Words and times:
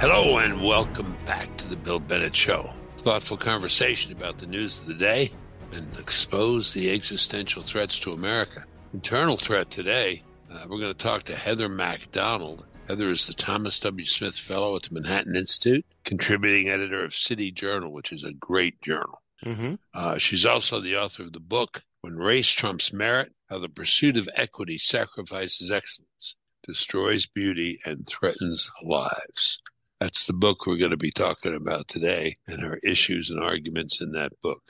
Hello 0.00 0.38
and 0.38 0.62
welcome 0.62 1.16
back 1.26 1.56
to 1.56 1.66
the 1.66 1.74
Bill 1.74 1.98
Bennett 1.98 2.36
Show. 2.36 2.72
Thoughtful 2.98 3.36
conversation 3.36 4.12
about 4.12 4.38
the 4.38 4.46
news 4.46 4.78
of 4.78 4.86
the 4.86 4.94
day 4.94 5.32
and 5.72 5.88
expose 5.98 6.72
the 6.72 6.92
existential 6.92 7.64
threats 7.64 7.98
to 7.98 8.12
America. 8.12 8.64
Internal 8.94 9.36
threat 9.36 9.72
today, 9.72 10.22
uh, 10.52 10.66
we're 10.68 10.78
going 10.78 10.94
to 10.94 11.02
talk 11.02 11.24
to 11.24 11.34
Heather 11.34 11.68
Mac 11.68 12.12
Donald. 12.12 12.64
Heather 12.86 13.10
is 13.10 13.26
the 13.26 13.34
Thomas 13.34 13.80
W. 13.80 14.06
Smith 14.06 14.38
Fellow 14.38 14.76
at 14.76 14.84
the 14.84 14.94
Manhattan 14.94 15.34
Institute, 15.34 15.84
contributing 16.04 16.68
editor 16.68 17.04
of 17.04 17.12
City 17.12 17.50
Journal, 17.50 17.92
which 17.92 18.12
is 18.12 18.22
a 18.22 18.30
great 18.30 18.80
journal. 18.80 19.20
Mm-hmm. 19.44 19.74
Uh, 19.92 20.16
she's 20.18 20.46
also 20.46 20.80
the 20.80 20.94
author 20.94 21.24
of 21.24 21.32
the 21.32 21.40
book, 21.40 21.82
When 22.02 22.14
Race 22.14 22.50
Trumps 22.50 22.92
Merit 22.92 23.32
How 23.50 23.58
the 23.58 23.68
Pursuit 23.68 24.16
of 24.16 24.28
Equity 24.36 24.78
Sacrifices 24.78 25.72
Excellence, 25.72 26.36
Destroys 26.64 27.26
Beauty, 27.26 27.80
and 27.84 28.06
Threatens 28.06 28.70
Lives. 28.80 29.60
That's 30.00 30.26
the 30.26 30.32
book 30.32 30.66
we're 30.66 30.76
going 30.76 30.92
to 30.92 30.96
be 30.96 31.10
talking 31.10 31.54
about 31.54 31.88
today 31.88 32.36
and 32.46 32.62
her 32.62 32.76
issues 32.76 33.30
and 33.30 33.40
arguments 33.40 34.00
in 34.00 34.12
that 34.12 34.32
book. 34.42 34.62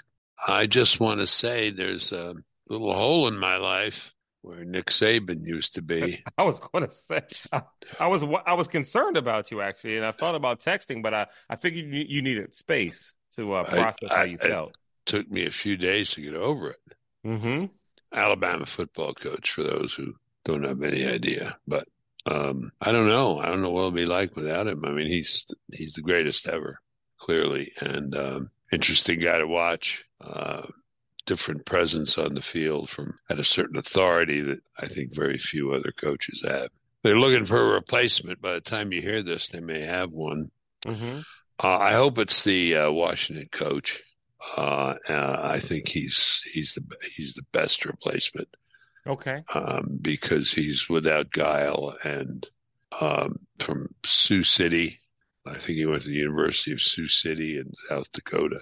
I 0.47 0.67
just 0.67 1.01
want 1.01 1.21
to 1.21 1.27
say 1.27 1.71
there's 1.71 2.13
a 2.13 2.35
little 2.69 2.95
hole 2.95 3.29
in 3.29 3.39
my 3.39 3.57
life 3.57 4.13
where 4.43 4.65
Nick 4.65 4.87
Saban 4.87 5.45
used 5.45 5.75
to 5.75 5.83
be. 5.83 6.23
I 6.39 6.45
was 6.45 6.61
going 6.61 6.87
to 6.87 6.95
say 6.95 7.23
I, 7.53 7.63
I, 7.99 8.07
was 8.09 8.25
I 8.47 8.55
was 8.55 8.69
concerned 8.69 9.17
about 9.17 9.51
you 9.51 9.61
actually, 9.61 9.97
and 9.97 10.07
I 10.07 10.13
thought 10.13 10.35
about 10.35 10.61
texting, 10.61 11.03
but 11.03 11.13
I 11.13 11.27
I 11.51 11.57
figured 11.57 11.87
you, 11.87 12.05
you 12.09 12.23
needed 12.23 12.55
space 12.55 13.15
to 13.37 13.53
uh, 13.53 13.65
process 13.65 14.11
I, 14.11 14.17
how 14.17 14.25
you 14.25 14.39
felt. 14.39 14.71
It 14.71 15.11
took 15.11 15.31
me 15.31 15.47
a 15.47 15.51
few 15.51 15.77
days 15.77 16.13
to 16.13 16.23
get 16.23 16.35
over 16.35 16.71
it. 16.71 16.97
Mm-hmm. 17.27 17.67
Alabama 18.13 18.65
football 18.65 19.13
coach, 19.13 19.53
for 19.53 19.65
those 19.65 19.93
who 19.95 20.15
don't 20.45 20.65
have 20.65 20.83
any 20.83 21.05
idea, 21.05 21.59
but 21.67 21.87
um, 22.31 22.73
I 22.81 22.93
don't 22.93 23.09
know. 23.09 23.39
I 23.39 23.47
don't 23.47 23.63
know 23.63 23.71
what 23.71 23.81
it'll 23.81 23.91
be 23.93 24.07
like 24.07 24.37
without 24.37 24.67
him. 24.67 24.85
I 24.85 24.91
mean, 24.91 25.09
he's 25.09 25.47
he's 25.73 25.95
the 25.95 26.03
greatest 26.03 26.47
ever, 26.47 26.81
clearly, 27.19 27.73
and 27.81 28.15
um, 28.15 28.51
interesting 28.73 29.21
guy 29.21 29.39
to 29.39 29.47
watch. 29.47 30.05
Uh, 30.21 30.67
different 31.27 31.67
presence 31.67 32.17
on 32.17 32.33
the 32.33 32.41
field 32.41 32.89
from 32.89 33.19
at 33.29 33.39
a 33.39 33.45
certain 33.45 33.77
authority 33.77 34.41
that 34.41 34.61
I 34.79 34.89
think 34.89 35.15
very 35.15 35.37
few 35.37 35.73
other 35.73 35.93
coaches 35.95 36.43
have. 36.47 36.71
They're 37.03 37.19
looking 37.19 37.45
for 37.45 37.61
a 37.61 37.75
replacement. 37.75 38.41
By 38.41 38.55
the 38.55 38.63
time 38.63 38.93
you 38.93 39.03
hear 39.03 39.23
this, 39.23 39.49
they 39.49 39.61
may 39.61 39.83
have 39.83 40.11
one. 40.11 40.51
Mm-hmm. 40.87 41.21
Uh, 41.63 41.79
I 41.79 41.93
hope 41.93 42.19
it's 42.19 42.43
the 42.43 42.77
uh, 42.77 42.91
Washington 42.91 43.49
coach. 43.53 44.01
Uh, 44.57 44.95
uh 45.09 45.39
I 45.43 45.61
think 45.61 45.89
he's 45.89 46.41
he's 46.53 46.73
the 46.75 46.83
he's 47.17 47.35
the 47.35 47.45
best 47.53 47.85
replacement. 47.85 48.49
Okay. 49.09 49.43
Um, 49.55 49.99
because 50.01 50.53
he's 50.53 50.89
without 50.89 51.33
guile 51.33 51.97
and 52.05 52.47
um, 53.01 53.41
from 53.59 53.95
Sioux 54.05 54.45
City. 54.45 55.01
I 55.47 55.55
think 55.55 55.79
he 55.79 55.87
went 55.87 56.03
to 56.03 56.09
the 56.09 56.15
University 56.15 56.73
of 56.73 56.83
Sioux 56.83 57.09
City 57.09 57.59
in 57.59 57.73
South 57.89 58.13
Dakota 58.13 58.61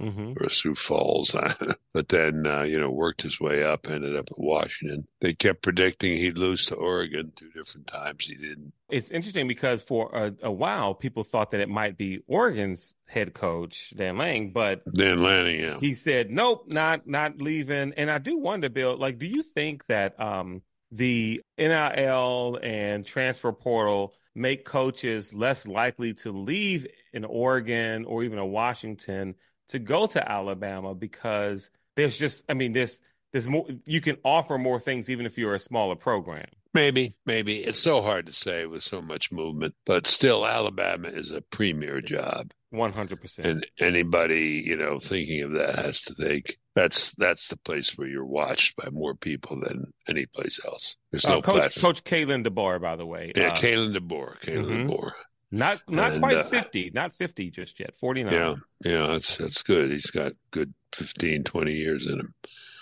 mm-hmm. 0.00 0.32
or 0.40 0.48
Sioux 0.48 0.74
Falls. 0.74 1.34
but 1.92 2.08
then, 2.08 2.46
uh, 2.46 2.62
you 2.62 2.78
know, 2.78 2.90
worked 2.90 3.22
his 3.22 3.40
way 3.40 3.62
up, 3.62 3.86
ended 3.88 4.16
up 4.16 4.26
at 4.30 4.38
Washington. 4.38 5.06
They 5.20 5.34
kept 5.34 5.62
predicting 5.62 6.16
he'd 6.16 6.38
lose 6.38 6.66
to 6.66 6.74
Oregon 6.74 7.32
two 7.36 7.50
different 7.50 7.86
times. 7.86 8.24
He 8.24 8.34
didn't. 8.34 8.72
It's 8.88 9.10
interesting 9.10 9.48
because 9.48 9.82
for 9.82 10.10
a, 10.14 10.32
a 10.42 10.52
while, 10.52 10.94
people 10.94 11.24
thought 11.24 11.50
that 11.50 11.60
it 11.60 11.68
might 11.68 11.96
be 11.96 12.20
Oregon's 12.26 12.94
head 13.06 13.34
coach, 13.34 13.92
Dan 13.96 14.16
Lang, 14.16 14.52
but 14.52 14.82
Dan 14.94 15.22
Lanning, 15.22 15.60
yeah. 15.60 15.78
He 15.80 15.94
said, 15.94 16.30
nope, 16.30 16.64
not, 16.68 17.06
not 17.06 17.40
leaving. 17.40 17.92
And 17.96 18.10
I 18.10 18.18
do 18.18 18.38
wonder, 18.38 18.68
Bill, 18.68 18.96
like, 18.96 19.18
do 19.18 19.26
you 19.26 19.42
think 19.42 19.86
that, 19.86 20.18
um, 20.20 20.62
the 20.92 21.42
NIL 21.58 22.58
and 22.62 23.04
transfer 23.04 23.52
portal 23.52 24.14
make 24.34 24.64
coaches 24.64 25.32
less 25.34 25.66
likely 25.66 26.14
to 26.14 26.30
leave 26.30 26.86
in 27.12 27.24
Oregon 27.24 28.04
or 28.04 28.22
even 28.22 28.38
a 28.38 28.46
Washington 28.46 29.34
to 29.68 29.78
go 29.78 30.06
to 30.06 30.30
Alabama 30.30 30.94
because 30.94 31.70
there's 31.96 32.18
just, 32.18 32.44
I 32.48 32.54
mean, 32.54 32.72
there's, 32.72 32.98
there's 33.32 33.48
more, 33.48 33.66
you 33.84 34.00
can 34.00 34.16
offer 34.24 34.58
more 34.58 34.80
things 34.80 35.10
even 35.10 35.26
if 35.26 35.38
you're 35.38 35.54
a 35.54 35.60
smaller 35.60 35.96
program. 35.96 36.46
Maybe, 36.74 37.14
maybe. 37.24 37.58
It's 37.64 37.80
so 37.80 38.02
hard 38.02 38.26
to 38.26 38.34
say 38.34 38.66
with 38.66 38.82
so 38.82 39.00
much 39.00 39.32
movement, 39.32 39.74
but 39.86 40.06
still, 40.06 40.46
Alabama 40.46 41.08
is 41.08 41.30
a 41.30 41.40
premier 41.40 42.02
job. 42.02 42.52
100%. 42.74 43.38
And 43.44 43.66
anybody, 43.80 44.62
you 44.66 44.76
know, 44.76 44.98
thinking 44.98 45.42
of 45.42 45.52
that 45.52 45.78
has 45.78 46.02
to 46.02 46.14
think 46.14 46.58
that's 46.74 47.12
that's 47.16 47.48
the 47.48 47.56
place 47.56 47.96
where 47.96 48.08
you're 48.08 48.26
watched 48.26 48.76
by 48.76 48.90
more 48.90 49.14
people 49.14 49.58
than 49.60 49.86
any 50.08 50.26
place 50.26 50.60
else. 50.64 50.96
There's 51.10 51.26
no 51.26 51.38
uh, 51.38 51.40
Coach, 51.40 51.54
platform. 51.54 51.82
Coach 51.82 52.04
Kalen 52.04 52.46
DeBoer, 52.46 52.80
by 52.80 52.96
the 52.96 53.06
way. 53.06 53.32
Yeah, 53.34 53.48
uh, 53.48 53.56
Kalen 53.56 53.96
DeBoer. 53.96 54.40
Kalen 54.42 54.66
mhm. 54.66 54.88
DeBoer. 54.90 55.12
Not 55.52 55.80
not 55.88 56.12
And, 56.12 56.20
quite 56.22 56.36
uh, 56.38 56.42
50, 56.44 56.90
not 56.94 57.12
50 57.12 57.50
just 57.50 57.78
yet, 57.78 57.94
49. 57.98 58.32
Yeah, 58.32 58.54
yeah, 58.84 59.06
that's 59.12 59.36
that's 59.36 59.62
good. 59.62 59.90
He's 59.92 60.10
got 60.10 60.32
good 60.50 60.74
15, 60.94 61.44
20 61.44 61.72
years 61.72 62.04
in 62.06 62.20
him. 62.20 62.34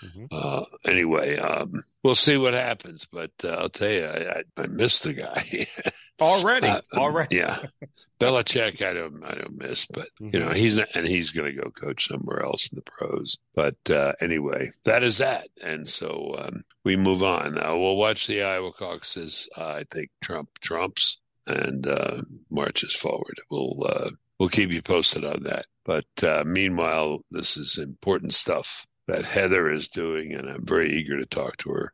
Mhm. 0.03 0.27
Uh, 0.31 0.65
anyway, 0.85 1.37
um, 1.37 1.83
we'll 2.03 2.15
see 2.15 2.37
what 2.37 2.53
happens. 2.53 3.07
But 3.11 3.31
uh, 3.43 3.49
I'll 3.49 3.69
tell 3.69 3.89
you, 3.89 4.05
I, 4.05 4.39
I, 4.57 4.63
I 4.63 4.67
miss 4.67 4.99
the 4.99 5.13
guy. 5.13 5.67
Already, 6.21 6.67
Uh, 6.67 6.81
already. 6.93 7.35
yeah, 7.37 7.59
Belichick, 8.21 8.81
I 8.81 8.93
don't, 8.93 9.21
I 9.23 9.35
don't 9.35 9.57
miss, 9.57 9.85
but 9.87 10.07
you 10.19 10.39
know, 10.39 10.47
Mhm. 10.49 10.55
he's 10.57 10.75
not, 10.75 10.87
and 10.95 11.05
he's 11.07 11.31
going 11.31 11.53
to 11.53 11.61
go 11.61 11.69
coach 11.71 12.07
somewhere 12.07 12.41
else 12.43 12.69
in 12.71 12.77
the 12.77 12.81
pros. 12.83 13.37
But 13.53 13.75
uh, 13.89 14.13
anyway, 14.21 14.71
that 14.85 15.03
is 15.03 15.17
that, 15.17 15.47
and 15.61 15.87
so 15.87 16.35
um, 16.39 16.63
we 16.83 16.95
move 16.95 17.21
on. 17.21 17.57
Uh, 17.57 17.75
we'll 17.75 17.97
watch 17.97 18.27
the 18.27 18.43
Iowa 18.43 18.71
caucuses. 18.71 19.49
Uh, 19.57 19.65
I 19.65 19.83
think 19.91 20.09
Trump 20.23 20.49
trumps 20.61 21.19
and 21.47 21.87
uh, 21.87 22.21
marches 22.49 22.95
forward. 22.95 23.41
We'll 23.49 23.85
uh, 23.87 24.09
we'll 24.39 24.49
keep 24.49 24.71
you 24.71 24.81
posted 24.81 25.25
on 25.25 25.43
that. 25.43 25.65
But 25.85 26.23
uh, 26.23 26.43
meanwhile, 26.45 27.19
this 27.31 27.57
is 27.57 27.77
important 27.77 28.33
stuff 28.33 28.85
that 29.07 29.25
Heather 29.25 29.71
is 29.71 29.87
doing, 29.87 30.33
and 30.33 30.49
I'm 30.49 30.65
very 30.65 30.97
eager 30.97 31.19
to 31.19 31.25
talk 31.25 31.57
to 31.57 31.69
her. 31.69 31.93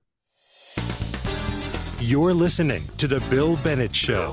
You're 1.99 2.33
listening 2.33 2.83
to 2.97 3.07
The 3.07 3.19
Bill 3.29 3.57
Bennett 3.57 3.95
Show. 3.95 4.31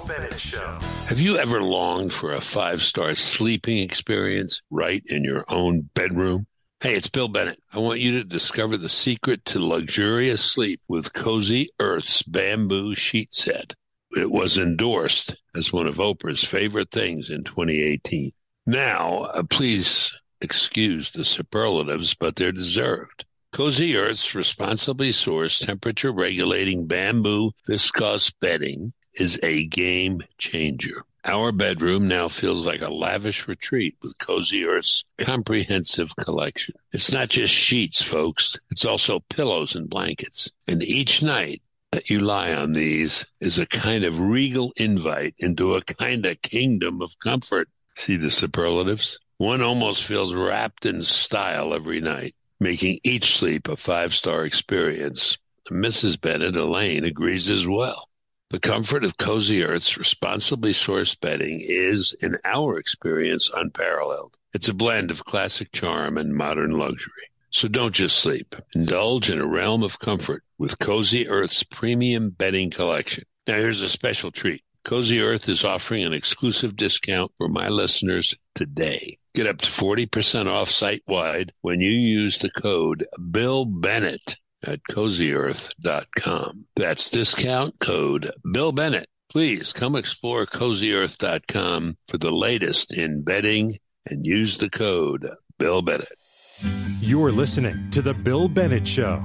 Have 1.06 1.20
you 1.20 1.36
ever 1.36 1.60
longed 1.60 2.14
for 2.14 2.32
a 2.32 2.40
five 2.40 2.82
star 2.82 3.14
sleeping 3.14 3.78
experience 3.78 4.62
right 4.70 5.02
in 5.04 5.22
your 5.22 5.44
own 5.48 5.90
bedroom? 5.94 6.46
Hey, 6.80 6.94
it's 6.94 7.08
Bill 7.08 7.28
Bennett. 7.28 7.60
I 7.72 7.78
want 7.78 8.00
you 8.00 8.12
to 8.12 8.24
discover 8.24 8.78
the 8.78 8.88
secret 8.88 9.44
to 9.46 9.58
luxurious 9.58 10.44
sleep 10.44 10.80
with 10.88 11.12
Cozy 11.12 11.70
Earth's 11.80 12.22
bamboo 12.22 12.94
sheet 12.94 13.34
set. 13.34 13.74
It 14.16 14.30
was 14.30 14.56
endorsed 14.56 15.36
as 15.54 15.72
one 15.72 15.86
of 15.86 15.96
Oprah's 15.96 16.42
favorite 16.42 16.90
things 16.90 17.30
in 17.30 17.44
2018. 17.44 18.32
Now, 18.66 19.24
uh, 19.24 19.42
please 19.42 20.12
excuse 20.40 21.10
the 21.10 21.24
superlatives, 21.24 22.14
but 22.14 22.36
they're 22.36 22.52
deserved. 22.52 23.24
Cozy 23.52 23.96
Earth's 23.96 24.34
responsibly 24.34 25.10
sourced 25.10 25.64
temperature 25.64 26.12
regulating 26.12 26.86
bamboo 26.86 27.52
viscose 27.66 28.32
bedding 28.40 28.92
is 29.14 29.40
a 29.42 29.64
game 29.66 30.22
changer. 30.36 31.04
Our 31.24 31.50
bedroom 31.52 32.08
now 32.08 32.28
feels 32.28 32.64
like 32.64 32.82
a 32.82 32.92
lavish 32.92 33.48
retreat 33.48 33.96
with 34.02 34.16
Cozy 34.18 34.64
Earth's 34.64 35.04
comprehensive 35.18 36.14
collection. 36.16 36.74
It's 36.92 37.12
not 37.12 37.28
just 37.28 37.52
sheets, 37.52 38.02
folks. 38.02 38.56
It's 38.70 38.84
also 38.84 39.20
pillows 39.28 39.74
and 39.74 39.90
blankets. 39.90 40.50
And 40.66 40.82
each 40.82 41.22
night 41.22 41.62
that 41.92 42.10
you 42.10 42.20
lie 42.20 42.52
on 42.52 42.72
these 42.72 43.24
is 43.40 43.58
a 43.58 43.66
kind 43.66 44.04
of 44.04 44.18
regal 44.18 44.72
invite 44.76 45.34
into 45.38 45.74
a 45.74 45.82
kind 45.82 46.26
of 46.26 46.42
kingdom 46.42 47.00
of 47.00 47.18
comfort. 47.22 47.68
See 47.96 48.16
the 48.16 48.30
superlatives? 48.30 49.18
One 49.38 49.62
almost 49.62 50.04
feels 50.04 50.34
wrapped 50.34 50.84
in 50.84 51.02
style 51.02 51.72
every 51.72 52.00
night, 52.00 52.34
making 52.60 53.00
each 53.04 53.36
sleep 53.36 53.68
a 53.68 53.76
five 53.76 54.14
star 54.14 54.44
experience. 54.44 55.38
Mrs. 55.70 56.20
Bennett 56.20 56.56
Elaine 56.56 57.04
agrees 57.04 57.48
as 57.48 57.66
well. 57.66 58.08
The 58.50 58.60
comfort 58.60 59.04
of 59.04 59.18
Cozy 59.18 59.62
Earth's 59.62 59.98
responsibly 59.98 60.72
sourced 60.72 61.20
bedding 61.20 61.60
is, 61.62 62.14
in 62.20 62.38
our 62.44 62.78
experience, 62.78 63.50
unparalleled. 63.54 64.36
It's 64.54 64.68
a 64.68 64.74
blend 64.74 65.10
of 65.10 65.24
classic 65.24 65.70
charm 65.72 66.16
and 66.16 66.34
modern 66.34 66.70
luxury. 66.70 67.27
So 67.50 67.68
don't 67.68 67.94
just 67.94 68.18
sleep. 68.18 68.54
Indulge 68.74 69.30
in 69.30 69.40
a 69.40 69.46
realm 69.46 69.82
of 69.82 69.98
comfort 69.98 70.42
with 70.58 70.78
Cozy 70.78 71.28
Earth's 71.28 71.62
premium 71.62 72.30
bedding 72.30 72.70
collection. 72.70 73.24
Now 73.46 73.54
here's 73.54 73.80
a 73.80 73.88
special 73.88 74.30
treat. 74.30 74.62
Cozy 74.84 75.20
Earth 75.20 75.48
is 75.48 75.64
offering 75.64 76.04
an 76.04 76.12
exclusive 76.12 76.76
discount 76.76 77.32
for 77.36 77.48
my 77.48 77.68
listeners 77.68 78.34
today. 78.54 79.18
Get 79.34 79.46
up 79.46 79.58
to 79.58 79.70
40% 79.70 80.46
off 80.46 80.70
site 80.70 81.02
wide 81.06 81.52
when 81.60 81.80
you 81.80 81.90
use 81.90 82.38
the 82.38 82.50
code 82.50 83.06
Bill 83.30 83.64
Bennett 83.64 84.36
at 84.64 84.80
cozyearth.com. 84.90 86.64
That's 86.76 87.10
discount 87.10 87.78
code 87.78 88.32
Bill 88.50 88.72
Bennett. 88.72 89.08
Please 89.30 89.72
come 89.72 89.94
explore 89.94 90.46
cozyearth.com 90.46 91.96
for 92.08 92.18
the 92.18 92.30
latest 92.30 92.92
in 92.92 93.22
bedding 93.22 93.78
and 94.06 94.26
use 94.26 94.58
the 94.58 94.70
code 94.70 95.28
Bill 95.58 95.82
Bennett. 95.82 96.97
You're 97.08 97.32
listening 97.32 97.88
to 97.92 98.02
The 98.02 98.12
Bill 98.12 98.50
Bennett 98.50 98.86
Show. 98.86 99.24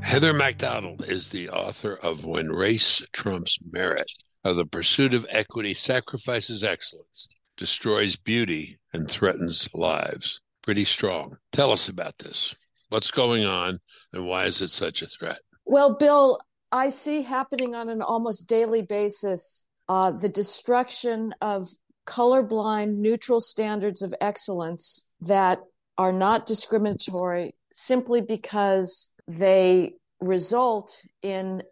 Heather 0.00 0.32
Mac 0.32 0.58
Donald 0.58 1.04
is 1.06 1.28
the 1.28 1.48
author 1.50 1.94
of 2.02 2.24
When 2.24 2.48
Race 2.48 3.00
Trumps 3.12 3.60
Merit 3.70 4.10
how 4.42 4.54
the 4.54 4.66
pursuit 4.66 5.14
of 5.14 5.24
equity 5.30 5.72
sacrifices 5.72 6.64
excellence, 6.64 7.28
destroys 7.56 8.16
beauty, 8.16 8.80
and 8.92 9.08
threatens 9.08 9.68
lives. 9.72 10.40
Pretty 10.64 10.84
strong. 10.84 11.36
Tell 11.52 11.70
us 11.70 11.88
about 11.88 12.18
this. 12.18 12.52
What's 12.88 13.12
going 13.12 13.44
on, 13.44 13.78
and 14.12 14.26
why 14.26 14.46
is 14.46 14.60
it 14.60 14.70
such 14.70 15.00
a 15.00 15.06
threat? 15.06 15.38
Well, 15.64 15.94
Bill, 15.94 16.40
I 16.72 16.88
see 16.88 17.22
happening 17.22 17.76
on 17.76 17.88
an 17.88 18.02
almost 18.02 18.48
daily 18.48 18.82
basis 18.82 19.64
uh, 19.88 20.10
the 20.10 20.28
destruction 20.28 21.36
of 21.40 21.68
colorblind 22.04 22.96
neutral 22.96 23.40
standards 23.40 24.02
of 24.02 24.12
excellence 24.20 25.06
that 25.20 25.60
are 25.98 26.12
not 26.12 26.46
discriminatory 26.46 27.54
simply 27.72 28.20
because 28.20 29.10
they 29.28 29.94
result 30.20 31.02
in 31.22 31.62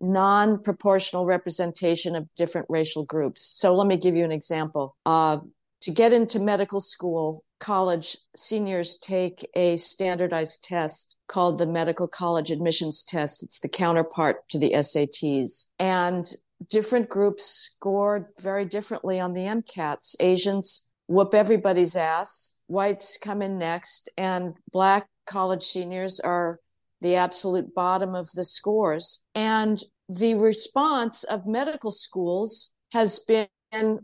non 0.00 0.62
proportional 0.62 1.26
representation 1.26 2.16
of 2.16 2.26
different 2.36 2.66
racial 2.70 3.04
groups. 3.04 3.42
So 3.44 3.74
let 3.74 3.86
me 3.86 3.96
give 3.96 4.16
you 4.16 4.24
an 4.24 4.32
example. 4.32 4.96
Uh, 5.04 5.38
to 5.82 5.90
get 5.90 6.12
into 6.12 6.38
medical 6.38 6.80
school, 6.80 7.44
college, 7.58 8.16
seniors 8.34 8.98
take 8.98 9.48
a 9.54 9.76
standardized 9.76 10.64
test 10.64 11.14
called 11.28 11.58
the 11.58 11.66
Medical 11.66 12.08
College 12.08 12.50
Admissions 12.50 13.04
Test. 13.04 13.42
It's 13.42 13.60
the 13.60 13.68
counterpart 13.68 14.48
to 14.50 14.58
the 14.58 14.72
SATs. 14.72 15.68
And 15.78 16.30
different 16.68 17.08
groups 17.08 17.70
scored 17.76 18.26
very 18.40 18.64
differently 18.64 19.20
on 19.20 19.32
the 19.32 19.42
MCATs. 19.42 20.16
Asians 20.20 20.86
whoop 21.06 21.34
everybody's 21.34 21.96
ass, 21.96 22.54
whites 22.70 23.18
come 23.18 23.42
in 23.42 23.58
next, 23.58 24.08
and 24.16 24.54
black 24.72 25.08
college 25.26 25.64
seniors 25.64 26.20
are 26.20 26.60
the 27.00 27.16
absolute 27.16 27.74
bottom 27.74 28.14
of 28.14 28.30
the 28.32 28.44
scores. 28.44 29.22
And 29.34 29.82
the 30.08 30.34
response 30.34 31.24
of 31.24 31.46
medical 31.46 31.90
schools 31.90 32.70
has 32.92 33.18
been 33.18 33.48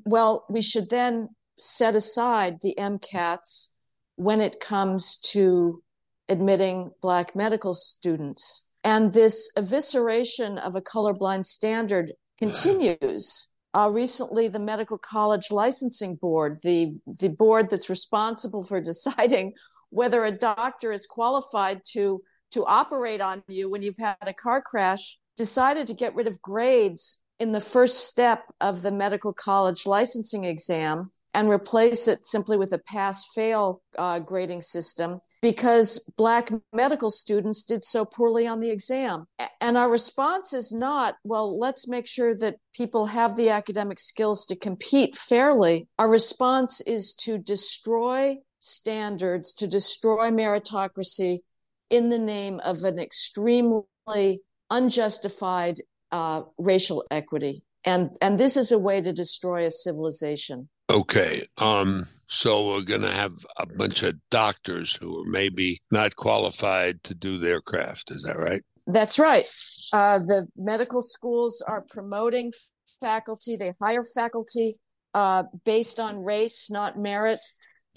well, 0.05 0.45
we 0.49 0.63
should 0.63 0.91
then 0.91 1.29
set 1.59 1.97
aside 1.97 2.61
the 2.61 2.75
MCATs 2.79 3.71
when 4.17 4.41
it 4.41 4.61
comes 4.61 5.19
to 5.19 5.83
admitting 6.29 6.91
Black 7.03 7.35
medical 7.35 7.75
students. 7.75 8.67
And 8.85 9.13
this 9.13 9.51
evisceration 9.57 10.59
of 10.59 10.77
a 10.77 10.81
colorblind 10.81 11.47
standard 11.47 12.13
continues. 12.39 13.49
Uh, 13.77 13.91
recently, 13.91 14.49
the 14.49 14.59
Medical 14.59 14.97
College 14.97 15.51
Licensing 15.51 16.15
Board, 16.15 16.61
the, 16.63 16.97
the 17.21 17.29
board 17.29 17.69
that's 17.69 17.91
responsible 17.91 18.63
for 18.63 18.81
deciding 18.93 19.53
whether 19.91 20.25
a 20.25 20.33
doctor 20.33 20.93
is 20.93 21.07
qualified 21.07 21.83
to, 21.93 22.23
to 22.53 22.65
operate 22.65 23.21
on 23.21 23.43
you 23.49 23.69
when 23.69 23.83
you've 23.83 23.99
had 23.99 24.17
a 24.23 24.33
car 24.33 24.63
crash, 24.63 25.19
decided 25.37 25.87
to 25.89 25.95
get 25.95 26.15
rid 26.15 26.27
of 26.27 26.41
grades 26.41 27.23
in 27.39 27.53
the 27.53 27.61
first 27.61 28.07
step 28.09 28.45
of 28.63 28.81
the 28.81 28.91
medical 28.91 29.35
college 29.35 29.85
licensing 29.85 30.45
exam 30.45 31.11
and 31.35 31.51
replace 31.51 32.09
it 32.09 32.25
simply 32.25 32.57
with 32.57 32.73
a 32.73 32.79
pass 32.79 33.27
fail 33.35 33.83
uh, 33.99 34.19
grading 34.19 34.63
system 34.63 35.21
because 35.47 36.01
Black 36.17 36.51
medical 36.73 37.09
students 37.09 37.63
did 37.63 37.85
so 37.85 38.05
poorly 38.05 38.49
on 38.49 38.59
the 38.59 38.71
exam. 38.71 39.29
And 39.61 39.79
our 39.79 39.89
response 39.89 40.53
is 40.53 40.73
not, 40.73 41.15
well, 41.23 41.57
let's 41.57 41.87
make 41.87 42.09
sure 42.09 42.35
that 42.39 42.57
people 42.75 43.07
have 43.07 43.37
the 43.37 43.51
academic 43.51 44.01
skills 44.01 44.45
to 44.47 44.57
compete 44.57 45.15
fairly. 45.15 45.87
Our 46.01 46.11
response 46.11 46.81
is 46.81 47.15
to 47.21 47.39
destroy 47.39 48.39
standards, 48.59 49.55
to 49.55 49.69
destroy 49.69 50.31
meritocracy 50.31 51.43
in 51.91 52.09
the 52.09 52.19
name 52.19 52.59
of 52.65 52.83
an 52.83 52.99
extremely 52.99 54.41
unjustified 54.69 55.81
uh, 56.11 56.43
racial 56.59 57.05
equity. 57.13 57.63
And, 57.85 58.11
and 58.21 58.37
this 58.37 58.57
is 58.57 58.73
a 58.73 58.81
way 58.81 59.01
to 59.01 59.13
destroy 59.13 59.65
a 59.65 59.71
civilization. 59.71 60.69
Okay. 60.91 61.47
Um, 61.57 62.09
so 62.29 62.69
we're 62.69 62.83
going 62.83 63.03
to 63.03 63.13
have 63.13 63.33
a 63.57 63.67
bunch 63.67 64.03
of 64.03 64.15
doctors 64.31 64.97
who 65.01 65.21
are 65.21 65.27
maybe 65.27 65.81
not 65.91 66.17
qualified 66.17 67.03
to 67.05 67.15
do 67.15 67.39
their 67.39 67.61
craft. 67.61 68.11
Is 68.11 68.25
that 68.25 68.39
right? 68.39 68.63
That's 68.87 69.19
right. 69.19 69.47
Uh, 69.93 70.19
the 70.19 70.47
medical 70.57 71.03
schools 71.03 71.63
are 71.67 71.85
promoting 71.89 72.53
faculty. 73.01 73.57
They 73.57 73.75
hire 73.81 74.05
faculty 74.05 74.77
uh, 75.15 75.45
based 75.65 76.01
on 76.01 76.25
race, 76.25 76.69
not 76.71 76.99
merit. 76.99 77.41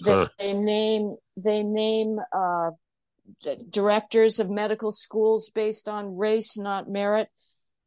They, 0.04 0.12
huh. 0.12 0.28
they 0.38 0.54
name 0.54 1.16
they 1.36 1.62
name 1.62 2.18
uh, 2.32 2.70
directors 3.68 4.40
of 4.40 4.50
medical 4.50 4.90
schools 4.90 5.50
based 5.50 5.88
on 5.88 6.16
race, 6.16 6.56
not 6.56 6.88
merit. 6.88 7.28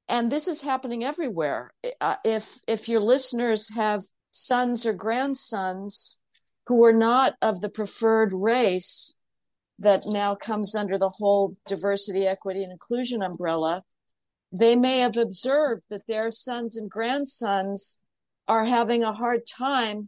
And 0.07 0.31
this 0.31 0.47
is 0.47 0.61
happening 0.61 1.03
everywhere. 1.03 1.73
Uh, 1.99 2.17
if 2.23 2.59
if 2.67 2.87
your 2.87 2.99
listeners 2.99 3.73
have 3.73 4.01
sons 4.31 4.85
or 4.85 4.93
grandsons 4.93 6.17
who 6.67 6.83
are 6.83 6.93
not 6.93 7.35
of 7.41 7.61
the 7.61 7.69
preferred 7.69 8.33
race 8.33 9.15
that 9.79 10.03
now 10.05 10.35
comes 10.35 10.75
under 10.75 10.97
the 10.97 11.09
whole 11.09 11.57
diversity, 11.67 12.25
equity, 12.25 12.63
and 12.63 12.71
inclusion 12.71 13.21
umbrella, 13.21 13.83
they 14.51 14.75
may 14.75 14.99
have 14.99 15.17
observed 15.17 15.81
that 15.89 16.07
their 16.07 16.31
sons 16.31 16.77
and 16.77 16.89
grandsons 16.89 17.97
are 18.47 18.65
having 18.65 19.03
a 19.03 19.13
hard 19.13 19.47
time 19.47 20.07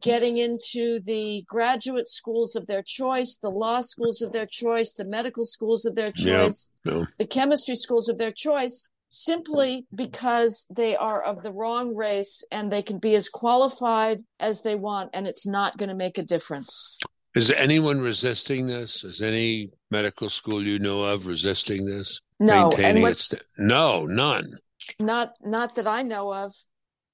getting 0.00 0.36
into 0.36 1.00
the 1.00 1.44
graduate 1.48 2.06
schools 2.06 2.54
of 2.54 2.66
their 2.66 2.82
choice, 2.82 3.38
the 3.38 3.50
law 3.50 3.80
schools 3.80 4.20
of 4.20 4.32
their 4.32 4.46
choice, 4.46 4.94
the 4.94 5.04
medical 5.04 5.44
schools 5.44 5.84
of 5.84 5.94
their 5.94 6.12
choice, 6.12 6.68
yeah, 6.84 6.98
yeah. 6.98 7.04
the 7.18 7.26
chemistry 7.26 7.74
schools 7.74 8.08
of 8.08 8.18
their 8.18 8.32
choice, 8.32 8.88
simply 9.12 9.86
because 9.94 10.66
they 10.74 10.96
are 10.96 11.20
of 11.22 11.42
the 11.42 11.52
wrong 11.52 11.94
race 11.94 12.42
and 12.50 12.72
they 12.72 12.82
can 12.82 12.98
be 12.98 13.14
as 13.14 13.28
qualified 13.28 14.18
as 14.40 14.62
they 14.62 14.74
want 14.74 15.10
and 15.12 15.26
it's 15.28 15.46
not 15.46 15.76
going 15.76 15.90
to 15.90 15.94
make 15.94 16.16
a 16.16 16.22
difference. 16.22 16.98
Is 17.34 17.50
anyone 17.50 18.00
resisting 18.00 18.66
this? 18.66 19.04
Is 19.04 19.20
any 19.20 19.70
medical 19.90 20.28
school 20.30 20.64
you 20.66 20.78
know 20.78 21.02
of 21.02 21.26
resisting 21.26 21.84
this? 21.86 22.20
No, 22.40 22.72
and 22.72 23.02
what, 23.02 23.18
st- 23.18 23.42
no, 23.58 24.06
none. 24.06 24.56
Not 24.98 25.34
not 25.42 25.76
that 25.76 25.86
I 25.86 26.02
know 26.02 26.32
of. 26.32 26.52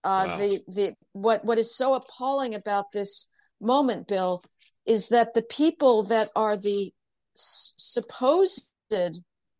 Uh, 0.03 0.27
wow. 0.29 0.37
The 0.39 0.61
the 0.69 0.95
what 1.12 1.45
what 1.45 1.59
is 1.59 1.77
so 1.77 1.95
appalling 1.95 2.55
about 2.55 2.87
this 2.93 3.29
moment, 3.61 4.09
Bill, 4.09 4.43
is 4.87 5.09
that 5.11 5.35
the 5.35 5.43
people 5.43 6.03
that 6.05 6.31
are 6.35 6.56
the 6.56 6.93
s- 7.37 7.75
supposed 7.77 8.71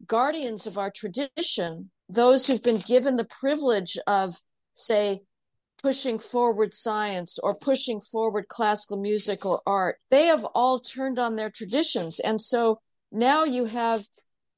guardians 0.07 0.67
of 0.67 0.79
our 0.79 0.91
tradition 0.91 1.91
those 2.09 2.47
who've 2.47 2.63
been 2.63 2.79
given 2.79 3.17
the 3.17 3.25
privilege 3.25 3.99
of, 4.07 4.37
say, 4.73 5.21
pushing 5.83 6.19
forward 6.19 6.75
science 6.75 7.39
or 7.39 7.55
pushing 7.55 8.01
forward 8.01 8.49
classical 8.49 8.97
music 8.97 9.47
or 9.47 9.61
art, 9.67 9.97
they 10.11 10.27
have 10.27 10.45
all 10.55 10.79
turned 10.79 11.19
on 11.19 11.37
their 11.37 11.51
traditions. 11.51 12.19
And 12.19 12.41
so 12.41 12.81
now 13.13 13.45
you 13.45 13.67
have 13.67 14.05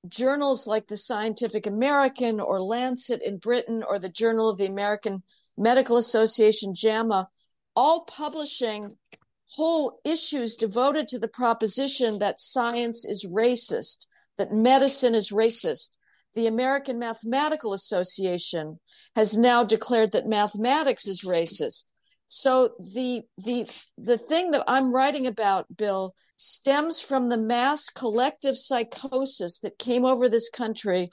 journals 0.08 0.66
like 0.66 0.86
the 0.86 0.96
Scientific 0.96 1.66
American 1.66 2.40
or 2.40 2.62
Lancet 2.62 3.20
in 3.22 3.36
Britain 3.38 3.84
or 3.86 3.98
the 3.98 4.08
Journal 4.08 4.48
of 4.48 4.56
the 4.56 4.66
American 4.66 5.22
Medical 5.58 5.98
Association, 5.98 6.74
JAMA, 6.74 7.28
all 7.76 8.04
publishing 8.04 8.96
whole 9.50 10.00
issues 10.04 10.56
devoted 10.56 11.08
to 11.08 11.18
the 11.18 11.28
proposition 11.28 12.18
that 12.18 12.40
science 12.40 13.04
is 13.04 13.26
racist, 13.26 14.06
that 14.38 14.52
medicine 14.52 15.14
is 15.14 15.32
racist, 15.32 15.90
the 16.34 16.46
American 16.46 16.98
Mathematical 16.98 17.72
Association 17.72 18.78
has 19.16 19.36
now 19.36 19.64
declared 19.64 20.12
that 20.12 20.26
mathematics 20.26 21.06
is 21.06 21.24
racist. 21.24 21.84
So 22.28 22.70
the 22.78 23.22
the 23.38 23.68
the 23.98 24.16
thing 24.16 24.52
that 24.52 24.62
I'm 24.68 24.94
writing 24.94 25.26
about, 25.26 25.76
Bill, 25.76 26.14
stems 26.36 27.02
from 27.02 27.28
the 27.28 27.36
mass 27.36 27.88
collective 27.90 28.56
psychosis 28.56 29.58
that 29.60 29.78
came 29.78 30.04
over 30.04 30.28
this 30.28 30.48
country 30.48 31.10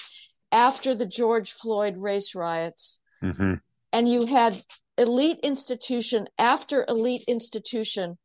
after 0.52 0.94
the 0.94 1.08
George 1.08 1.52
Floyd 1.52 1.96
race 1.98 2.36
riots. 2.36 3.02
Mm-hmm. 3.24 3.56
And 3.92 4.08
you 4.08 4.28
had 4.28 4.62
elite 4.98 5.40
institution 5.42 6.28
after 6.38 6.86
elite 6.88 7.24
institution 7.28 8.18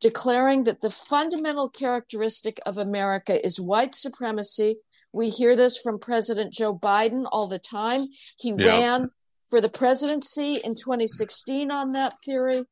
declaring 0.00 0.64
that 0.64 0.80
the 0.80 0.90
fundamental 0.90 1.70
characteristic 1.70 2.58
of 2.66 2.76
America 2.76 3.44
is 3.46 3.60
white 3.60 3.94
supremacy 3.94 4.78
we 5.12 5.28
hear 5.28 5.54
this 5.56 5.78
from 5.78 5.98
President 5.98 6.52
Joe 6.52 6.76
Biden 6.76 7.26
all 7.30 7.46
the 7.46 7.58
time. 7.58 8.06
He 8.38 8.54
yeah. 8.56 8.66
ran 8.66 9.10
for 9.48 9.60
the 9.60 9.68
presidency 9.68 10.56
in 10.56 10.74
2016 10.74 11.70
on 11.70 11.90
that 11.90 12.14
theory. 12.24 12.64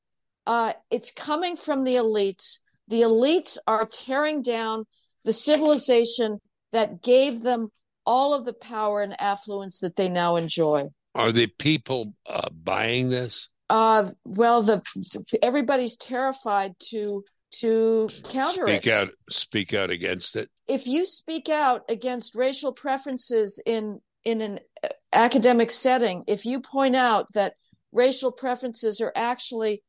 Uh, 0.47 0.73
it's 0.91 1.13
coming 1.13 1.57
from 1.57 1.85
the 1.85 1.97
elites. 1.97 2.59
The 2.89 3.03
elites 3.03 3.59
are 3.67 3.87
tearing 3.87 4.43
down 4.43 4.85
the 5.25 5.33
civilization 5.33 6.41
that 6.73 7.03
gave 7.03 7.43
them 7.43 7.69
all 8.07 8.35
of 8.35 8.45
the 8.47 8.55
power 8.55 9.03
and 9.03 9.21
affluence 9.21 9.79
that 9.81 9.97
they 9.97 10.09
now 10.09 10.37
enjoy. 10.37 10.89
Are 11.15 11.33
the 11.33 11.47
people 11.47 12.15
uh, 12.27 12.49
buying 12.51 13.11
this? 13.11 13.49
Uh, 13.69 14.11
well, 14.25 14.63
the 14.63 14.83
everybody's 15.43 15.97
terrified 15.97 16.73
to 16.89 17.25
to 17.51 18.09
counter 18.29 18.67
speak 18.67 18.87
it. 18.87 18.93
out 18.93 19.11
speak 19.31 19.75
out 19.75 19.91
against 19.91 20.37
it 20.37 20.49
if 20.69 20.87
you 20.87 21.05
speak 21.05 21.49
out 21.49 21.83
against 21.89 22.35
racial 22.35 22.73
preferences 22.73 23.61
in 23.67 24.01
in 24.25 24.41
an 24.41 24.61
uh, 24.85 24.89
academic 25.13 25.71
setting 25.71 26.23
if 26.29 26.47
you 26.47 26.61
point 26.61 26.95
out 26.95 27.27
that 27.35 27.55
racial 27.93 28.31
preferences 28.31 29.01
are 29.01 29.13
actually 29.17 29.83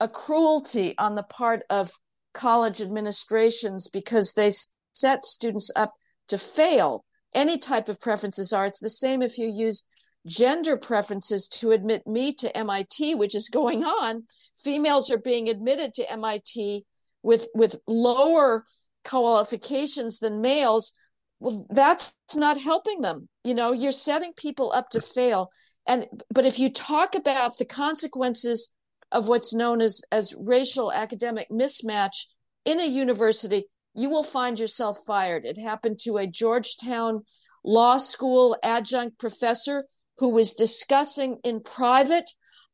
a 0.00 0.08
cruelty 0.08 0.94
on 0.98 1.14
the 1.14 1.22
part 1.22 1.62
of 1.70 1.90
college 2.34 2.80
administrations 2.82 3.88
because 3.88 4.34
they 4.34 4.52
set 4.92 5.24
students 5.24 5.70
up 5.74 5.94
to 6.28 6.38
fail. 6.38 7.04
Any 7.34 7.58
type 7.58 7.88
of 7.88 8.00
preferences 8.00 8.52
are. 8.52 8.66
It's 8.66 8.80
the 8.80 8.90
same 8.90 9.22
if 9.22 9.38
you 9.38 9.48
use 9.48 9.84
gender 10.26 10.76
preferences 10.76 11.48
to 11.48 11.70
admit 11.70 12.06
me 12.06 12.32
to 12.34 12.54
MIT, 12.56 13.14
which 13.14 13.34
is 13.34 13.48
going 13.48 13.84
on. 13.84 14.24
Females 14.56 15.10
are 15.10 15.18
being 15.18 15.48
admitted 15.48 15.94
to 15.94 16.10
MIT 16.10 16.84
with 17.26 17.48
with 17.54 17.76
lower 17.86 18.64
qualifications 19.04 20.20
than 20.20 20.40
males. 20.40 20.92
Well, 21.40 21.66
that's 21.68 22.14
not 22.34 22.58
helping 22.58 23.02
them. 23.02 23.28
You 23.44 23.54
know, 23.54 23.72
you're 23.72 23.92
setting 23.92 24.32
people 24.34 24.72
up 24.72 24.88
to 24.90 25.00
fail. 25.00 25.50
And 25.86 26.06
but 26.32 26.46
if 26.46 26.58
you 26.58 26.72
talk 26.72 27.14
about 27.14 27.58
the 27.58 27.64
consequences 27.64 28.74
of 29.12 29.28
what's 29.28 29.52
known 29.52 29.80
as 29.80 30.02
as 30.10 30.34
racial 30.38 30.92
academic 30.92 31.48
mismatch 31.50 32.26
in 32.64 32.80
a 32.80 32.86
university, 32.86 33.66
you 33.92 34.08
will 34.08 34.22
find 34.22 34.58
yourself 34.58 34.98
fired. 35.06 35.44
It 35.44 35.58
happened 35.58 35.98
to 36.04 36.16
a 36.16 36.26
Georgetown 36.26 37.24
law 37.64 37.98
school 37.98 38.56
adjunct 38.62 39.18
professor 39.18 39.84
who 40.18 40.30
was 40.30 40.52
discussing 40.52 41.38
in 41.42 41.60
private 41.60 42.30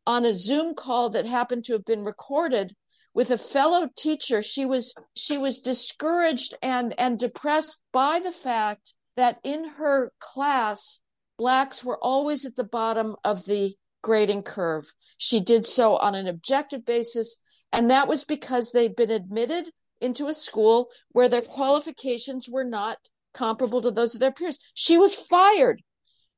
on 0.07 0.25
a 0.25 0.35
Zoom 0.35 0.75
call 0.75 1.11
that 1.11 1.27
happened 1.27 1.65
to 1.65 1.73
have 1.73 1.85
been 1.85 2.05
recorded 2.05 2.75
with 3.15 3.31
a 3.31 3.39
fellow 3.39 3.89
teacher. 3.97 4.43
She 4.43 4.65
was 4.65 4.95
she 5.17 5.39
was 5.39 5.61
discouraged 5.61 6.55
and 6.63 6.95
and 6.99 7.19
depressed 7.19 7.81
by 7.93 8.21
the 8.21 8.33
fact 8.33 8.95
that 9.17 9.39
in 9.45 9.65
her 9.77 10.13
class 10.19 11.01
blacks 11.39 11.85
were 11.85 11.99
always 11.99 12.45
at 12.45 12.57
the 12.57 12.65
bottom 12.65 13.17
of 13.25 13.47
the 13.47 13.75
grading 14.03 14.43
curve. 14.43 14.93
She 15.17 15.41
did 15.41 15.67
so 15.67 15.97
on 15.97 16.15
an 16.15 16.27
objective 16.27 16.85
basis 16.85 17.37
and 17.73 17.91
that 17.91 18.09
was 18.09 18.25
because 18.25 18.73
they'd 18.73 18.97
been 18.97 19.11
admitted 19.11 19.71
into 20.01 20.27
a 20.27 20.35
school 20.35 20.91
where 21.11 21.29
their 21.29 21.43
qualifications 21.43 22.49
were 22.49 22.65
not 22.65 22.99
comparable 23.33 23.81
to 23.83 23.91
those 23.91 24.15
of 24.15 24.21
their 24.21 24.33
peers. 24.33 24.59
She 24.75 24.99
was 24.99 25.15
fired 25.15 25.83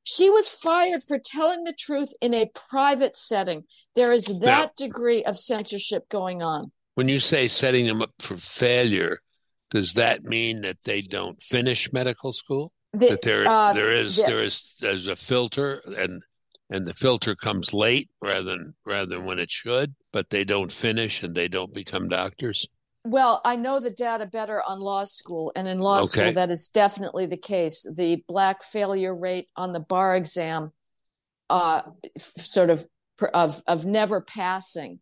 she 0.04 0.30
was 0.30 0.48
fired 0.48 1.02
for 1.02 1.18
telling 1.18 1.64
the 1.64 1.72
truth 1.72 2.12
in 2.20 2.34
a 2.34 2.50
private 2.68 3.16
setting. 3.16 3.64
There 3.96 4.12
is 4.12 4.26
that 4.26 4.40
now, 4.40 4.70
degree 4.76 5.24
of 5.24 5.38
censorship 5.38 6.08
going 6.08 6.42
on. 6.42 6.70
When 6.94 7.08
you 7.08 7.18
say 7.18 7.48
setting 7.48 7.86
them 7.86 8.02
up 8.02 8.12
for 8.20 8.36
failure, 8.36 9.20
does 9.70 9.94
that 9.94 10.22
mean 10.22 10.60
that 10.60 10.76
they 10.84 11.00
don't 11.00 11.42
finish 11.42 11.92
medical 11.92 12.32
school? 12.32 12.70
The, 12.92 13.08
that 13.08 13.22
there 13.22 13.48
uh, 13.48 13.72
there 13.72 13.96
is 13.96 14.16
the, 14.16 14.22
there 14.22 14.42
is 14.42 14.62
there's 14.80 15.08
a 15.08 15.16
filter 15.16 15.82
and 15.98 16.22
and 16.70 16.86
the 16.86 16.94
filter 16.94 17.34
comes 17.34 17.72
late 17.72 18.08
rather 18.22 18.42
than 18.42 18.74
rather 18.86 19.16
than 19.16 19.24
when 19.24 19.38
it 19.38 19.50
should, 19.50 19.94
but 20.12 20.30
they 20.30 20.44
don't 20.44 20.72
finish 20.72 21.22
and 21.22 21.34
they 21.34 21.48
don't 21.48 21.74
become 21.74 22.08
doctors. 22.08 22.68
Well, 23.06 23.42
I 23.44 23.56
know 23.56 23.80
the 23.80 23.90
data 23.90 24.24
better 24.24 24.62
on 24.62 24.80
law 24.80 25.04
school, 25.04 25.52
and 25.54 25.68
in 25.68 25.78
law 25.78 25.98
okay. 25.98 26.06
school, 26.06 26.32
that 26.32 26.50
is 26.50 26.70
definitely 26.70 27.26
the 27.26 27.36
case. 27.36 27.86
The 27.94 28.24
black 28.26 28.62
failure 28.62 29.14
rate 29.14 29.48
on 29.56 29.72
the 29.72 29.80
bar 29.80 30.16
exam, 30.16 30.72
uh, 31.50 31.82
sort 32.18 32.70
of 32.70 32.86
of 33.34 33.62
of 33.66 33.84
never 33.84 34.22
passing, 34.22 35.00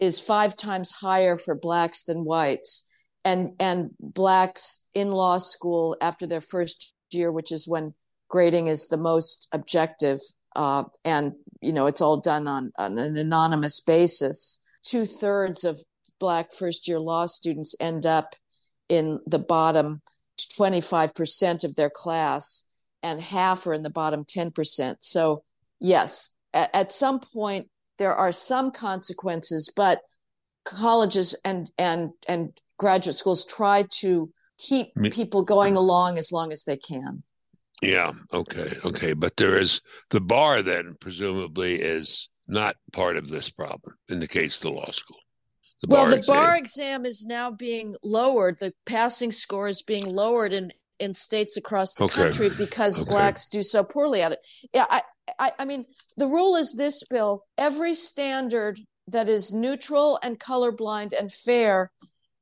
is 0.00 0.18
five 0.18 0.56
times 0.56 0.92
higher 0.92 1.36
for 1.36 1.54
blacks 1.54 2.04
than 2.04 2.24
whites, 2.24 2.88
and 3.22 3.50
and 3.60 3.90
blacks 4.00 4.82
in 4.94 5.10
law 5.10 5.36
school 5.36 5.94
after 6.00 6.26
their 6.26 6.40
first 6.40 6.94
year, 7.10 7.30
which 7.30 7.52
is 7.52 7.68
when 7.68 7.92
grading 8.28 8.68
is 8.68 8.88
the 8.88 8.96
most 8.96 9.46
objective, 9.52 10.20
uh, 10.56 10.84
and 11.04 11.34
you 11.60 11.74
know 11.74 11.84
it's 11.84 12.00
all 12.00 12.18
done 12.18 12.48
on, 12.48 12.72
on 12.78 12.98
an 12.98 13.18
anonymous 13.18 13.80
basis. 13.80 14.58
Two 14.82 15.04
thirds 15.04 15.64
of 15.64 15.78
black 16.18 16.52
first 16.52 16.88
year 16.88 16.98
law 16.98 17.26
students 17.26 17.74
end 17.80 18.06
up 18.06 18.34
in 18.88 19.20
the 19.26 19.38
bottom 19.38 20.02
25% 20.58 21.64
of 21.64 21.74
their 21.74 21.90
class 21.90 22.64
and 23.02 23.20
half 23.20 23.66
are 23.66 23.72
in 23.72 23.82
the 23.82 23.90
bottom 23.90 24.24
10%. 24.24 24.96
So, 25.00 25.44
yes, 25.80 26.32
at, 26.52 26.70
at 26.74 26.92
some 26.92 27.20
point 27.20 27.68
there 27.98 28.14
are 28.14 28.32
some 28.32 28.70
consequences, 28.70 29.72
but 29.74 30.00
colleges 30.64 31.34
and 31.44 31.70
and 31.78 32.10
and 32.28 32.50
graduate 32.78 33.16
schools 33.16 33.46
try 33.46 33.84
to 34.00 34.30
keep 34.58 34.88
people 35.12 35.42
going 35.42 35.74
mm-hmm. 35.74 35.78
along 35.78 36.18
as 36.18 36.32
long 36.32 36.52
as 36.52 36.64
they 36.64 36.76
can. 36.76 37.22
Yeah. 37.82 38.12
Okay. 38.32 38.76
Okay. 38.84 39.12
But 39.12 39.36
there 39.36 39.58
is 39.58 39.80
the 40.10 40.20
bar 40.20 40.62
then 40.62 40.96
presumably 41.00 41.80
is 41.80 42.28
not 42.48 42.76
part 42.92 43.16
of 43.16 43.28
this 43.28 43.50
problem 43.50 43.94
in 44.08 44.20
the 44.20 44.28
case 44.28 44.56
of 44.56 44.62
the 44.62 44.70
law 44.70 44.90
school. 44.90 45.18
The 45.86 45.94
well, 45.94 46.06
the 46.06 46.18
exam. 46.18 46.34
bar 46.34 46.56
exam 46.56 47.06
is 47.06 47.24
now 47.24 47.50
being 47.52 47.94
lowered. 48.02 48.58
The 48.58 48.72
passing 48.86 49.30
score 49.30 49.68
is 49.68 49.82
being 49.82 50.06
lowered 50.06 50.52
in 50.52 50.72
in 50.98 51.12
states 51.12 51.56
across 51.56 51.94
the 51.94 52.04
okay. 52.04 52.22
country 52.22 52.50
because 52.56 53.02
okay. 53.02 53.10
blacks 53.10 53.48
do 53.48 53.62
so 53.62 53.84
poorly 53.84 54.22
at 54.22 54.32
it. 54.32 54.38
Yeah, 54.72 54.86
I, 54.88 55.02
I, 55.38 55.52
I 55.60 55.64
mean, 55.64 55.84
the 56.16 56.26
rule 56.26 56.56
is 56.56 56.74
this, 56.74 57.02
Bill. 57.08 57.44
Every 57.58 57.94
standard 57.94 58.80
that 59.08 59.28
is 59.28 59.52
neutral 59.52 60.18
and 60.22 60.40
colorblind 60.40 61.12
and 61.16 61.32
fair 61.32 61.92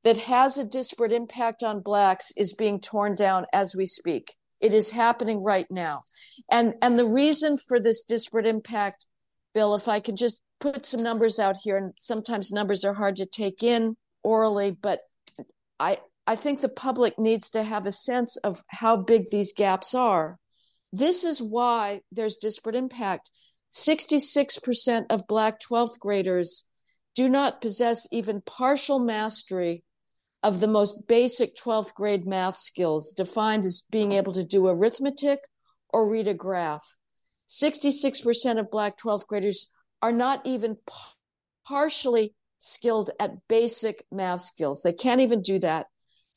that 0.03 0.17
has 0.17 0.57
a 0.57 0.63
disparate 0.63 1.11
impact 1.11 1.63
on 1.63 1.81
blacks 1.81 2.31
is 2.37 2.53
being 2.53 2.79
torn 2.79 3.13
down 3.13 3.45
as 3.53 3.75
we 3.75 3.85
speak. 3.85 4.33
It 4.61 4.73
is 4.73 4.89
happening 4.89 5.43
right 5.43 5.67
now. 5.69 6.03
And 6.49 6.75
and 6.81 6.97
the 6.97 7.07
reason 7.07 7.57
for 7.57 7.79
this 7.79 8.03
disparate 8.03 8.47
impact, 8.47 9.05
Bill, 9.53 9.75
if 9.75 9.87
I 9.87 9.99
can 9.99 10.15
just 10.15 10.41
put 10.59 10.85
some 10.85 11.03
numbers 11.03 11.39
out 11.39 11.57
here, 11.63 11.77
and 11.77 11.93
sometimes 11.97 12.51
numbers 12.51 12.85
are 12.85 12.93
hard 12.93 13.17
to 13.17 13.25
take 13.25 13.63
in 13.63 13.95
orally, 14.23 14.71
but 14.71 14.99
I 15.79 15.99
I 16.27 16.35
think 16.35 16.61
the 16.61 16.69
public 16.69 17.19
needs 17.19 17.51
to 17.51 17.63
have 17.63 17.85
a 17.85 17.91
sense 17.91 18.37
of 18.37 18.63
how 18.67 18.97
big 18.97 19.29
these 19.29 19.53
gaps 19.53 19.93
are. 19.93 20.39
This 20.91 21.23
is 21.23 21.41
why 21.41 22.01
there's 22.11 22.37
disparate 22.37 22.75
impact. 22.75 23.29
66% 23.71 25.05
of 25.09 25.27
Black 25.27 25.59
12th 25.59 25.99
graders 25.99 26.65
do 27.13 27.29
not 27.29 27.61
possess 27.61 28.07
even 28.11 28.41
partial 28.41 28.99
mastery 28.99 29.83
of 30.41 30.59
the 30.59 30.67
most 30.67 31.07
basic 31.07 31.55
12th 31.55 31.93
grade 31.93 32.25
math 32.25 32.55
skills, 32.55 33.11
defined 33.11 33.65
as 33.65 33.83
being 33.91 34.13
able 34.13 34.33
to 34.33 34.43
do 34.43 34.67
arithmetic 34.67 35.39
or 35.89 36.09
read 36.09 36.27
a 36.27 36.33
graph. 36.33 36.97
66% 37.49 38.59
of 38.59 38.71
Black 38.71 38.97
12th 38.97 39.27
graders 39.27 39.69
are 40.05 40.11
not 40.11 40.39
even 40.45 40.77
partially 41.67 42.35
skilled 42.59 43.09
at 43.19 43.47
basic 43.47 44.05
math 44.11 44.43
skills. 44.43 44.83
They 44.83 44.93
can't 44.93 45.21
even 45.21 45.41
do 45.41 45.57
that. 45.59 45.87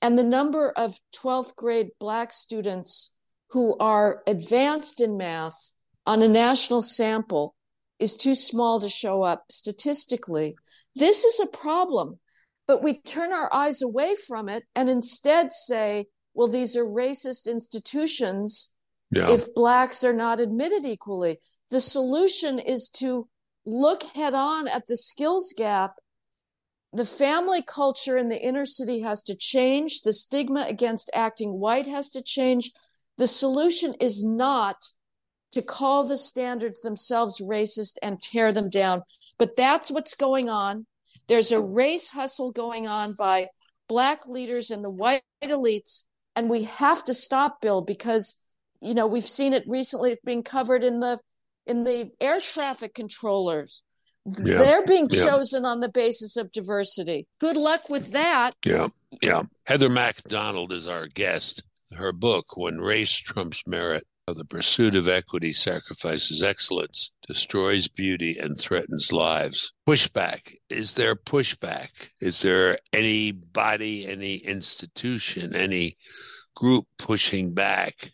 And 0.00 0.18
the 0.18 0.24
number 0.24 0.70
of 0.70 0.98
12th 1.14 1.54
grade 1.54 1.88
Black 2.00 2.32
students 2.32 3.12
who 3.50 3.76
are 3.76 4.22
advanced 4.26 5.02
in 5.02 5.18
math 5.18 5.72
on 6.06 6.22
a 6.22 6.28
national 6.28 6.80
sample 6.80 7.54
is 7.98 8.16
too 8.16 8.34
small 8.34 8.80
to 8.80 8.88
show 8.88 9.22
up 9.22 9.44
statistically. 9.50 10.56
This 10.96 11.24
is 11.24 11.38
a 11.38 11.46
problem, 11.46 12.18
but 12.66 12.82
we 12.82 12.98
turn 13.02 13.34
our 13.34 13.52
eyes 13.52 13.82
away 13.82 14.14
from 14.14 14.48
it 14.48 14.64
and 14.74 14.88
instead 14.88 15.52
say, 15.52 16.06
well, 16.32 16.48
these 16.48 16.74
are 16.74 16.86
racist 16.86 17.46
institutions 17.46 18.72
yeah. 19.10 19.28
if 19.30 19.52
Blacks 19.54 20.04
are 20.04 20.14
not 20.14 20.40
admitted 20.40 20.86
equally. 20.86 21.38
The 21.70 21.82
solution 21.82 22.58
is 22.58 22.88
to 22.92 23.28
look 23.68 24.02
head 24.14 24.34
on 24.34 24.66
at 24.66 24.86
the 24.86 24.96
skills 24.96 25.54
gap, 25.56 25.96
the 26.92 27.04
family 27.04 27.62
culture 27.62 28.16
in 28.16 28.30
the 28.30 28.40
inner 28.40 28.64
city 28.64 29.00
has 29.00 29.22
to 29.24 29.36
change. 29.36 30.00
The 30.02 30.14
stigma 30.14 30.64
against 30.66 31.10
acting 31.12 31.60
white 31.60 31.86
has 31.86 32.10
to 32.10 32.22
change. 32.22 32.72
The 33.18 33.26
solution 33.26 33.94
is 34.00 34.24
not 34.24 34.76
to 35.52 35.60
call 35.60 36.04
the 36.04 36.16
standards 36.16 36.80
themselves 36.80 37.42
racist 37.42 37.96
and 38.02 38.20
tear 38.22 38.52
them 38.52 38.70
down. 38.70 39.02
But 39.38 39.54
that's 39.56 39.90
what's 39.90 40.14
going 40.14 40.48
on. 40.48 40.86
There's 41.26 41.52
a 41.52 41.60
race 41.60 42.10
hustle 42.10 42.52
going 42.52 42.86
on 42.86 43.12
by 43.12 43.48
black 43.86 44.26
leaders 44.26 44.70
and 44.70 44.82
the 44.82 44.90
white 44.90 45.22
elites. 45.44 46.04
And 46.34 46.48
we 46.48 46.64
have 46.64 47.04
to 47.04 47.14
stop, 47.14 47.60
Bill, 47.60 47.82
because, 47.82 48.34
you 48.80 48.94
know, 48.94 49.06
we've 49.06 49.24
seen 49.24 49.52
it 49.52 49.64
recently 49.66 50.16
being 50.24 50.42
covered 50.42 50.84
in 50.84 51.00
the 51.00 51.18
in 51.68 51.84
the 51.84 52.10
air 52.20 52.40
traffic 52.40 52.94
controllers. 52.94 53.82
Yeah. 54.26 54.58
They're 54.58 54.84
being 54.84 55.08
yeah. 55.10 55.24
chosen 55.24 55.64
on 55.64 55.80
the 55.80 55.88
basis 55.88 56.36
of 56.36 56.52
diversity. 56.52 57.26
Good 57.40 57.56
luck 57.56 57.88
with 57.88 58.12
that. 58.12 58.52
Yeah. 58.64 58.88
Yeah. 59.22 59.42
Heather 59.64 59.88
Mac 59.88 60.22
Donald 60.24 60.72
is 60.72 60.86
our 60.86 61.06
guest. 61.06 61.62
Her 61.92 62.12
book, 62.12 62.56
When 62.56 62.78
Race 62.78 63.12
Trumps 63.12 63.62
Merit, 63.66 64.06
of 64.28 64.36
the 64.36 64.44
pursuit 64.44 64.94
of 64.94 65.08
equity 65.08 65.54
sacrifices 65.54 66.42
excellence, 66.42 67.12
destroys 67.26 67.88
beauty, 67.88 68.36
and 68.38 68.60
threatens 68.60 69.10
lives. 69.10 69.72
Pushback. 69.88 70.54
Is 70.68 70.92
there 70.92 71.16
pushback? 71.16 71.88
Is 72.20 72.42
there 72.42 72.78
anybody, 72.92 74.06
any 74.06 74.36
institution, 74.36 75.54
any 75.54 75.96
group 76.54 76.86
pushing 76.98 77.54
back 77.54 78.10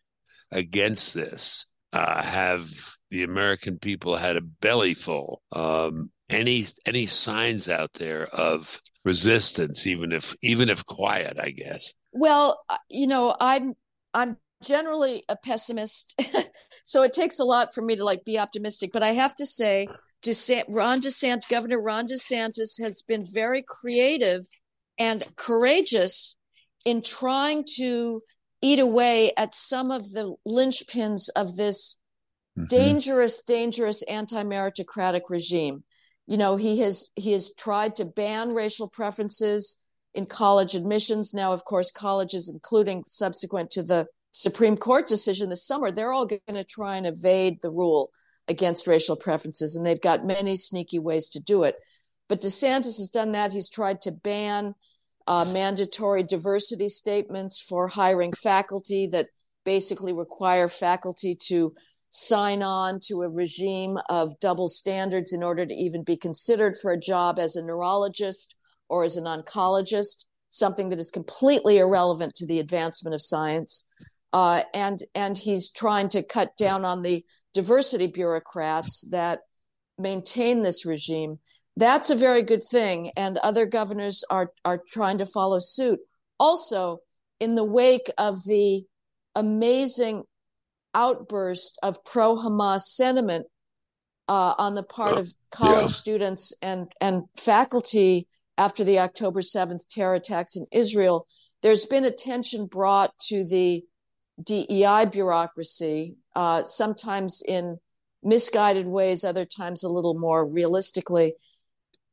against 0.52 1.14
this? 1.14 1.66
Uh, 1.92 2.22
have 2.22 2.68
the 3.10 3.22
American 3.22 3.78
people 3.78 4.16
had 4.16 4.36
a 4.36 4.40
belly 4.40 4.94
full. 4.94 5.42
Um, 5.52 6.10
any 6.30 6.68
any 6.86 7.06
signs 7.06 7.68
out 7.68 7.90
there 7.94 8.26
of 8.26 8.68
resistance, 9.04 9.86
even 9.86 10.12
if 10.12 10.34
even 10.42 10.68
if 10.68 10.84
quiet, 10.86 11.36
I 11.38 11.50
guess. 11.50 11.92
Well, 12.12 12.62
uh, 12.68 12.78
you 12.88 13.06
know, 13.06 13.36
I'm 13.38 13.74
I'm 14.12 14.36
generally 14.62 15.24
a 15.28 15.36
pessimist, 15.36 16.20
so 16.84 17.02
it 17.02 17.12
takes 17.12 17.38
a 17.38 17.44
lot 17.44 17.74
for 17.74 17.82
me 17.82 17.96
to 17.96 18.04
like 18.04 18.24
be 18.24 18.38
optimistic. 18.38 18.90
But 18.92 19.02
I 19.02 19.12
have 19.12 19.34
to 19.36 19.46
say, 19.46 19.86
DeSant- 20.22 20.64
Ron 20.68 21.00
DeSantis, 21.00 21.48
Governor 21.48 21.80
Ron 21.80 22.06
DeSantis, 22.06 22.80
has 22.80 23.02
been 23.02 23.24
very 23.26 23.62
creative 23.66 24.46
and 24.98 25.24
courageous 25.36 26.36
in 26.84 27.02
trying 27.02 27.64
to 27.76 28.20
eat 28.62 28.78
away 28.78 29.32
at 29.36 29.54
some 29.54 29.90
of 29.90 30.12
the 30.12 30.34
linchpins 30.48 31.28
of 31.36 31.56
this 31.56 31.98
mm-hmm. 32.58 32.66
dangerous, 32.66 33.42
dangerous 33.42 34.02
anti-meritocratic 34.02 35.30
regime. 35.30 35.84
You 36.26 36.38
know, 36.38 36.56
he 36.56 36.78
has 36.80 37.10
he 37.14 37.32
has 37.32 37.52
tried 37.54 37.96
to 37.96 38.04
ban 38.04 38.54
racial 38.54 38.88
preferences 38.88 39.78
in 40.14 40.26
college 40.26 40.74
admissions. 40.74 41.34
Now, 41.34 41.52
of 41.52 41.64
course, 41.64 41.92
colleges, 41.92 42.48
including 42.48 43.04
subsequent 43.06 43.70
to 43.72 43.82
the 43.82 44.06
Supreme 44.32 44.76
Court 44.76 45.06
decision 45.06 45.50
this 45.50 45.66
summer, 45.66 45.90
they're 45.90 46.12
all 46.12 46.26
going 46.26 46.40
to 46.48 46.64
try 46.64 46.96
and 46.96 47.06
evade 47.06 47.58
the 47.60 47.70
rule 47.70 48.10
against 48.48 48.86
racial 48.86 49.16
preferences, 49.16 49.76
and 49.76 49.84
they've 49.84 50.00
got 50.00 50.24
many 50.24 50.56
sneaky 50.56 50.98
ways 50.98 51.28
to 51.30 51.40
do 51.40 51.62
it. 51.62 51.76
But 52.28 52.40
DeSantis 52.40 52.98
has 52.98 53.10
done 53.10 53.32
that. 53.32 53.52
He's 53.52 53.70
tried 53.70 54.02
to 54.02 54.12
ban 54.12 54.74
uh, 55.26 55.44
mandatory 55.44 56.22
diversity 56.22 56.88
statements 56.88 57.60
for 57.60 57.88
hiring 57.88 58.32
faculty 58.32 59.06
that 59.08 59.28
basically 59.64 60.12
require 60.12 60.68
faculty 60.68 61.34
to 61.34 61.74
sign 62.14 62.62
on 62.62 63.00
to 63.00 63.22
a 63.22 63.28
regime 63.28 63.98
of 64.08 64.38
double 64.38 64.68
standards 64.68 65.32
in 65.32 65.42
order 65.42 65.66
to 65.66 65.74
even 65.74 66.04
be 66.04 66.16
considered 66.16 66.76
for 66.80 66.92
a 66.92 67.00
job 67.00 67.40
as 67.40 67.56
a 67.56 67.62
neurologist 67.62 68.54
or 68.88 69.02
as 69.02 69.16
an 69.16 69.24
oncologist, 69.24 70.24
something 70.48 70.90
that 70.90 71.00
is 71.00 71.10
completely 71.10 71.78
irrelevant 71.78 72.32
to 72.36 72.46
the 72.46 72.60
advancement 72.60 73.14
of 73.14 73.22
science. 73.22 73.84
Uh, 74.32 74.62
and 74.72 75.02
and 75.16 75.36
he's 75.36 75.70
trying 75.70 76.08
to 76.08 76.22
cut 76.22 76.56
down 76.56 76.84
on 76.84 77.02
the 77.02 77.24
diversity 77.52 78.06
bureaucrats 78.06 79.04
that 79.10 79.40
maintain 79.98 80.62
this 80.62 80.86
regime. 80.86 81.40
That's 81.76 82.10
a 82.10 82.16
very 82.16 82.44
good 82.44 82.62
thing, 82.62 83.10
and 83.16 83.38
other 83.38 83.66
governors 83.66 84.22
are 84.30 84.52
are 84.64 84.80
trying 84.88 85.18
to 85.18 85.26
follow 85.26 85.58
suit. 85.58 85.98
Also, 86.38 86.98
in 87.40 87.56
the 87.56 87.64
wake 87.64 88.10
of 88.18 88.44
the 88.44 88.84
amazing 89.34 90.22
outburst 90.94 91.78
of 91.82 92.04
pro 92.04 92.36
Hamas 92.36 92.82
sentiment 92.82 93.46
uh, 94.28 94.54
on 94.58 94.74
the 94.74 94.82
part 94.82 95.16
uh, 95.16 95.20
of 95.20 95.34
college 95.50 95.90
yeah. 95.90 95.96
students 95.96 96.52
and, 96.62 96.92
and 97.00 97.24
faculty 97.36 98.26
after 98.56 98.84
the 98.84 98.98
October 98.98 99.40
7th 99.40 99.88
terror 99.90 100.14
attacks 100.14 100.56
in 100.56 100.66
Israel, 100.70 101.26
there's 101.62 101.86
been 101.86 102.04
attention 102.04 102.66
brought 102.66 103.12
to 103.28 103.44
the 103.44 103.84
DEI 104.42 105.06
bureaucracy, 105.10 106.16
uh, 106.34 106.64
sometimes 106.64 107.42
in 107.46 107.78
misguided 108.22 108.86
ways, 108.86 109.24
other 109.24 109.44
times 109.44 109.82
a 109.82 109.88
little 109.88 110.18
more 110.18 110.46
realistically. 110.46 111.34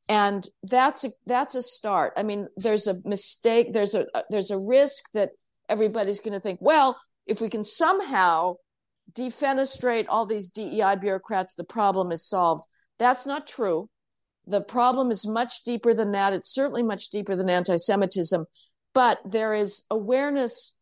And 0.10 0.48
that's 0.64 1.04
a, 1.04 1.12
that's 1.26 1.56
a 1.56 1.62
start. 1.62 2.14
I 2.18 2.24
mean, 2.24 2.48
there's 2.58 2.88
a 2.88 3.02
mistake. 3.06 3.72
There's 3.72 3.94
a 3.94 4.08
there's 4.30 4.52
a 4.52 4.58
risk 4.58 5.12
that 5.14 5.30
everybody's 5.70 6.20
going 6.20 6.34
to 6.34 6.40
think, 6.40 6.60
well, 6.62 7.00
if 7.26 7.40
we 7.40 7.50
can 7.50 7.64
somehow 7.64 8.56
defenestrate 9.14 10.06
all 10.10 10.26
these 10.26 10.50
DEI 10.50 10.96
bureaucrats, 11.00 11.56
the 11.56 11.64
problem 11.64 12.12
is 12.12 12.28
solved. 12.28 12.66
That's 13.00 13.26
not 13.26 13.48
true. 13.48 13.90
The 14.48 14.62
problem 14.62 15.12
is 15.12 15.26
much 15.28 15.64
deeper 15.64 15.94
than 15.94 16.12
that. 16.14 16.34
It's 16.34 16.54
certainly 16.54 16.84
much 16.84 17.10
deeper 17.10 17.36
than 17.36 17.50
anti 17.50 17.78
Semitism, 17.78 18.46
but 18.94 19.20
there 19.26 19.54
is 19.54 19.84
awareness, 19.90 20.74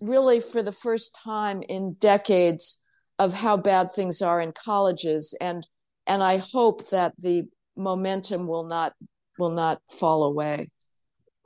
really, 0.00 0.40
for 0.40 0.62
the 0.62 0.72
first 0.72 1.18
time 1.24 1.62
in 1.62 1.94
decades, 1.94 2.82
of 3.18 3.32
how 3.32 3.56
bad 3.56 3.92
things 3.92 4.22
are 4.22 4.40
in 4.40 4.52
colleges. 4.52 5.36
And, 5.40 5.66
and 6.06 6.22
I 6.22 6.38
hope 6.38 6.88
that 6.90 7.14
the 7.18 7.48
momentum 7.76 8.46
will 8.46 8.64
not 8.64 8.94
will 9.38 9.50
not 9.50 9.80
fall 9.88 10.24
away. 10.24 10.70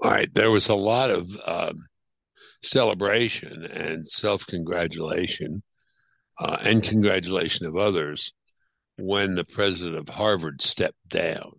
All 0.02 0.10
right. 0.10 0.32
There 0.34 0.50
was 0.50 0.68
a 0.68 0.74
lot 0.74 1.10
of 1.10 1.28
um, 1.44 1.86
celebration 2.62 3.64
and 3.64 4.08
self 4.08 4.46
congratulation 4.46 5.62
uh, 6.38 6.56
and 6.60 6.82
congratulation 6.82 7.66
of 7.66 7.76
others 7.76 8.32
when 8.98 9.34
the 9.34 9.44
president 9.44 9.96
of 9.96 10.08
Harvard 10.08 10.62
stepped 10.62 11.08
down. 11.08 11.52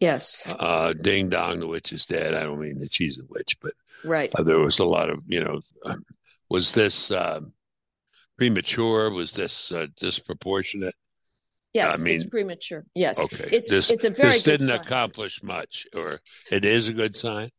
Yes. 0.00 0.46
Uh, 0.46 0.92
ding 0.92 1.30
dong, 1.30 1.60
the 1.60 1.66
witch 1.66 1.92
is 1.92 2.04
dead. 2.04 2.34
I 2.34 2.42
don't 2.42 2.60
mean 2.60 2.80
that 2.80 2.94
she's 2.94 3.18
a 3.18 3.24
witch, 3.28 3.56
but 3.62 3.72
right. 4.04 4.30
Uh, 4.38 4.42
there 4.42 4.58
was 4.58 4.78
a 4.78 4.84
lot 4.84 5.08
of, 5.08 5.20
you 5.26 5.42
know, 5.42 5.60
um, 5.84 6.04
was 6.50 6.72
this 6.72 7.10
um, 7.10 7.52
premature? 8.36 9.10
Was 9.10 9.32
this 9.32 9.72
uh, 9.72 9.86
disproportionate? 9.96 10.94
Yes, 11.72 12.00
I 12.00 12.04
mean, 12.04 12.14
it's 12.14 12.24
premature. 12.24 12.84
Yes. 12.94 13.18
Okay. 13.18 13.48
It's 13.52 13.70
this, 13.70 13.90
it's 13.90 14.04
a 14.04 14.10
very 14.10 14.32
this 14.32 14.42
didn't 14.42 14.68
sign. 14.68 14.80
accomplish 14.80 15.42
much, 15.42 15.86
or 15.94 16.20
it 16.50 16.64
is 16.64 16.88
a 16.88 16.92
good 16.92 17.14
sign. 17.14 17.50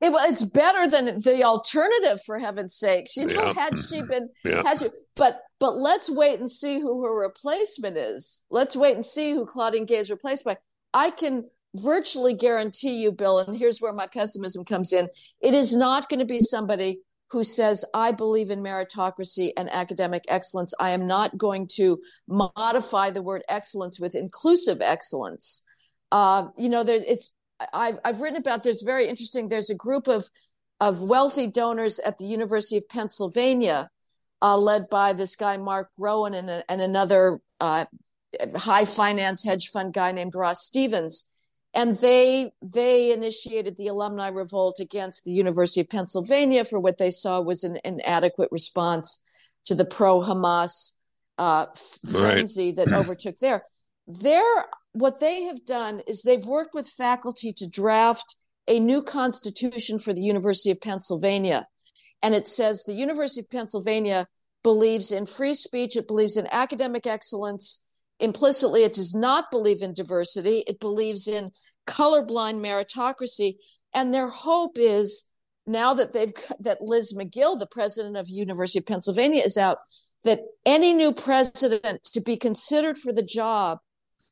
It, 0.00 0.12
well, 0.12 0.30
it's 0.30 0.44
better 0.44 0.88
than 0.88 1.20
the 1.20 1.44
alternative, 1.44 2.22
for 2.24 2.38
heaven's 2.38 2.74
sakes. 2.74 3.16
You 3.16 3.26
know, 3.26 3.46
yeah. 3.46 3.52
had 3.52 3.78
she 3.78 4.02
been, 4.02 4.28
yeah. 4.44 4.62
had 4.62 4.78
she, 4.78 4.88
but 5.16 5.40
but 5.58 5.76
let's 5.76 6.10
wait 6.10 6.38
and 6.38 6.50
see 6.50 6.78
who 6.78 7.02
her 7.02 7.14
replacement 7.14 7.96
is. 7.96 8.44
Let's 8.50 8.76
wait 8.76 8.94
and 8.94 9.04
see 9.04 9.32
who 9.32 9.46
Claudine 9.46 9.86
Gay 9.86 9.96
is 9.96 10.10
replaced 10.10 10.44
by. 10.44 10.58
I 10.92 11.10
can 11.10 11.48
virtually 11.74 12.34
guarantee 12.34 13.02
you, 13.02 13.12
Bill, 13.12 13.38
and 13.38 13.56
here's 13.56 13.80
where 13.80 13.92
my 13.92 14.06
pessimism 14.06 14.64
comes 14.64 14.92
in. 14.92 15.08
It 15.40 15.54
is 15.54 15.74
not 15.74 16.08
going 16.08 16.20
to 16.20 16.26
be 16.26 16.40
somebody 16.40 17.00
who 17.30 17.42
says, 17.42 17.84
I 17.92 18.12
believe 18.12 18.50
in 18.50 18.62
meritocracy 18.62 19.50
and 19.56 19.68
academic 19.70 20.24
excellence. 20.28 20.72
I 20.78 20.90
am 20.90 21.06
not 21.06 21.36
going 21.36 21.68
to 21.74 21.98
modify 22.28 23.10
the 23.10 23.22
word 23.22 23.42
excellence 23.48 23.98
with 23.98 24.14
inclusive 24.14 24.78
excellence. 24.80 25.64
Uh, 26.12 26.48
you 26.56 26.68
know, 26.68 26.84
there, 26.84 27.00
it's 27.04 27.34
I've, 27.72 27.98
I've 28.04 28.20
written 28.20 28.38
about 28.38 28.62
there's 28.62 28.82
very 28.82 29.06
interesting 29.08 29.48
there's 29.48 29.70
a 29.70 29.74
group 29.74 30.08
of 30.08 30.28
of 30.80 31.02
wealthy 31.02 31.46
donors 31.46 31.98
at 32.00 32.18
the 32.18 32.26
university 32.26 32.76
of 32.76 32.88
pennsylvania 32.88 33.88
uh, 34.42 34.56
led 34.56 34.88
by 34.90 35.12
this 35.12 35.36
guy 35.36 35.56
mark 35.56 35.90
rowan 35.98 36.34
and, 36.34 36.50
a, 36.50 36.70
and 36.70 36.80
another 36.80 37.40
uh, 37.60 37.84
high 38.54 38.84
finance 38.84 39.44
hedge 39.44 39.68
fund 39.68 39.92
guy 39.92 40.12
named 40.12 40.34
ross 40.34 40.64
stevens 40.64 41.28
and 41.74 41.96
they 41.98 42.52
they 42.62 43.12
initiated 43.12 43.76
the 43.76 43.88
alumni 43.88 44.28
revolt 44.28 44.78
against 44.80 45.24
the 45.24 45.32
university 45.32 45.80
of 45.80 45.88
pennsylvania 45.88 46.64
for 46.64 46.78
what 46.78 46.98
they 46.98 47.10
saw 47.10 47.40
was 47.40 47.64
an 47.64 47.78
inadequate 47.84 48.48
response 48.52 49.22
to 49.64 49.74
the 49.74 49.84
pro 49.84 50.20
hamas 50.20 50.92
uh, 51.38 51.66
frenzy 52.10 52.68
right. 52.68 52.76
that 52.76 52.92
overtook 52.92 53.36
there 53.38 53.64
their 54.06 54.66
what 54.92 55.20
they 55.20 55.42
have 55.42 55.66
done 55.66 56.00
is 56.06 56.22
they've 56.22 56.46
worked 56.46 56.74
with 56.74 56.88
faculty 56.88 57.52
to 57.52 57.68
draft 57.68 58.36
a 58.66 58.80
new 58.80 59.02
constitution 59.02 59.98
for 59.98 60.12
the 60.12 60.22
University 60.22 60.70
of 60.70 60.80
Pennsylvania. 60.80 61.66
And 62.26 62.34
it 62.34 62.48
says 62.48 62.82
the 62.82 62.92
University 62.92 63.42
of 63.42 63.50
Pennsylvania 63.50 64.26
believes 64.64 65.12
in 65.12 65.26
free 65.26 65.54
speech, 65.54 65.94
it 65.94 66.08
believes 66.08 66.36
in 66.36 66.48
academic 66.50 67.06
excellence. 67.06 67.84
Implicitly, 68.18 68.82
it 68.82 68.94
does 68.94 69.14
not 69.14 69.52
believe 69.52 69.80
in 69.80 69.94
diversity, 69.94 70.64
it 70.66 70.80
believes 70.80 71.28
in 71.28 71.52
colorblind 71.86 72.56
meritocracy. 72.56 73.58
And 73.94 74.12
their 74.12 74.28
hope 74.28 74.76
is 74.76 75.30
now 75.68 75.94
that 75.94 76.14
they've 76.14 76.32
that 76.58 76.82
Liz 76.82 77.14
Magill, 77.16 77.60
the 77.60 77.68
president 77.70 78.16
of 78.16 78.28
University 78.28 78.80
of 78.80 78.86
Pennsylvania, 78.86 79.44
is 79.44 79.56
out, 79.56 79.78
that 80.24 80.40
any 80.64 80.94
new 80.94 81.12
president 81.12 82.02
to 82.12 82.20
be 82.20 82.36
considered 82.36 82.98
for 82.98 83.12
the 83.12 83.22
job 83.22 83.78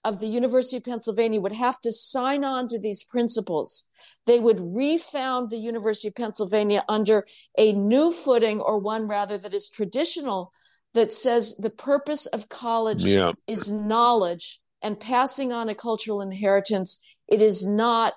of 0.04 0.20
the 0.20 0.26
University 0.26 0.76
of 0.76 0.84
Pennsylvania 0.84 1.40
would 1.40 1.52
have 1.52 1.80
to 1.80 1.92
sign 1.92 2.44
on 2.44 2.68
to 2.68 2.78
these 2.78 3.02
principles. 3.02 3.86
They 4.26 4.38
would 4.38 4.60
refound 4.60 5.50
the 5.50 5.56
University 5.56 6.08
of 6.08 6.14
Pennsylvania 6.14 6.84
under 6.88 7.26
a 7.56 7.72
new 7.72 8.12
footing, 8.12 8.60
or 8.60 8.78
one 8.78 9.08
rather 9.08 9.38
that 9.38 9.54
is 9.54 9.68
traditional, 9.68 10.52
that 10.92 11.12
says 11.12 11.56
the 11.56 11.70
purpose 11.70 12.26
of 12.26 12.48
college 12.48 13.04
yeah. 13.04 13.32
is 13.46 13.70
knowledge 13.70 14.60
and 14.82 15.00
passing 15.00 15.52
on 15.52 15.68
a 15.68 15.74
cultural 15.74 16.20
inheritance. 16.20 17.00
It 17.26 17.40
is 17.40 17.66
not 17.66 18.12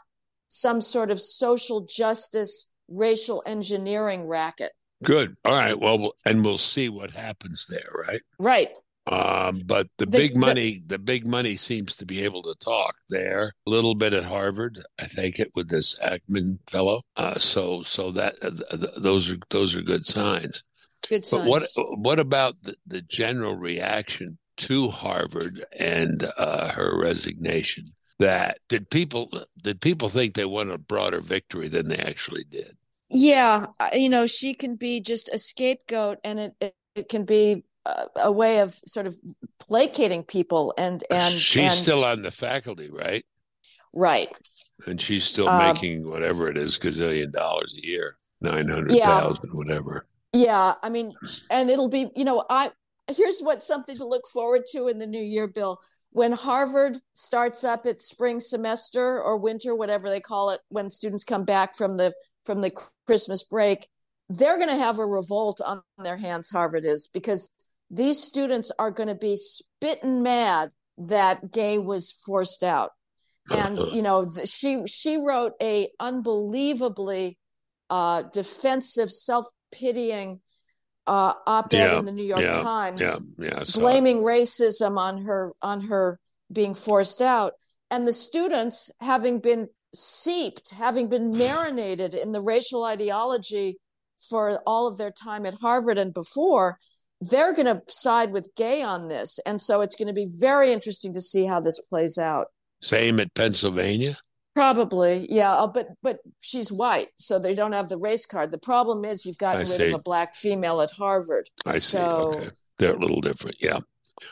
some 0.49 0.81
sort 0.81 1.09
of 1.09 1.21
social 1.21 1.87
justice, 1.89 2.69
racial 2.89 3.41
engineering 3.45 4.27
racket. 4.27 4.71
Good. 5.03 5.35
All 5.45 5.53
right. 5.53 5.79
Well, 5.79 6.13
and 6.25 6.43
we'll 6.43 6.57
see 6.57 6.89
what 6.89 7.11
happens 7.11 7.65
there, 7.69 7.89
right? 7.93 8.21
Right. 8.39 8.69
Um, 9.11 9.61
but 9.65 9.87
the, 9.97 10.05
the 10.05 10.17
big 10.17 10.35
money, 10.35 10.81
the, 10.85 10.97
the, 10.97 10.99
big 10.99 11.25
money 11.25 11.57
seems 11.57 11.95
to 11.97 12.05
be 12.05 12.23
able 12.23 12.43
to 12.43 12.55
talk 12.63 12.95
there. 13.09 13.53
A 13.65 13.69
little 13.69 13.95
bit 13.95 14.13
at 14.13 14.23
Harvard, 14.23 14.79
I 14.99 15.07
think 15.07 15.39
it 15.39 15.51
with 15.55 15.69
this 15.69 15.97
Ackman 16.03 16.59
fellow. 16.69 17.01
Uh, 17.15 17.39
so, 17.39 17.83
so 17.83 18.11
that 18.11 18.35
uh, 18.41 18.51
th- 18.75 18.91
those 18.97 19.29
are 19.29 19.37
those 19.49 19.75
are 19.75 19.81
good 19.81 20.05
signs. 20.05 20.63
Good 21.09 21.25
signs. 21.25 21.43
But 21.43 21.49
what 21.49 21.99
what 21.99 22.19
about 22.19 22.55
the, 22.63 22.75
the 22.85 23.01
general 23.01 23.55
reaction 23.55 24.37
to 24.57 24.87
Harvard 24.87 25.65
and 25.71 26.27
uh, 26.37 26.71
her 26.71 26.99
resignation, 26.99 27.85
that 28.19 28.59
did 28.67 28.89
people 28.89 29.45
did 29.63 29.79
people 29.79 30.09
think 30.09 30.33
they 30.33 30.45
won 30.45 30.71
a 30.71 30.77
broader 30.77 31.21
victory 31.21 31.69
than 31.69 31.87
they 31.87 31.97
actually 31.97 32.43
did? 32.49 32.75
Yeah, 33.09 33.67
you 33.93 34.09
know, 34.09 34.25
she 34.25 34.53
can 34.53 34.75
be 34.75 34.99
just 34.99 35.29
a 35.29 35.37
scapegoat, 35.37 36.17
and 36.23 36.39
it 36.39 36.55
it, 36.59 36.75
it 36.95 37.09
can 37.09 37.23
be 37.25 37.63
a, 38.15 38.31
way 38.31 38.59
of 38.59 38.73
sort 38.73 39.07
of 39.07 39.15
placating 39.59 40.23
people. 40.23 40.73
And 40.77 41.03
and 41.11 41.39
she's 41.39 41.61
and, 41.61 41.79
still 41.79 42.03
on 42.03 42.21
the 42.21 42.31
faculty, 42.31 42.89
right? 42.89 43.25
Right. 43.93 44.29
And 44.85 45.01
she's 45.01 45.23
still 45.23 45.47
um, 45.47 45.73
making 45.73 46.07
whatever 46.07 46.49
it 46.49 46.57
is, 46.57 46.77
gazillion 46.77 47.31
dollars 47.31 47.73
a 47.77 47.85
year, 47.85 48.17
nine 48.41 48.67
hundred 48.67 48.91
thousand, 48.99 49.39
yeah. 49.43 49.51
whatever. 49.51 50.05
Yeah, 50.33 50.73
I 50.83 50.89
mean, 50.89 51.13
and 51.49 51.69
it'll 51.69 51.89
be, 51.89 52.11
you 52.15 52.25
know, 52.25 52.43
I 52.49 52.71
here's 53.15 53.39
what 53.39 53.63
something 53.63 53.97
to 53.97 54.05
look 54.05 54.27
forward 54.27 54.63
to 54.71 54.87
in 54.87 54.99
the 54.99 55.07
new 55.07 55.21
year, 55.21 55.47
Bill. 55.47 55.79
When 56.11 56.31
Harvard 56.31 56.99
starts 57.13 57.63
up 57.63 57.85
its 57.85 58.07
spring 58.07 58.39
semester 58.39 59.21
or 59.21 59.37
winter, 59.37 59.75
whatever 59.75 60.09
they 60.09 60.19
call 60.19 60.51
it, 60.51 60.61
when 60.69 60.89
students 60.89 61.23
come 61.23 61.45
back 61.45 61.75
from 61.75 61.97
the 61.97 62.13
from 62.45 62.61
the 62.61 62.71
Christmas 63.05 63.43
break, 63.43 63.87
they're 64.29 64.57
going 64.57 64.69
to 64.69 64.75
have 64.75 64.99
a 64.99 65.05
revolt 65.05 65.61
on 65.61 65.81
their 65.97 66.17
hands. 66.17 66.49
Harvard 66.49 66.85
is 66.85 67.07
because 67.07 67.49
these 67.89 68.21
students 68.21 68.71
are 68.77 68.91
going 68.91 69.09
to 69.09 69.15
be 69.15 69.37
spitting 69.37 70.23
mad 70.23 70.71
that 70.97 71.51
Gay 71.51 71.77
was 71.77 72.11
forced 72.25 72.63
out, 72.63 72.91
and 73.49 73.77
you 73.91 74.01
know 74.01 74.31
she 74.45 74.83
she 74.87 75.17
wrote 75.17 75.53
a 75.61 75.89
unbelievably 75.99 77.37
uh, 77.89 78.23
defensive, 78.33 79.11
self 79.11 79.45
pitying 79.71 80.39
uh, 81.05 81.33
op-ed 81.45 81.77
yeah, 81.77 81.99
in 81.99 82.05
the 82.05 82.11
New 82.11 82.25
York 82.25 82.41
yeah, 82.41 82.51
Times, 82.51 83.01
yeah, 83.39 83.63
blaming 83.73 84.17
racism 84.17 84.97
on 84.97 85.23
her 85.23 85.53
on 85.61 85.81
her 85.81 86.19
being 86.51 86.73
forced 86.73 87.21
out, 87.21 87.53
and 87.89 88.07
the 88.07 88.13
students 88.13 88.91
having 88.99 89.39
been 89.39 89.67
seeped, 89.93 90.71
having 90.71 91.09
been 91.09 91.37
marinated 91.37 92.13
in 92.13 92.31
the 92.31 92.41
racial 92.41 92.83
ideology 92.83 93.77
for 94.29 94.61
all 94.65 94.87
of 94.87 94.97
their 94.97 95.11
time 95.11 95.45
at 95.45 95.53
Harvard 95.53 95.97
and 95.97 96.13
before, 96.13 96.77
they're 97.21 97.53
going 97.53 97.65
to 97.65 97.81
side 97.87 98.31
with 98.31 98.55
Gay 98.55 98.81
on 98.81 99.07
this, 99.07 99.39
and 99.45 99.61
so 99.61 99.81
it's 99.81 99.95
going 99.95 100.07
to 100.07 100.13
be 100.13 100.27
very 100.29 100.71
interesting 100.71 101.13
to 101.13 101.21
see 101.21 101.45
how 101.45 101.59
this 101.59 101.79
plays 101.79 102.17
out. 102.17 102.47
Same 102.81 103.19
at 103.19 103.33
Pennsylvania. 103.33 104.17
Probably, 104.53 105.27
yeah. 105.29 105.53
Uh, 105.53 105.67
but 105.67 105.89
but 106.01 106.17
she's 106.41 106.71
white, 106.71 107.09
so 107.15 107.37
they 107.37 107.53
don't 107.53 107.73
have 107.73 107.89
the 107.89 107.97
race 107.97 108.25
card. 108.25 108.49
The 108.51 108.57
problem 108.57 109.05
is 109.05 109.25
you've 109.25 109.37
gotten 109.37 109.67
I 109.67 109.69
rid 109.69 109.77
see. 109.77 109.87
of 109.89 109.99
a 109.99 110.03
black 110.03 110.33
female 110.33 110.81
at 110.81 110.91
Harvard. 110.91 111.49
I 111.65 111.77
so, 111.77 112.31
see. 112.33 112.37
Okay. 112.39 112.49
They're 112.79 112.95
a 112.95 112.99
little 112.99 113.21
different, 113.21 113.57
yeah, 113.59 113.79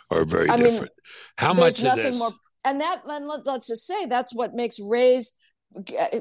or 0.09 0.25
very 0.25 0.49
I 0.49 0.57
different. 0.57 0.81
Mean, 0.81 0.89
How 1.37 1.53
much 1.53 1.81
nothing 1.81 2.11
this... 2.11 2.19
more, 2.19 2.31
and 2.63 2.81
that 2.81 3.01
and 3.05 3.27
let, 3.27 3.47
us 3.47 3.67
just 3.67 3.85
say 3.85 4.07
that's 4.07 4.33
what 4.33 4.55
makes 4.55 4.79
Ray's 4.79 5.33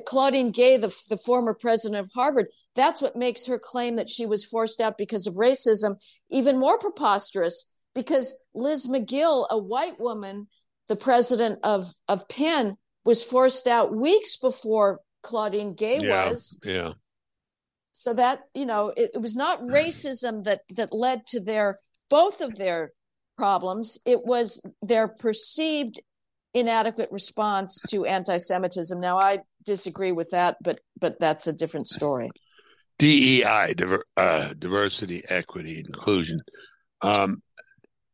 Claudine 0.05 0.51
Gay, 0.51 0.77
the 0.77 0.95
the 1.09 1.17
former 1.17 1.55
president 1.55 2.01
of 2.01 2.11
Harvard. 2.15 2.47
That's 2.75 3.01
what 3.01 3.17
makes 3.17 3.47
her 3.47 3.59
claim 3.59 3.97
that 3.97 4.11
she 4.11 4.27
was 4.27 4.45
forced 4.45 4.81
out 4.81 4.99
because 4.99 5.27
of 5.27 5.35
racism 5.35 5.97
even 6.31 6.59
more 6.59 6.79
preposterous. 6.79 7.67
Because 7.95 8.37
Liz 8.55 8.89
Magill, 8.89 9.47
a 9.49 9.57
white 9.57 10.01
woman, 10.01 10.49
the 10.89 10.97
president 10.97 11.61
of 11.63 11.87
of 12.09 12.29
Penn 12.29 12.77
was 13.05 13.23
forced 13.23 13.67
out 13.67 13.95
weeks 13.95 14.37
before 14.37 15.01
Claudine 15.23 15.75
Gay 15.75 16.01
yeah, 16.01 16.29
was. 16.29 16.59
Yeah. 16.65 16.93
So 17.93 18.13
that, 18.15 18.41
you 18.55 18.67
know, 18.67 18.93
it, 18.97 19.13
it 19.15 19.21
was 19.21 19.37
not 19.37 19.61
mm. 19.61 19.71
racism 19.71 20.45
that 20.45 20.63
that 20.71 20.93
led 20.93 21.27
to 21.27 21.41
their 21.41 21.79
both 22.11 22.41
of 22.41 22.57
their 22.57 22.93
problems. 23.37 23.99
It 24.05 24.25
was 24.25 24.61
their 24.83 25.07
perceived 25.09 26.01
inadequate 26.55 27.11
response 27.11 27.83
to 27.91 28.05
anti-Semitism. 28.05 28.99
Now, 29.01 29.19
I 29.19 29.41
disagree 29.65 30.13
with 30.13 30.31
that, 30.31 30.57
but 30.63 30.81
but 30.99 31.19
that's 31.21 31.47
a 31.47 31.53
different 31.53 31.89
story. 31.89 32.31
DEI, 32.99 33.75
diver, 33.77 34.05
uh, 34.17 34.55
diversity, 34.59 35.25
equity, 35.29 35.81
inclusion. 35.81 36.41
Um, 37.03 37.43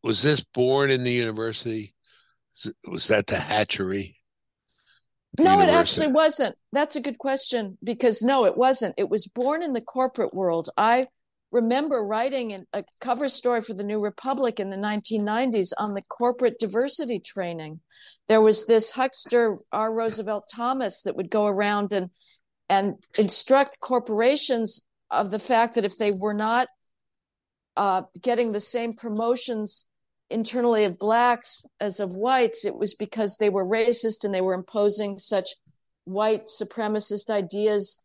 was 0.03 0.23
this 0.23 0.41
born 0.55 0.91
in 0.91 1.05
the 1.05 1.13
university? 1.13 1.95
Was 2.87 3.09
that 3.09 3.27
the 3.27 3.39
hatchery? 3.39 4.17
no, 5.39 5.53
university? 5.53 5.73
it 5.73 5.79
actually 5.79 6.07
wasn't. 6.09 6.57
That's 6.73 6.97
a 6.97 7.01
good 7.01 7.19
question 7.19 7.79
because 7.85 8.23
no, 8.23 8.47
it 8.47 8.57
wasn't. 8.57 8.95
It 8.97 9.11
was 9.11 9.27
born 9.27 9.63
in 9.63 9.75
the 9.75 9.81
corporate 9.81 10.35
world. 10.35 10.71
I 10.77 11.09
remember 11.53 12.05
writing 12.05 12.65
a 12.73 12.85
cover 13.01 13.29
story 13.29 13.61
for 13.61 13.75
the 13.75 13.85
New 13.85 14.01
Republic 14.01 14.61
in 14.61 14.71
the 14.71 14.77
1990s 14.77 15.73
on 15.79 15.95
the 15.95 16.03
corporate 16.03 16.59
diversity 16.59 17.19
training. 17.19 17.81
There 18.29 18.41
was 18.41 18.67
this 18.67 18.93
huckster 18.93 19.59
R. 19.73 19.93
Roosevelt 19.93 20.45
Thomas 20.53 21.03
that 21.03 21.17
would 21.17 21.31
go 21.31 21.47
around 21.47 21.93
and 21.93 22.11
and 22.69 22.95
instruct 23.19 23.81
corporations 23.81 24.85
of 25.11 25.33
the 25.33 25.41
fact 25.41 25.75
that 25.75 25.85
if 25.85 25.99
they 25.99 26.13
were 26.13 26.35
not 26.35 26.69
uh, 27.77 28.03
getting 28.23 28.53
the 28.53 28.61
same 28.61 28.95
promotions 28.95 29.87
internally 30.31 30.85
of 30.85 30.97
blacks 30.97 31.65
as 31.81 31.99
of 31.99 32.15
whites, 32.15 32.65
it 32.65 32.77
was 32.77 32.95
because 32.95 33.37
they 33.37 33.51
were 33.51 33.67
racist 33.67 34.23
and 34.23 34.33
they 34.33 34.41
were 34.41 34.55
imposing 34.55 35.19
such 35.19 35.49
white 36.05 36.47
supremacist 36.47 37.29
ideas 37.29 38.01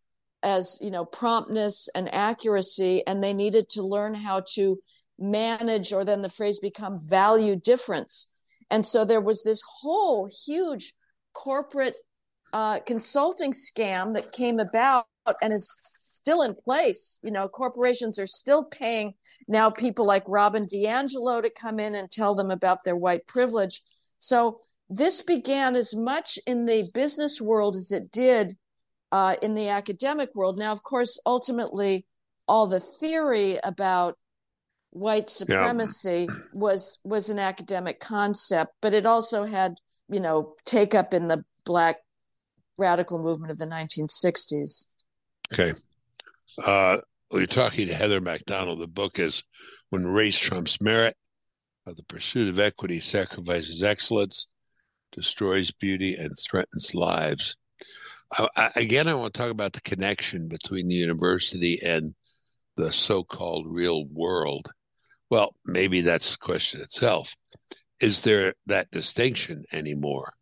as 0.45 0.77
you 0.81 0.91
know 0.91 1.03
promptness 1.03 1.89
and 1.95 2.13
accuracy 2.13 3.05
and 3.05 3.21
they 3.21 3.33
needed 3.33 3.67
to 3.67 3.81
learn 3.81 4.13
how 4.13 4.41
to 4.53 4.77
manage 5.19 5.91
or 5.91 6.05
then 6.05 6.21
the 6.21 6.29
phrase 6.29 6.59
become 6.59 6.97
value 6.99 7.55
difference 7.55 8.31
and 8.69 8.85
so 8.85 9.03
there 9.03 9.21
was 9.21 9.43
this 9.43 9.61
whole 9.81 10.29
huge 10.45 10.93
corporate 11.33 11.95
uh, 12.53 12.79
consulting 12.81 13.51
scam 13.51 14.13
that 14.13 14.31
came 14.31 14.59
about 14.59 15.05
and 15.41 15.51
is 15.51 15.69
still 15.69 16.41
in 16.43 16.53
place 16.53 17.19
you 17.23 17.31
know 17.31 17.47
corporations 17.47 18.19
are 18.19 18.27
still 18.27 18.63
paying 18.63 19.13
now 19.47 19.69
people 19.69 20.05
like 20.05 20.23
Robin 20.27 20.65
DiAngelo 20.65 21.41
to 21.41 21.49
come 21.49 21.79
in 21.79 21.95
and 21.95 22.09
tell 22.09 22.35
them 22.35 22.49
about 22.49 22.83
their 22.83 22.95
white 22.95 23.27
privilege. 23.27 23.81
So 24.19 24.59
this 24.89 25.21
began 25.21 25.75
as 25.75 25.95
much 25.95 26.39
in 26.47 26.65
the 26.65 26.89
business 26.93 27.41
world 27.41 27.75
as 27.75 27.91
it 27.91 28.11
did 28.11 28.53
uh, 29.15 29.37
in 29.41 29.55
the 29.55 29.69
academic 29.69 30.35
world. 30.35 30.59
Now, 30.59 30.73
of 30.73 30.83
course, 30.83 31.21
ultimately, 31.25 32.05
all 32.49 32.67
the 32.67 32.81
theory 32.81 33.57
about 33.63 34.17
white 34.89 35.29
supremacy 35.29 36.27
yeah. 36.29 36.35
was 36.53 36.99
was 37.05 37.29
an 37.29 37.39
academic 37.39 38.01
concept, 38.01 38.73
but 38.81 38.93
it 38.93 39.05
also 39.05 39.45
had 39.45 39.75
you 40.09 40.19
know 40.19 40.53
take 40.65 40.93
up 40.93 41.13
in 41.13 41.29
the 41.29 41.45
black 41.63 41.99
radical 42.77 43.19
movement 43.19 43.51
of 43.51 43.57
the 43.57 43.65
1960s. 43.65 44.87
Okay. 45.53 45.73
Uh, 46.61 46.97
you're 47.31 47.47
talking 47.47 47.87
to 47.87 47.95
Heather 47.95 48.19
Mac 48.19 48.43
Donald. 48.43 48.81
The 48.81 48.87
book 48.87 49.17
is 49.17 49.43
When 49.91 50.05
Race 50.05 50.37
Trumps 50.37 50.81
Merit 50.81 51.15
The 51.85 52.03
Pursuit 52.09 52.49
of 52.49 52.59
Equity 52.59 52.99
Sacrifices 52.99 53.81
Excellence, 53.81 54.47
Destroys 55.13 55.71
Beauty, 55.71 56.15
and 56.15 56.37
Threatens 56.49 56.93
Lives. 56.93 57.55
I, 58.31 58.71
again, 58.75 59.07
I 59.07 59.13
want 59.13 59.33
to 59.33 59.39
talk 59.39 59.51
about 59.51 59.73
the 59.73 59.81
connection 59.81 60.47
between 60.47 60.87
the 60.87 60.95
university 60.95 61.81
and 61.83 62.15
the 62.75 62.91
so 62.91 63.23
called 63.23 63.67
real 63.67 64.05
world. 64.05 64.67
Well, 65.29 65.55
maybe 65.65 66.01
that's 66.01 66.31
the 66.31 66.37
question 66.37 66.81
itself. 66.81 67.33
Is 67.99 68.21
there 68.21 68.55
that 68.67 68.91
distinction 68.91 69.63
anymore? 69.71 70.33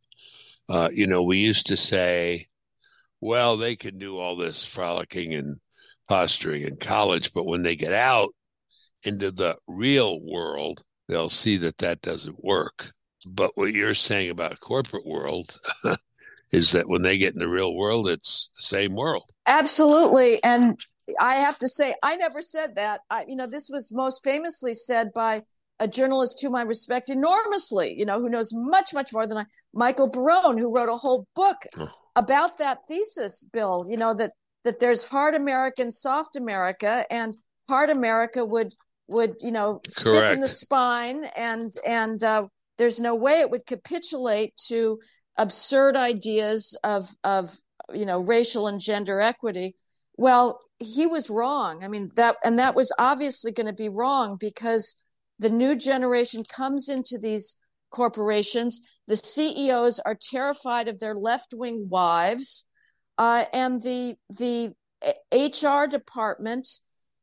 Uh, 0.69 0.89
you 0.91 1.07
know, 1.07 1.23
we 1.23 1.37
used 1.39 1.67
to 1.67 1.77
say, 1.77 2.47
well, 3.21 3.57
they 3.57 3.75
can 3.75 3.99
do 3.99 4.17
all 4.17 4.35
this 4.35 4.63
frolicking 4.63 5.33
and 5.33 5.57
posturing 6.09 6.63
in 6.63 6.77
college, 6.77 7.31
but 7.33 7.45
when 7.45 7.63
they 7.63 7.75
get 7.75 7.93
out 7.93 8.33
into 9.03 9.31
the 9.31 9.57
real 9.67 10.19
world, 10.21 10.83
they'll 11.07 11.29
see 11.29 11.57
that 11.57 11.77
that 11.77 12.01
doesn't 12.01 12.43
work. 12.43 12.91
But 13.25 13.51
what 13.55 13.73
you're 13.73 13.93
saying 13.93 14.29
about 14.29 14.59
corporate 14.59 15.05
world 15.05 15.57
is 16.53 16.71
that 16.71 16.87
when 16.87 17.01
they 17.01 17.17
get 17.17 17.33
in 17.33 17.39
the 17.39 17.49
real 17.49 17.75
world, 17.75 18.07
it's 18.07 18.51
the 18.55 18.61
same 18.61 18.95
world. 18.95 19.29
Absolutely, 19.47 20.41
and 20.43 20.79
I 21.19 21.35
have 21.35 21.57
to 21.57 21.67
say, 21.67 21.95
I 22.03 22.15
never 22.15 22.41
said 22.41 22.75
that. 22.75 23.01
I, 23.09 23.25
you 23.27 23.35
know, 23.35 23.47
this 23.47 23.69
was 23.69 23.91
most 23.91 24.23
famously 24.23 24.75
said 24.75 25.11
by 25.13 25.41
a 25.79 25.87
journalist 25.87 26.39
whom 26.41 26.55
I 26.55 26.61
respect 26.61 27.09
enormously. 27.09 27.95
You 27.97 28.05
know, 28.05 28.19
who 28.21 28.29
knows 28.29 28.53
much, 28.53 28.93
much 28.93 29.11
more 29.11 29.25
than 29.25 29.39
I, 29.39 29.45
Michael 29.73 30.09
Barone, 30.09 30.59
who 30.59 30.73
wrote 30.73 30.89
a 30.89 30.95
whole 30.95 31.27
book 31.35 31.57
oh. 31.77 31.89
about 32.15 32.59
that 32.59 32.79
thesis. 32.87 33.43
Bill, 33.51 33.85
you 33.89 33.97
know 33.97 34.13
that 34.13 34.31
that 34.63 34.79
there's 34.79 35.07
hard 35.07 35.33
American, 35.33 35.91
soft 35.91 36.35
America, 36.35 37.05
and 37.09 37.35
hard 37.67 37.89
America 37.89 38.45
would 38.45 38.71
would 39.07 39.35
you 39.41 39.51
know 39.51 39.81
stiffen 39.87 40.39
the 40.39 40.47
spine, 40.47 41.25
and 41.35 41.73
and 41.85 42.23
uh, 42.23 42.45
there's 42.77 42.99
no 42.99 43.15
way 43.15 43.39
it 43.39 43.49
would 43.49 43.65
capitulate 43.65 44.53
to 44.67 44.99
absurd 45.37 45.95
ideas 45.95 46.77
of 46.83 47.09
of 47.23 47.57
you 47.93 48.05
know 48.05 48.19
racial 48.19 48.67
and 48.67 48.79
gender 48.79 49.19
equity. 49.19 49.75
Well, 50.15 50.59
he 50.79 51.07
was 51.07 51.29
wrong. 51.29 51.83
I 51.83 51.87
mean 51.87 52.09
that, 52.15 52.37
and 52.43 52.59
that 52.59 52.75
was 52.75 52.93
obviously 52.99 53.51
going 53.51 53.67
to 53.67 53.73
be 53.73 53.89
wrong 53.89 54.37
because 54.39 54.95
the 55.39 55.49
new 55.49 55.75
generation 55.75 56.43
comes 56.43 56.89
into 56.89 57.17
these 57.17 57.57
corporations. 57.91 58.81
The 59.07 59.17
CEOs 59.17 59.99
are 59.99 60.17
terrified 60.31 60.87
of 60.87 60.99
their 60.99 61.15
left 61.15 61.53
wing 61.53 61.87
wives, 61.89 62.67
uh, 63.17 63.45
and 63.53 63.81
the 63.81 64.15
the 64.29 64.73
HR 65.31 65.87
department 65.89 66.67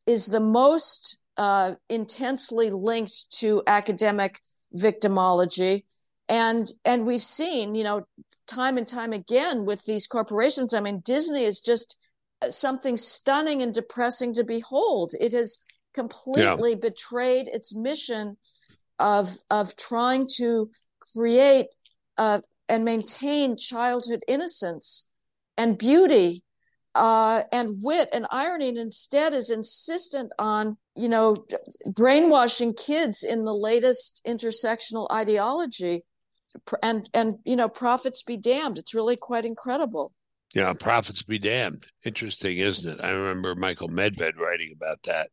is 0.07 0.27
the 0.27 0.41
most 0.41 1.19
uh, 1.37 1.75
intensely 1.89 2.71
linked 2.71 3.31
to 3.39 3.63
academic 3.67 4.41
victimology, 4.75 5.85
and 6.31 6.73
and 6.85 7.05
we've 7.05 7.23
seen, 7.23 7.75
you 7.75 7.85
know, 7.85 8.07
time 8.47 8.79
and 8.79 8.87
time 8.87 9.13
again 9.13 9.67
with 9.67 9.85
these 9.85 10.07
corporations. 10.07 10.73
I 10.73 10.81
mean, 10.81 11.03
Disney 11.05 11.43
is 11.43 11.61
just 11.61 11.97
something 12.49 12.97
stunning 12.97 13.61
and 13.61 13.75
depressing 13.75 14.33
to 14.35 14.45
behold. 14.45 15.13
It 15.21 15.33
has 15.33 15.59
completely 15.93 16.71
yeah. 16.71 16.79
betrayed 16.81 17.49
its 17.49 17.75
mission 17.75 18.37
of 18.99 19.37
of 19.51 19.77
trying 19.77 20.29
to 20.37 20.71
create 21.15 21.67
uh, 22.17 22.41
and 22.69 22.85
maintain 22.85 23.57
childhood 23.57 24.23
innocence 24.29 25.09
and 25.59 25.77
beauty 25.77 26.45
uh, 26.95 27.43
and 27.53 27.83
wit 27.83 28.09
and 28.13 28.27
irony, 28.31 28.69
and 28.69 28.79
instead 28.79 29.33
is 29.35 29.51
insistent 29.51 30.33
on 30.39 30.77
you 30.95 31.09
know 31.09 31.37
brainwashing 31.87 32.75
kids 32.75 33.25
in 33.25 33.45
the 33.45 33.55
latest 33.55 34.23
intersectional 34.25 35.11
ideology, 35.11 36.05
and 36.83 37.09
and 37.15 37.39
you 37.45 37.57
know 37.57 37.69
profits 37.69 38.23
be 38.23 38.37
damned. 38.37 38.79
It's 38.79 38.95
really 38.95 39.17
quite 39.17 39.45
incredible. 39.45 40.13
Yeah, 40.55 40.73
profits 40.73 41.23
be 41.23 41.39
damned. 41.39 41.87
Interesting, 42.05 42.59
isn't 42.59 42.95
it? 42.99 43.01
I 43.03 43.11
remember 43.11 43.55
Michael 43.55 43.89
Medved 43.89 44.37
writing 44.37 44.73
about 44.75 45.01
that, 45.05 45.31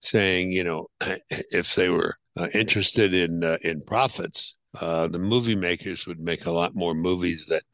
saying, 0.00 0.52
you 0.52 0.64
know, 0.64 0.86
if 1.30 1.74
they 1.74 1.90
were 1.90 2.16
uh, 2.36 2.48
interested 2.54 3.12
in 3.12 3.44
uh, 3.44 3.58
in 3.62 3.82
profits, 3.82 4.54
uh, 4.80 5.08
the 5.08 5.18
movie 5.18 5.56
makers 5.56 6.06
would 6.06 6.20
make 6.20 6.46
a 6.46 6.50
lot 6.50 6.74
more 6.74 6.94
movies 6.94 7.46
that 7.48 7.64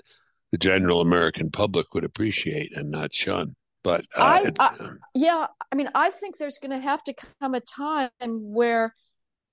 the 0.51 0.59
general 0.59 1.01
American 1.01 1.51
public 1.51 1.95
would 1.95 2.05
appreciate 2.05 2.77
and 2.77 2.91
not 2.91 3.15
shun. 3.15 3.55
But 3.85 4.03
uh, 4.17 4.21
I, 4.21 4.53
I, 4.61 4.91
yeah, 5.15 5.47
I 5.71 5.75
mean, 5.75 5.89
I 5.95 6.11
think 6.11 6.37
there's 6.37 6.59
going 6.59 6.79
to 6.79 6.87
have 6.87 7.03
to 7.05 7.15
come 7.41 7.55
a 7.55 7.61
time 7.61 8.11
where 8.21 8.95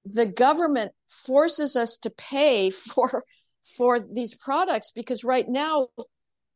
the 0.05 0.25
government 0.25 0.91
forces 1.07 1.75
us 1.75 1.97
to 1.97 2.09
pay 2.09 2.69
for 2.69 3.23
for 3.63 3.99
these 3.99 4.35
products 4.35 4.91
because 4.91 5.23
right 5.23 5.47
now 5.47 5.89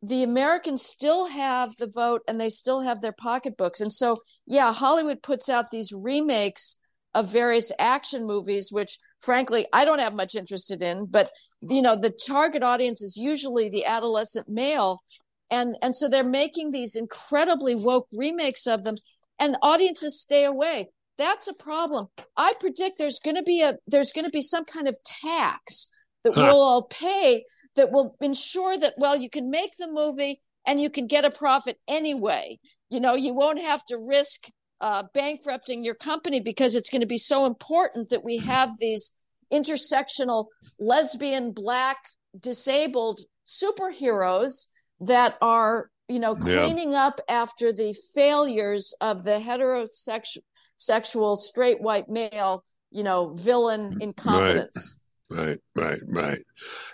the 0.01 0.23
Americans 0.23 0.81
still 0.83 1.27
have 1.27 1.75
the 1.77 1.87
vote 1.87 2.21
and 2.27 2.39
they 2.39 2.49
still 2.49 2.81
have 2.81 3.01
their 3.01 3.13
pocketbooks. 3.13 3.79
And 3.79 3.93
so, 3.93 4.17
yeah, 4.45 4.73
Hollywood 4.73 5.23
puts 5.23 5.47
out 5.47 5.71
these 5.71 5.93
remakes 5.93 6.75
of 7.13 7.31
various 7.31 7.71
action 7.79 8.25
movies, 8.25 8.69
which 8.71 8.97
frankly 9.21 9.67
I 9.71 9.85
don't 9.85 9.99
have 9.99 10.13
much 10.13 10.35
interested 10.35 10.81
in. 10.81 11.05
But 11.05 11.31
you 11.61 11.81
know, 11.81 11.95
the 11.95 12.09
target 12.09 12.63
audience 12.63 13.01
is 13.01 13.15
usually 13.17 13.69
the 13.69 13.85
adolescent 13.85 14.49
male, 14.49 15.03
and 15.49 15.77
and 15.81 15.95
so 15.95 16.09
they're 16.09 16.23
making 16.23 16.71
these 16.71 16.95
incredibly 16.95 17.75
woke 17.75 18.07
remakes 18.11 18.67
of 18.67 18.83
them, 18.83 18.95
and 19.39 19.57
audiences 19.61 20.19
stay 20.19 20.43
away. 20.43 20.89
That's 21.17 21.47
a 21.47 21.53
problem. 21.53 22.07
I 22.35 22.53
predict 22.59 22.97
there's 22.97 23.19
going 23.19 23.35
to 23.35 23.43
be 23.43 23.61
a 23.61 23.77
there's 23.87 24.11
going 24.11 24.25
to 24.25 24.31
be 24.31 24.41
some 24.41 24.65
kind 24.65 24.87
of 24.87 24.97
tax 25.03 25.89
that 26.23 26.33
huh. 26.33 26.41
we'll 26.43 26.61
all 26.61 26.83
pay 26.83 27.43
that 27.75 27.91
will 27.91 28.15
ensure 28.21 28.77
that 28.77 28.95
well 28.97 29.15
you 29.15 29.29
can 29.29 29.49
make 29.49 29.77
the 29.77 29.87
movie 29.87 30.41
and 30.65 30.81
you 30.81 30.89
can 30.89 31.07
get 31.07 31.25
a 31.25 31.31
profit 31.31 31.77
anyway. 31.87 32.59
You 32.89 32.99
know, 32.99 33.15
you 33.15 33.33
won't 33.33 33.61
have 33.61 33.85
to 33.87 33.97
risk 34.07 34.47
uh, 34.81 35.03
bankrupting 35.13 35.83
your 35.83 35.95
company 35.95 36.39
because 36.39 36.75
it's 36.75 36.89
going 36.89 37.01
to 37.01 37.07
be 37.07 37.17
so 37.17 37.45
important 37.45 38.09
that 38.09 38.23
we 38.23 38.37
have 38.37 38.71
these 38.79 39.13
intersectional 39.51 40.47
lesbian, 40.79 41.51
black, 41.51 41.97
disabled 42.39 43.19
superheroes 43.45 44.67
that 44.99 45.37
are, 45.41 45.89
you 46.07 46.19
know, 46.19 46.35
cleaning 46.35 46.93
yeah. 46.93 47.07
up 47.07 47.21
after 47.29 47.71
the 47.71 47.95
failures 48.13 48.93
of 48.99 49.23
the 49.23 49.39
heterosexual, 49.39 50.41
sexual, 50.83 51.37
straight 51.37 51.81
white 51.81 52.09
male, 52.09 52.63
you 52.91 53.03
know, 53.03 53.33
villain 53.33 53.97
incompetence. 54.01 54.99
Right, 55.29 55.59
right, 55.75 55.99
right. 56.05 56.23
right. 56.23 56.41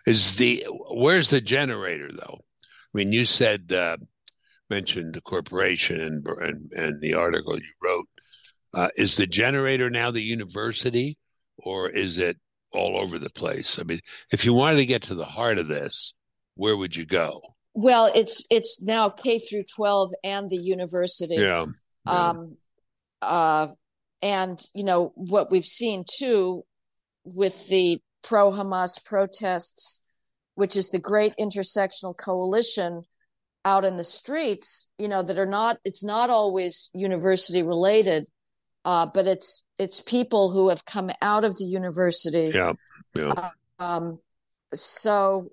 Is 0.05 0.35
the 0.35 0.65
where's 0.91 1.29
the 1.29 1.41
generator 1.41 2.09
though? 2.11 2.39
I 2.39 2.97
mean, 2.97 3.11
you 3.11 3.25
said 3.25 3.71
uh, 3.71 3.97
mentioned 4.69 5.15
the 5.15 5.21
corporation 5.21 5.99
and 5.99 6.27
and, 6.27 6.71
and 6.71 7.01
the 7.01 7.15
article 7.15 7.57
you 7.57 7.73
wrote. 7.83 8.07
Uh, 8.73 8.89
is 8.95 9.15
the 9.15 9.25
generator 9.25 9.89
now 9.89 10.11
the 10.11 10.21
university, 10.21 11.17
or 11.57 11.89
is 11.89 12.19
it 12.19 12.37
all 12.71 12.97
over 12.97 13.17
the 13.17 13.31
place? 13.31 13.79
I 13.79 13.83
mean, 13.83 13.99
if 14.31 14.45
you 14.45 14.53
wanted 14.53 14.77
to 14.77 14.85
get 14.85 15.03
to 15.03 15.15
the 15.15 15.25
heart 15.25 15.57
of 15.57 15.67
this, 15.67 16.13
where 16.55 16.77
would 16.77 16.95
you 16.95 17.05
go? 17.05 17.41
Well, 17.73 18.11
it's 18.13 18.45
it's 18.49 18.81
now 18.81 19.09
K 19.09 19.39
through 19.39 19.63
twelve 19.63 20.11
and 20.23 20.49
the 20.49 20.57
university. 20.57 21.35
Yeah. 21.35 21.65
yeah. 22.05 22.29
Um, 22.29 22.57
uh, 23.21 23.67
and 24.21 24.59
you 24.73 24.83
know 24.83 25.11
what 25.15 25.51
we've 25.51 25.65
seen 25.65 26.03
too 26.09 26.63
with 27.23 27.67
the 27.69 28.01
pro 28.21 28.51
Hamas 28.51 29.03
protests, 29.03 30.01
which 30.55 30.75
is 30.75 30.89
the 30.89 30.99
great 30.99 31.33
intersectional 31.39 32.15
coalition 32.15 33.03
out 33.65 33.85
in 33.85 33.97
the 33.97 34.03
streets, 34.03 34.89
you 34.97 35.07
know, 35.07 35.21
that 35.21 35.37
are 35.37 35.45
not, 35.45 35.77
it's 35.83 36.03
not 36.03 36.29
always 36.29 36.89
university 36.93 37.61
related, 37.61 38.27
uh, 38.85 39.05
but 39.05 39.27
it's, 39.27 39.63
it's 39.77 40.01
people 40.01 40.51
who 40.51 40.69
have 40.69 40.85
come 40.85 41.11
out 41.21 41.43
of 41.43 41.57
the 41.57 41.65
university. 41.65 42.51
Yeah. 42.53 42.73
Yeah. 43.15 43.27
Uh, 43.35 43.49
um, 43.79 44.19
so 44.73 45.49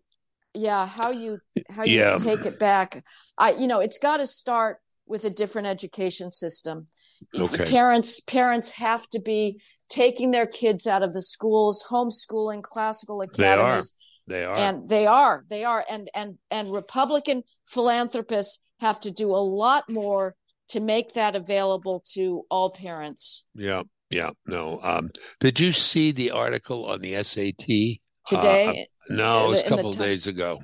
yeah, 0.55 0.87
how 0.87 1.11
you, 1.11 1.39
how 1.71 1.85
you 1.85 1.99
yeah. 1.99 2.17
take 2.17 2.47
it 2.47 2.59
back. 2.59 3.05
I, 3.37 3.53
you 3.53 3.67
know, 3.67 3.81
it's 3.81 3.99
got 3.99 4.19
to 4.19 4.27
start 4.27 4.79
with 5.07 5.25
a 5.25 5.31
different 5.31 5.69
education 5.69 6.31
system. 6.31 6.87
Okay. 7.35 7.65
Parents, 7.65 8.21
parents 8.21 8.71
have 8.73 9.09
to 9.11 9.21
be 9.21 9.61
taking 9.89 10.31
their 10.31 10.47
kids 10.47 10.87
out 10.87 11.03
of 11.03 11.13
the 11.13 11.23
schools, 11.23 11.85
homeschooling, 11.91 12.63
classical 12.63 13.21
academies 13.21 13.93
they 14.27 14.43
are. 14.43 14.45
They 14.45 14.45
are. 14.45 14.57
And 14.57 14.89
they 14.89 15.07
are. 15.07 15.45
They 15.49 15.65
are. 15.65 15.85
And 15.89 16.11
and 16.15 16.39
and 16.51 16.73
Republican 16.73 17.45
philanthropists 17.67 18.61
have 18.81 19.01
to 19.01 19.11
do 19.11 19.31
a 19.31 19.43
lot 19.43 19.85
more 19.89 20.35
to 20.71 20.81
make 20.81 21.15
that 21.15 21.37
available 21.37 22.03
to 22.15 22.45
all 22.51 22.71
parents. 22.71 23.45
Yeah. 23.55 23.83
Yeah. 24.11 24.31
No. 24.47 24.81
Um 24.83 25.11
did 25.41 25.61
you 25.61 25.73
see 25.73 26.13
the 26.13 26.33
article 26.33 26.87
on 26.87 27.01
the 27.01 27.23
SAT 27.23 28.01
today? 28.27 28.89
Uh, 29.11 29.15
no, 29.15 29.49
was 29.49 29.61
a 29.61 29.69
couple 29.69 29.91
of 29.91 29.97
days 29.97 30.27
ago. 30.27 30.61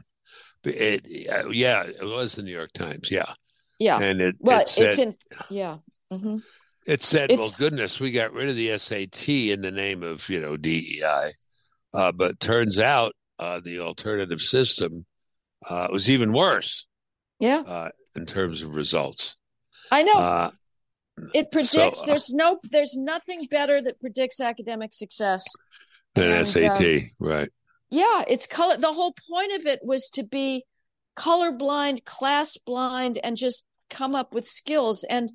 It, 0.65 1.07
yeah, 1.09 1.83
it 1.83 2.05
was 2.05 2.35
the 2.35 2.43
New 2.43 2.53
York 2.53 2.73
Times. 2.73 3.09
Yeah. 3.11 3.33
Yeah. 3.79 3.99
And 4.01 4.21
it, 4.21 4.37
well, 4.39 4.61
it 4.61 4.69
said, 4.69 4.89
it's 4.89 4.99
in 4.99 5.17
yeah. 5.51 5.79
Mm-hmm. 6.13 6.37
It 6.87 7.03
said, 7.03 7.31
it's, 7.31 7.39
"Well, 7.39 7.55
goodness, 7.59 8.01
we 8.01 8.11
got 8.11 8.33
rid 8.33 8.49
of 8.49 8.57
the 8.57 8.77
SAT 8.77 9.29
in 9.29 9.63
the 9.63 9.71
name 9.71 10.03
of 10.03 10.29
you 10.29 10.41
know 10.41 10.57
DEI," 10.57 11.33
uh, 11.95 12.13
but 12.13 12.41
turns 12.41 12.79
out 12.79 13.15
uh, 13.39 13.61
the 13.61 13.81
alternative 13.81 14.41
system 14.41 15.07
uh, 15.69 15.89
was 15.91 16.11
even 16.11 16.33
worse. 16.33 16.87
Yeah. 17.39 17.59
Uh, 17.59 17.91
in 18.15 18.27
terms 18.27 18.63
of 18.63 18.75
results. 18.75 19.35
I 19.91 20.03
know. 20.03 20.15
Uh, 20.15 20.51
it 21.35 21.51
predicts. 21.51 22.01
So, 22.01 22.05
uh, 22.05 22.07
there's 22.07 22.33
no. 22.33 22.59
There's 22.71 22.97
nothing 22.97 23.47
better 23.51 23.81
that 23.81 24.01
predicts 24.01 24.41
academic 24.41 24.93
success 24.93 25.45
than 26.15 26.31
and, 26.31 26.47
SAT, 26.47 26.81
um, 26.81 27.11
right? 27.19 27.49
Yeah, 27.91 28.25
it's 28.27 28.47
color. 28.47 28.77
The 28.77 28.93
whole 28.93 29.15
point 29.31 29.53
of 29.53 29.67
it 29.67 29.81
was 29.83 30.09
to 30.11 30.25
be 30.25 30.65
colorblind, 31.17 32.05
class 32.05 32.57
blind, 32.57 33.19
and 33.23 33.37
just 33.37 33.67
come 33.91 34.15
up 34.15 34.33
with 34.33 34.47
skills. 34.47 35.05
And 35.05 35.33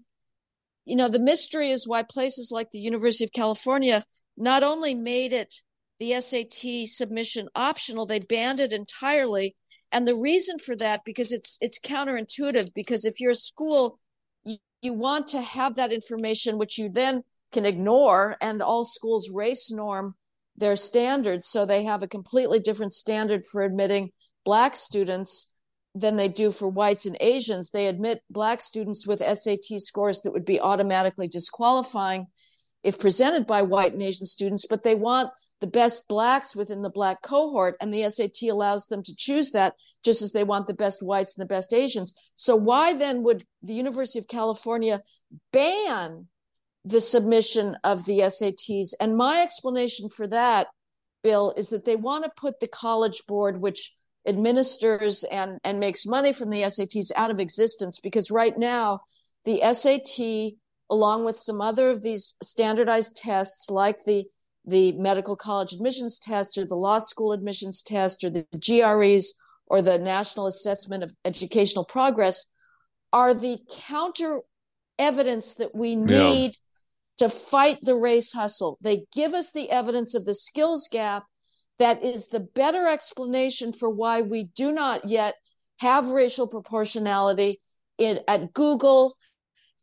you 0.88 0.95
know, 0.95 1.10
the 1.10 1.19
mystery 1.19 1.69
is 1.69 1.88
why 1.88 2.02
places 2.04 2.50
like 2.52 2.71
the 2.71 2.80
University 2.80 3.26
of 3.26 3.34
California 3.34 4.06
not 4.38 4.63
only 4.63 4.95
made 4.95 5.34
it 5.34 5.62
the 6.00 6.19
SAT 6.21 6.88
submission 6.88 7.50
optional. 7.56 8.06
They 8.06 8.19
banned 8.19 8.60
it 8.60 8.71
entirely. 8.71 9.56
And 9.91 10.08
the 10.08 10.15
reason 10.15 10.60
for 10.60 10.76
that, 10.78 11.02
because 11.06 11.32
it's 11.32 11.58
it's 11.60 11.80
counterintuitive, 11.80 12.73
because 12.73 13.04
if 13.04 13.19
you're 13.19 13.32
a 13.32 13.36
school, 13.36 13.97
you, 14.45 14.58
you 14.82 14.93
want 14.93 15.28
to 15.30 15.41
have 15.41 15.76
that 15.76 15.91
information, 15.91 16.58
which 16.58 16.78
you 16.78 16.89
then 16.89 17.23
can 17.52 17.65
ignore, 17.65 18.38
and 18.39 18.62
all 18.62 18.86
schools 18.86 19.30
race 19.30 19.71
norm 19.71 20.15
their 20.56 20.76
standards. 20.76 21.47
So 21.50 21.65
they 21.65 21.84
have 21.84 22.02
a 22.02 22.08
completely 22.08 22.60
different 22.60 22.93
standard 22.93 23.45
for 23.45 23.63
admitting 23.63 24.12
black 24.43 24.76
students 24.76 25.54
than 25.99 26.15
they 26.15 26.29
do 26.29 26.51
for 26.51 26.67
whites 26.67 27.05
and 27.05 27.17
Asians. 27.19 27.71
They 27.71 27.88
admit 27.88 28.21
black 28.29 28.62
students 28.62 29.07
with 29.07 29.19
SAT 29.19 29.79
scores 29.79 30.21
that 30.21 30.31
would 30.31 30.45
be 30.45 30.60
automatically 30.60 31.27
disqualifying 31.27 32.27
if 32.83 32.99
presented 32.99 33.47
by 33.47 33.63
white 33.63 33.93
and 33.93 34.03
Asian 34.03 34.25
students, 34.25 34.65
but 34.69 34.83
they 34.83 34.95
want 34.95 35.31
the 35.60 35.67
best 35.67 36.07
blacks 36.07 36.55
within 36.55 36.83
the 36.83 36.89
black 36.89 37.21
cohort, 37.23 37.75
and 37.81 37.91
the 37.91 38.07
SAT 38.10 38.49
allows 38.49 38.86
them 38.86 39.01
to 39.03 39.15
choose 39.15 39.51
that 39.51 39.73
just 40.05 40.21
as 40.21 40.31
they 40.31 40.43
want 40.43 40.67
the 40.67 40.73
best 40.73 41.01
whites 41.01 41.36
and 41.36 41.41
the 41.43 41.53
best 41.53 41.73
Asians. 41.73 42.13
So, 42.36 42.55
why 42.55 42.93
then 42.93 43.23
would 43.23 43.45
the 43.63 43.73
University 43.73 44.19
of 44.19 44.27
California 44.27 45.01
ban 45.51 46.27
the 46.88 47.01
submission 47.01 47.77
of 47.83 48.05
the 48.05 48.19
SATs. 48.19 48.93
And 48.99 49.17
my 49.17 49.41
explanation 49.41 50.10
for 50.10 50.27
that, 50.27 50.67
Bill, 51.21 51.53
is 51.57 51.69
that 51.69 51.86
they 51.86 51.95
want 51.95 52.23
to 52.23 52.31
put 52.38 52.60
the 52.60 52.67
College 52.67 53.23
Board, 53.27 53.60
which 53.60 53.93
administers 54.28 55.24
and, 55.24 55.60
and 55.63 55.80
makes 55.80 56.06
money 56.06 56.34
from 56.34 56.50
the 56.50 56.62
SATs, 56.63 57.12
out 57.16 57.32
of 57.32 57.40
existence 57.40 58.00
because 58.00 58.30
right 58.30 58.58
now, 58.58 59.00
the 59.46 59.62
SAT, 59.74 60.58
along 60.90 61.26
with 61.26 61.38
some 61.38 61.62
other 61.62 61.90
of 61.90 62.04
these 62.04 62.36
standardized 62.44 63.16
tests 63.16 63.70
like 63.70 64.04
the 64.04 64.26
the 64.66 64.92
medical 64.92 65.38
college 65.38 65.72
admissions 65.72 66.20
test 66.20 66.58
or 66.58 66.66
the 66.66 66.76
law 66.76 67.00
school 67.00 67.32
admissions 67.32 67.82
test 67.82 68.22
or 68.26 68.30
the 68.30 68.46
GREs 68.60 69.34
or 69.66 69.82
the 69.82 69.98
National 69.98 70.46
Assessment 70.46 71.04
of 71.04 71.16
Educational 71.24 71.86
Progress 71.86 72.48
are 73.13 73.34
the 73.34 73.60
counter 73.72 74.42
evidence 75.00 75.56
that 75.56 75.74
we 75.74 75.96
need 75.96 76.58
yeah. 77.20 77.28
to 77.28 77.30
fight 77.30 77.80
the 77.82 77.96
race 77.96 78.34
hustle. 78.34 78.78
They 78.82 79.06
give 79.13 79.34
us 79.34 79.54
the 79.54 79.72
evidence 79.72 80.13
of 80.13 80.26
the 80.26 80.36
skills 80.36 80.90
gap 80.92 81.24
that 81.80 82.04
is 82.04 82.30
the 82.30 82.40
better 82.40 82.88
explanation 82.88 83.74
for 83.74 83.90
why 83.90 84.22
we 84.22 84.50
do 84.56 84.72
not 84.72 85.08
yet 85.08 85.36
have 85.80 86.10
racial 86.10 86.48
proportionality 86.48 87.62
in 87.98 88.20
at 88.28 88.54
Google, 88.54 89.16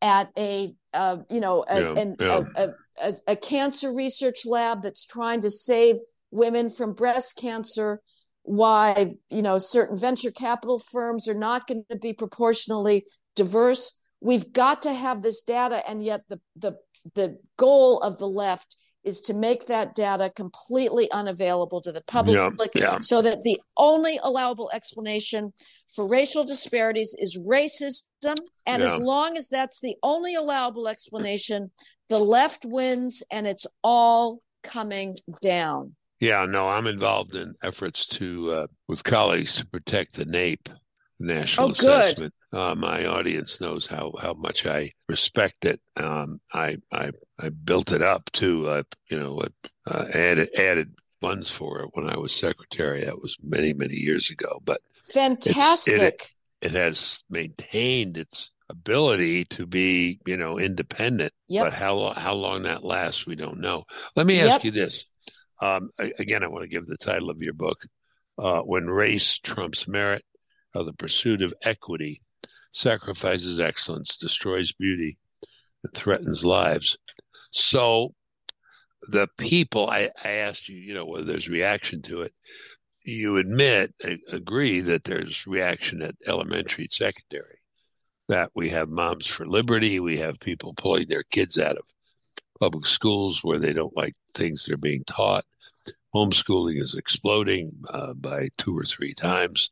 at 0.03 0.31
a 0.37 0.75
uh, 0.93 1.19
you 1.31 1.41
know 1.41 1.65
a, 1.69 1.81
yeah, 1.81 1.95
an, 2.01 2.17
yeah. 2.21 2.43
A, 2.57 2.69
a, 3.01 3.15
a, 3.29 3.37
cancer 3.37 3.93
research 3.93 4.45
lab 4.45 4.83
that's 4.83 5.05
trying 5.05 5.41
to 5.41 5.51
save 5.51 5.97
women 6.31 6.71
from 6.71 6.95
breast 6.95 7.37
cancer. 7.37 8.01
Why 8.43 9.15
you 9.31 9.43
know 9.43 9.59
certain 9.59 9.97
venture 9.97 10.31
capital 10.31 10.79
firms 10.79 11.29
are 11.29 11.35
not 11.35 11.67
going 11.67 11.85
to 11.91 11.97
be 11.97 12.13
proportionally 12.13 13.07
diverse. 13.35 13.99
We've 14.21 14.53
got 14.53 14.83
to 14.83 14.93
have 14.93 15.23
this 15.23 15.43
data, 15.43 15.83
and 15.89 16.03
yet 16.03 16.23
the 16.29 16.41
the 16.57 16.77
the 17.15 17.39
goal 17.57 18.01
of 18.01 18.19
the 18.19 18.29
left 18.29 18.77
is 19.05 19.21
to 19.21 19.35
make 19.35 19.67
that 19.67 19.95
data 19.95 20.31
completely 20.35 21.11
unavailable 21.11 21.81
to 21.83 21.93
the 21.93 22.03
public 22.07 22.37
yeah, 22.75 22.83
yeah. 22.83 22.99
so 23.01 23.21
that 23.23 23.43
the 23.43 23.61
only 23.77 24.19
allowable 24.23 24.71
explanation 24.73 25.53
for 25.95 26.09
racial 26.09 26.45
disparities 26.45 27.15
is 27.19 27.39
racism. 27.39 28.37
And 28.67 28.83
yeah. 28.83 28.89
as 28.89 28.99
long 28.99 29.37
as 29.37 29.49
that's 29.49 29.81
the 29.81 29.97
only 30.03 30.35
allowable 30.35 30.89
explanation, 30.89 31.71
the 32.09 32.19
left 32.19 32.65
wins 32.65 33.23
and 33.31 33.47
it's 33.47 33.67
all 33.83 34.41
coming 34.63 35.17
down. 35.43 35.95
Yeah, 36.21 36.47
no, 36.47 36.69
I'm 36.69 36.87
involved 36.87 37.35
in 37.35 37.55
efforts 37.63 38.07
to, 38.07 38.51
uh, 38.51 38.67
with 38.89 39.05
colleagues, 39.05 39.57
to 39.57 39.67
protect 39.67 40.15
the 40.15 40.25
NAEP, 40.25 40.69
National 41.21 41.69
oh, 41.69 41.73
Assessment 41.73 42.33
uh, 42.55 42.75
my 42.77 43.07
audience 43.07 43.61
knows 43.61 43.87
how, 43.87 44.13
how 44.21 44.33
much 44.33 44.65
I 44.65 44.93
respect 45.09 45.65
it. 45.65 45.81
Um, 45.97 46.41
I, 46.53 46.79
I 46.93 47.11
I 47.39 47.49
built 47.49 47.91
it 47.91 48.01
up 48.01 48.31
to 48.35 48.69
uh, 48.69 48.83
you 49.11 49.19
know 49.19 49.43
uh, 49.87 50.05
added 50.13 50.51
added 50.57 50.95
funds 51.21 51.51
for 51.51 51.81
it 51.81 51.91
when 51.95 52.09
I 52.09 52.17
was 52.17 52.33
secretary. 52.33 53.05
That 53.05 53.21
was 53.21 53.37
many 53.43 53.73
many 53.73 53.97
years 53.97 54.31
ago. 54.31 54.61
But 54.65 54.81
fantastic. 55.13 56.33
It, 56.61 56.69
it, 56.69 56.73
has 56.73 57.25
maintained 57.29 58.17
its 58.17 58.51
ability 58.69 59.47
to 59.47 59.67
be 59.67 60.21
you 60.25 60.37
know 60.37 60.59
independent. 60.59 61.33
Yep. 61.49 61.65
But 61.65 61.73
how 61.73 62.13
how 62.13 62.35
long 62.35 62.63
that 62.63 62.85
lasts, 62.85 63.27
we 63.27 63.35
don't 63.35 63.61
know. 63.61 63.85
Let 64.15 64.27
me 64.27 64.41
ask 64.41 64.49
yep. 64.49 64.65
you 64.65 64.71
this. 64.71 65.07
Um, 65.61 65.91
again, 65.99 66.45
I 66.45 66.49
want 66.49 66.63
to 66.63 66.69
give 66.69 66.87
the 66.87 66.97
title 66.97 67.31
of 67.31 67.39
your 67.43 67.55
book. 67.55 67.79
Uh, 68.39 68.61
when 68.61 68.87
race 68.87 69.39
trumps 69.39 69.89
merit, 69.89 70.23
the 70.73 70.93
pursuit 70.93 71.41
of 71.43 71.55
equity 71.63 72.21
sacrifices 72.75 73.61
excellence, 73.61 74.17
destroys 74.17 74.73
beauty, 74.73 75.17
and 75.83 75.95
threatens 75.95 76.45
lives. 76.45 76.99
So 77.53 78.15
the 79.09 79.29
people, 79.39 79.89
I, 79.89 80.11
I 80.23 80.31
asked 80.31 80.69
you, 80.69 80.77
you 80.77 80.93
know, 80.93 81.07
whether 81.07 81.25
there's 81.25 81.49
reaction 81.49 82.03
to 82.03 82.23
it. 82.23 82.33
You 83.05 83.37
admit, 83.37 83.95
agree 84.29 84.81
that 84.81 85.05
there's 85.05 85.47
reaction 85.47 86.03
at 86.03 86.17
elementary 86.27 86.85
and 86.85 86.93
secondary, 86.93 87.59
that 88.29 88.51
we 88.55 88.71
have 88.71 88.89
Moms 88.89 89.27
for 89.27 89.47
Liberty, 89.47 90.01
we 90.01 90.19
have 90.19 90.41
people 90.41 90.75
pulling 90.75 91.09
their 91.09 91.23
kids 91.23 91.59
out 91.59 91.77
of 91.77 91.85
public 92.59 92.87
schools 92.87 93.45
where 93.45 93.59
they 93.59 93.73
don't 93.73 93.97
like 93.97 94.15
things 94.35 94.65
that 94.65 94.73
are 94.73 94.79
being 94.79 95.05
taught. 95.05 95.45
Homeschooling 96.15 96.81
is 96.81 96.95
exploding 96.95 97.73
uh, 97.91 98.15
by 98.15 98.49
two 98.57 98.77
or 98.77 98.85
three 98.85 99.15
times 99.15 99.71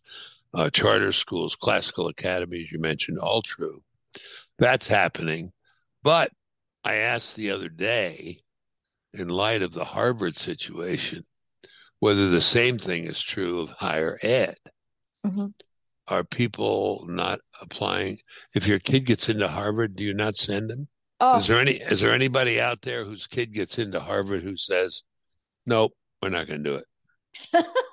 uh, 0.54 0.70
charter 0.70 1.12
schools, 1.12 1.56
classical 1.56 2.08
academies, 2.08 2.70
you 2.70 2.78
mentioned, 2.78 3.18
all 3.18 3.42
true. 3.42 3.82
That's 4.58 4.86
happening. 4.86 5.52
But 6.02 6.30
I 6.84 6.96
asked 6.96 7.36
the 7.36 7.50
other 7.50 7.68
day, 7.68 8.42
in 9.14 9.28
light 9.28 9.62
of 9.62 9.72
the 9.72 9.84
Harvard 9.84 10.36
situation, 10.36 11.24
whether 12.00 12.30
the 12.30 12.40
same 12.40 12.78
thing 12.78 13.06
is 13.06 13.20
true 13.20 13.60
of 13.60 13.70
higher 13.70 14.18
ed. 14.22 14.56
Mm-hmm. 15.24 15.46
Are 16.08 16.24
people 16.24 17.06
not 17.08 17.40
applying? 17.60 18.18
If 18.54 18.66
your 18.66 18.80
kid 18.80 19.06
gets 19.06 19.28
into 19.28 19.46
Harvard, 19.46 19.94
do 19.94 20.02
you 20.02 20.14
not 20.14 20.36
send 20.36 20.68
them? 20.68 20.88
Oh. 21.20 21.38
Is 21.38 21.46
there 21.46 21.60
any? 21.60 21.74
Is 21.74 22.00
there 22.00 22.12
anybody 22.12 22.60
out 22.60 22.82
there 22.82 23.04
whose 23.04 23.28
kid 23.28 23.54
gets 23.54 23.78
into 23.78 24.00
Harvard 24.00 24.42
who 24.42 24.56
says, 24.56 25.04
"Nope, 25.64 25.92
we're 26.20 26.30
not 26.30 26.48
going 26.48 26.64
to 26.64 26.70
do 26.70 26.76
it"? 26.76 26.86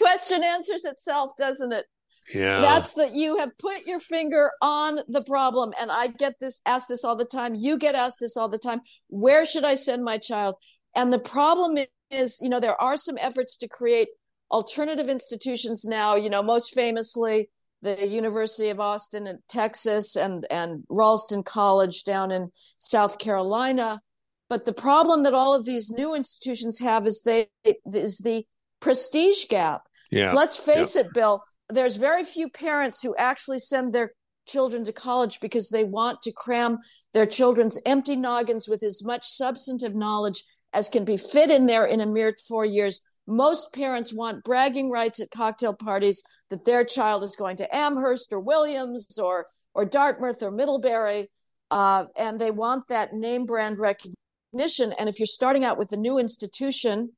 question 0.00 0.42
answers 0.42 0.84
itself, 0.84 1.32
doesn't 1.38 1.72
it? 1.72 1.86
Yeah. 2.32 2.60
That's 2.60 2.94
that 2.94 3.12
you 3.12 3.38
have 3.38 3.56
put 3.58 3.86
your 3.86 4.00
finger 4.00 4.50
on 4.60 4.98
the 5.08 5.22
problem. 5.22 5.72
And 5.80 5.90
I 5.90 6.08
get 6.08 6.34
this 6.40 6.60
asked 6.66 6.88
this 6.88 7.04
all 7.04 7.16
the 7.16 7.24
time. 7.24 7.54
You 7.54 7.78
get 7.78 7.94
asked 7.94 8.18
this 8.20 8.36
all 8.36 8.48
the 8.48 8.58
time. 8.58 8.80
Where 9.08 9.46
should 9.46 9.64
I 9.64 9.74
send 9.74 10.02
my 10.02 10.18
child? 10.18 10.56
And 10.94 11.12
the 11.12 11.18
problem 11.18 11.78
is, 12.10 12.40
you 12.40 12.48
know, 12.48 12.60
there 12.60 12.80
are 12.80 12.96
some 12.96 13.16
efforts 13.20 13.56
to 13.58 13.68
create 13.68 14.08
alternative 14.50 15.08
institutions 15.08 15.84
now, 15.84 16.16
you 16.16 16.30
know, 16.30 16.42
most 16.42 16.74
famously 16.74 17.48
the 17.82 18.08
University 18.08 18.70
of 18.70 18.80
Austin 18.80 19.26
in 19.26 19.38
Texas 19.48 20.16
and, 20.16 20.46
and 20.50 20.84
Ralston 20.88 21.42
College 21.42 22.04
down 22.04 22.32
in 22.32 22.50
South 22.78 23.18
Carolina. 23.18 24.00
But 24.48 24.64
the 24.64 24.72
problem 24.72 25.24
that 25.24 25.34
all 25.34 25.54
of 25.54 25.64
these 25.64 25.90
new 25.90 26.14
institutions 26.14 26.78
have 26.78 27.06
is 27.06 27.22
they 27.22 27.48
is 27.92 28.18
the 28.18 28.44
prestige 28.80 29.46
gap. 29.48 29.85
Yeah. 30.10 30.32
Let's 30.32 30.56
face 30.56 30.96
yeah. 30.96 31.02
it, 31.02 31.08
Bill. 31.12 31.42
There's 31.68 31.96
very 31.96 32.24
few 32.24 32.48
parents 32.48 33.02
who 33.02 33.14
actually 33.16 33.58
send 33.58 33.92
their 33.92 34.12
children 34.46 34.84
to 34.84 34.92
college 34.92 35.40
because 35.40 35.68
they 35.68 35.84
want 35.84 36.22
to 36.22 36.32
cram 36.32 36.78
their 37.12 37.26
children's 37.26 37.78
empty 37.84 38.16
noggins 38.16 38.68
with 38.68 38.82
as 38.82 39.04
much 39.04 39.26
substantive 39.26 39.94
knowledge 39.94 40.42
as 40.72 40.88
can 40.88 41.04
be 41.04 41.16
fit 41.16 41.50
in 41.50 41.66
there 41.66 41.86
in 41.86 42.00
a 42.00 42.06
mere 42.06 42.34
four 42.46 42.64
years. 42.64 43.00
Most 43.26 43.72
parents 43.72 44.14
want 44.14 44.44
bragging 44.44 44.90
rights 44.90 45.18
at 45.20 45.30
cocktail 45.30 45.74
parties 45.74 46.22
that 46.50 46.64
their 46.64 46.84
child 46.84 47.24
is 47.24 47.34
going 47.34 47.56
to 47.56 47.74
Amherst 47.74 48.32
or 48.32 48.40
Williams 48.40 49.18
or 49.18 49.46
or 49.74 49.84
Dartmouth 49.84 50.42
or 50.42 50.50
Middlebury, 50.50 51.28
uh, 51.70 52.04
and 52.16 52.40
they 52.40 52.50
want 52.50 52.86
that 52.88 53.14
name 53.14 53.46
brand 53.46 53.78
recognition. 53.78 54.92
And 54.98 55.08
if 55.08 55.18
you're 55.18 55.26
starting 55.26 55.64
out 55.64 55.78
with 55.78 55.90
a 55.92 55.96
new 55.96 56.18
institution, 56.18 57.15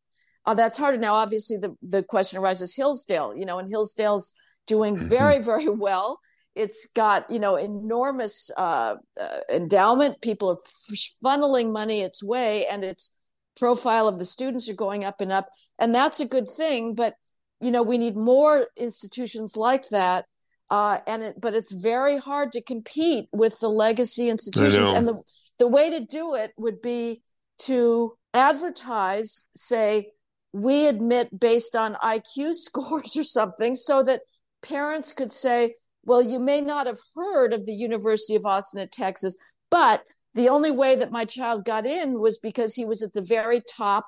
uh, 0.48 0.54
that's 0.54 0.78
harder 0.78 0.96
now. 0.96 1.12
Obviously, 1.12 1.58
the 1.58 1.76
the 1.82 2.02
question 2.02 2.38
arises 2.38 2.74
Hillsdale, 2.74 3.34
you 3.36 3.44
know, 3.44 3.58
and 3.58 3.68
Hillsdale's 3.68 4.32
doing 4.66 4.96
mm-hmm. 4.96 5.06
very 5.06 5.42
very 5.42 5.68
well. 5.68 6.20
It's 6.54 6.88
got 6.94 7.30
you 7.30 7.38
know 7.38 7.56
enormous 7.56 8.50
uh, 8.56 8.96
uh, 9.20 9.40
endowment. 9.52 10.22
People 10.22 10.48
are 10.48 10.58
f- 10.64 10.98
funneling 11.22 11.70
money 11.70 12.00
its 12.00 12.24
way, 12.24 12.66
and 12.66 12.82
its 12.82 13.14
profile 13.56 14.08
of 14.08 14.18
the 14.18 14.24
students 14.24 14.70
are 14.70 14.74
going 14.74 15.04
up 15.04 15.20
and 15.20 15.30
up, 15.30 15.50
and 15.78 15.94
that's 15.94 16.18
a 16.18 16.26
good 16.26 16.48
thing. 16.48 16.94
But 16.94 17.14
you 17.60 17.70
know, 17.70 17.82
we 17.82 17.98
need 17.98 18.16
more 18.16 18.68
institutions 18.74 19.54
like 19.54 19.90
that. 19.90 20.24
Uh, 20.70 21.00
and 21.06 21.22
it, 21.22 21.40
but 21.40 21.54
it's 21.54 21.72
very 21.72 22.16
hard 22.16 22.52
to 22.52 22.62
compete 22.62 23.28
with 23.32 23.58
the 23.60 23.68
legacy 23.68 24.30
institutions, 24.30 24.90
and 24.90 25.06
the 25.06 25.20
the 25.58 25.68
way 25.68 25.90
to 25.90 26.06
do 26.06 26.34
it 26.34 26.52
would 26.56 26.80
be 26.80 27.20
to 27.58 28.16
advertise, 28.32 29.44
say, 29.54 30.12
we 30.52 30.86
admit 30.86 31.38
based 31.38 31.76
on 31.76 31.94
IQ 31.96 32.54
scores 32.54 33.16
or 33.16 33.24
something 33.24 33.74
so 33.74 34.02
that 34.02 34.22
parents 34.62 35.12
could 35.12 35.32
say, 35.32 35.74
well, 36.04 36.22
you 36.22 36.38
may 36.38 36.60
not 36.60 36.86
have 36.86 36.98
heard 37.14 37.52
of 37.52 37.66
the 37.66 37.74
University 37.74 38.34
of 38.34 38.46
Austin 38.46 38.80
at 38.80 38.92
Texas, 38.92 39.36
but 39.70 40.02
the 40.34 40.48
only 40.48 40.70
way 40.70 40.96
that 40.96 41.10
my 41.10 41.24
child 41.24 41.64
got 41.64 41.84
in 41.84 42.20
was 42.20 42.38
because 42.38 42.74
he 42.74 42.84
was 42.84 43.02
at 43.02 43.12
the 43.12 43.22
very 43.22 43.62
top 43.76 44.06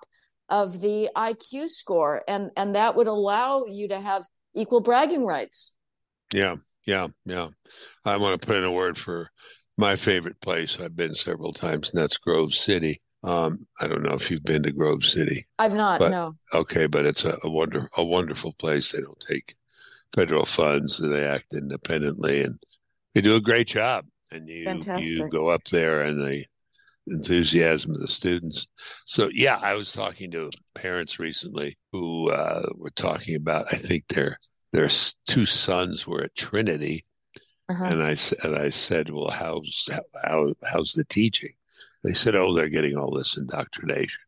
of 0.49 0.81
the 0.81 1.09
IQ 1.17 1.69
score 1.69 2.23
and 2.27 2.51
and 2.57 2.75
that 2.75 2.97
would 2.97 3.07
allow 3.07 3.65
you 3.67 3.89
to 3.89 4.01
have 4.01 4.25
equal 4.55 4.81
bragging 4.81 5.25
rights. 5.25 5.75
Yeah, 6.33 6.57
yeah, 6.87 7.09
yeah. 7.25 7.49
I 8.05 8.17
want 8.17 8.41
to 8.41 8.47
put 8.47 8.57
in 8.57 8.65
a 8.65 8.73
word 8.73 8.99
for 8.99 9.31
my 9.77 9.97
favorite 9.97 10.41
place. 10.41 10.77
I've 10.81 10.97
been 10.97 11.15
several 11.15 11.53
times, 11.53 11.91
and 11.91 12.01
that's 12.01 12.19
Grove 12.19 12.53
City. 12.53 13.01
Um, 13.23 13.67
I 13.79 13.87
don't 13.87 14.03
know 14.03 14.15
if 14.15 14.31
you've 14.31 14.45
been 14.45 14.63
to 14.63 14.73
Grove 14.73 15.05
City. 15.05 15.47
I've 15.59 15.75
not. 15.75 15.99
But, 15.99 16.11
no. 16.11 16.37
Okay, 16.55 16.87
but 16.87 17.05
it's 17.05 17.25
a, 17.25 17.39
a 17.43 17.51
wonder 17.51 17.89
a 17.97 18.05
wonderful 18.05 18.55
place. 18.55 18.93
They 18.93 19.01
don't 19.01 19.25
take 19.29 19.55
federal 20.15 20.47
funds. 20.47 20.99
They 20.99 21.25
act 21.25 21.53
independently, 21.53 22.43
and 22.43 22.59
they 23.15 23.21
do 23.21 23.37
a 23.37 23.41
great 23.41 23.69
job. 23.69 24.07
And 24.31 24.49
you 24.49 24.65
Fantastic. 24.65 25.21
you 25.21 25.29
go 25.29 25.49
up 25.49 25.65
there, 25.65 26.01
and 26.01 26.21
the 26.21 26.45
enthusiasm 27.07 27.93
of 27.93 28.01
the 28.01 28.09
students. 28.09 28.67
So 29.07 29.29
yeah, 29.33 29.57
I 29.57 29.75
was 29.75 29.93
talking 29.93 30.31
to 30.31 30.51
parents 30.75 31.19
recently 31.19 31.77
who 31.93 32.31
uh, 32.31 32.69
were 32.75 32.91
talking 32.91 33.35
about. 33.35 33.73
I 33.73 33.79
think 33.79 34.05
their 34.09 34.39
their 34.73 34.89
two 35.27 35.47
sons 35.47 36.07
were 36.07 36.23
at 36.23 36.35
Trinity, 36.35 37.05
uh-huh. 37.69 37.85
and 37.85 38.03
I 38.03 38.17
and 38.43 38.57
I 38.57 38.71
said, 38.71 39.11
"Well, 39.11 39.31
how's 39.31 39.89
how, 40.23 40.55
how's 40.65 40.93
the 40.93 41.05
teaching?" 41.05 41.53
They 42.03 42.15
said, 42.15 42.35
"Oh, 42.35 42.55
they're 42.55 42.69
getting 42.69 42.97
all 42.97 43.15
this 43.15 43.37
indoctrination," 43.37 44.21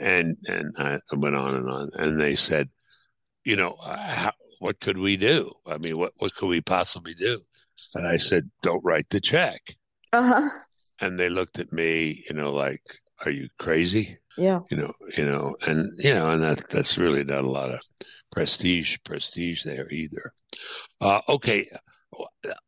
and 0.00 0.36
and 0.46 0.74
I 0.76 0.98
went 1.12 1.36
on 1.36 1.54
and 1.54 1.70
on, 1.70 1.90
and 1.94 2.20
they 2.20 2.34
said, 2.34 2.68
"You 3.44 3.56
know, 3.56 3.76
how, 3.80 4.32
what 4.58 4.80
could 4.80 4.98
we 4.98 5.16
do? 5.16 5.52
I 5.66 5.78
mean, 5.78 5.96
what 5.96 6.12
what 6.16 6.34
could 6.34 6.48
we 6.48 6.60
possibly 6.60 7.14
do?" 7.14 7.40
And 7.94 8.06
I 8.06 8.16
said, 8.16 8.50
"Don't 8.62 8.84
write 8.84 9.08
the 9.10 9.20
check." 9.20 9.60
Uh 10.12 10.22
huh. 10.22 10.48
And 11.00 11.18
they 11.18 11.28
looked 11.28 11.58
at 11.58 11.72
me, 11.72 12.24
you 12.28 12.34
know, 12.34 12.52
like, 12.52 12.82
"Are 13.24 13.30
you 13.30 13.48
crazy?" 13.58 14.18
Yeah. 14.36 14.60
You 14.70 14.76
know, 14.76 14.92
you 15.16 15.24
know, 15.24 15.54
and 15.66 15.92
you 15.98 16.12
know, 16.12 16.30
and 16.30 16.42
that 16.42 16.68
that's 16.70 16.98
really 16.98 17.22
not 17.22 17.44
a 17.44 17.50
lot 17.50 17.70
of 17.70 17.80
prestige 18.32 18.96
prestige 19.04 19.62
there 19.64 19.88
either. 19.90 20.32
Uh, 21.00 21.20
okay, 21.28 21.68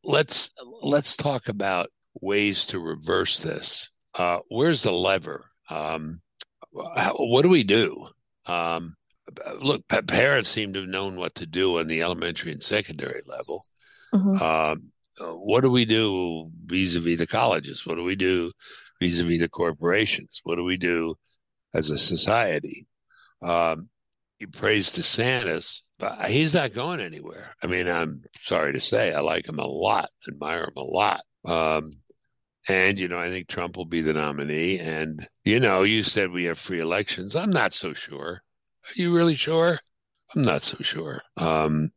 let's 0.04 0.50
let's 0.82 1.16
talk 1.16 1.48
about 1.48 1.90
ways 2.20 2.64
to 2.66 2.78
reverse 2.78 3.38
this. 3.38 3.90
Uh, 4.16 4.40
where's 4.48 4.82
the 4.82 4.92
lever? 4.92 5.44
Um, 5.68 6.20
how, 6.96 7.14
what 7.16 7.42
do 7.42 7.48
we 7.48 7.64
do? 7.64 8.08
Um, 8.46 8.96
look, 9.60 9.82
parents 9.88 10.50
seem 10.50 10.72
to 10.72 10.80
have 10.80 10.88
known 10.88 11.16
what 11.16 11.34
to 11.36 11.46
do 11.46 11.78
on 11.78 11.86
the 11.86 12.02
elementary 12.02 12.52
and 12.52 12.62
secondary 12.62 13.22
level. 13.26 13.62
Mm-hmm. 14.14 14.42
Um, 14.42 14.92
what 15.18 15.62
do 15.62 15.70
we 15.70 15.84
do 15.84 16.50
vis-a-vis 16.64 17.18
the 17.18 17.26
colleges? 17.26 17.84
What 17.84 17.96
do 17.96 18.04
we 18.04 18.16
do 18.16 18.52
vis-a-vis 19.00 19.40
the 19.40 19.48
corporations? 19.48 20.40
What 20.44 20.56
do 20.56 20.64
we 20.64 20.76
do 20.76 21.16
as 21.74 21.90
a 21.90 21.98
society? 21.98 22.86
Um, 23.42 23.88
you 24.38 24.48
praise 24.48 24.90
DeSantis, 24.90 25.80
but 25.98 26.30
he's 26.30 26.54
not 26.54 26.74
going 26.74 27.00
anywhere. 27.00 27.54
I 27.62 27.66
mean, 27.66 27.88
I'm 27.88 28.22
sorry 28.40 28.72
to 28.72 28.80
say, 28.80 29.12
I 29.12 29.20
like 29.20 29.48
him 29.48 29.58
a 29.58 29.66
lot, 29.66 30.10
admire 30.28 30.64
him 30.64 30.76
a 30.76 30.84
lot. 30.84 31.22
Um, 31.44 31.86
and, 32.68 32.98
you 32.98 33.08
know, 33.08 33.18
I 33.18 33.30
think 33.30 33.48
Trump 33.48 33.76
will 33.76 33.84
be 33.86 34.02
the 34.02 34.12
nominee. 34.12 34.78
And, 34.78 35.28
you 35.44 35.60
know, 35.60 35.82
you 35.82 36.02
said 36.02 36.30
we 36.30 36.44
have 36.44 36.58
free 36.58 36.80
elections. 36.80 37.36
I'm 37.36 37.50
not 37.50 37.72
so 37.72 37.94
sure. 37.94 38.42
Are 38.84 38.94
you 38.94 39.14
really 39.14 39.36
sure? 39.36 39.78
I'm 40.34 40.42
not 40.42 40.62
so 40.62 40.78
sure. 40.80 41.22
Um, 41.36 41.92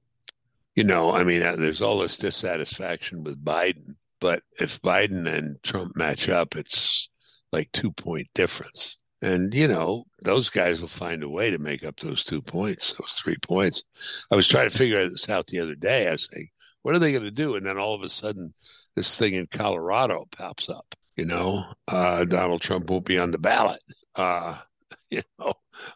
you 0.76 0.84
know, 0.84 1.12
I 1.12 1.24
mean, 1.24 1.42
uh, 1.42 1.56
there's 1.56 1.82
all 1.82 2.00
this 2.00 2.18
dissatisfaction 2.18 3.24
with 3.24 3.44
Biden, 3.44 3.96
but 4.22 4.44
if 4.60 4.82
Biden 4.82 5.28
and 5.28 5.62
Trump 5.64 5.96
match 5.96 6.30
up, 6.30 6.56
it's 6.56 7.10
like 7.52 7.72
two 7.72 7.92
point 7.92 8.28
difference. 8.36 8.98
And, 9.22 9.54
you 9.54 9.68
know, 9.68 10.06
those 10.22 10.50
guys 10.50 10.80
will 10.80 10.88
find 10.88 11.24
a 11.24 11.30
way 11.30 11.50
to 11.50 11.58
make 11.58 11.84
up 11.84 12.00
those 12.00 12.24
two 12.24 12.42
points, 12.42 12.94
those 12.94 13.20
three 13.22 13.36
points. 13.42 13.84
I 14.32 14.36
was 14.36 14.48
trying 14.48 14.70
to 14.70 14.78
figure 14.78 15.10
this 15.10 15.28
out 15.28 15.48
the 15.48 15.60
other 15.60 15.76
day. 15.76 16.08
I 16.08 16.12
was 16.12 16.30
what 16.84 16.96
are 16.96 17.00
they 17.00 17.12
going 17.12 17.24
to 17.24 17.32
do? 17.32 17.56
And 17.56 17.66
then 17.66 17.78
all 17.78 17.96
of 17.96 18.02
a 18.02 18.10
sudden, 18.10 18.54
this 18.96 19.16
thing 19.16 19.34
in 19.34 19.48
Colorado 19.48 20.28
pops 20.36 20.70
up. 20.70 20.96
You 21.16 21.26
know, 21.26 21.64
uh, 21.88 22.26
Donald 22.26 22.62
Trump 22.62 22.90
won't 22.90 23.06
be 23.06 23.18
on 23.18 23.32
the 23.32 23.38
ballot. 23.38 23.82
Uh, 24.16 24.58
you 25.10 25.22
know, 25.38 25.54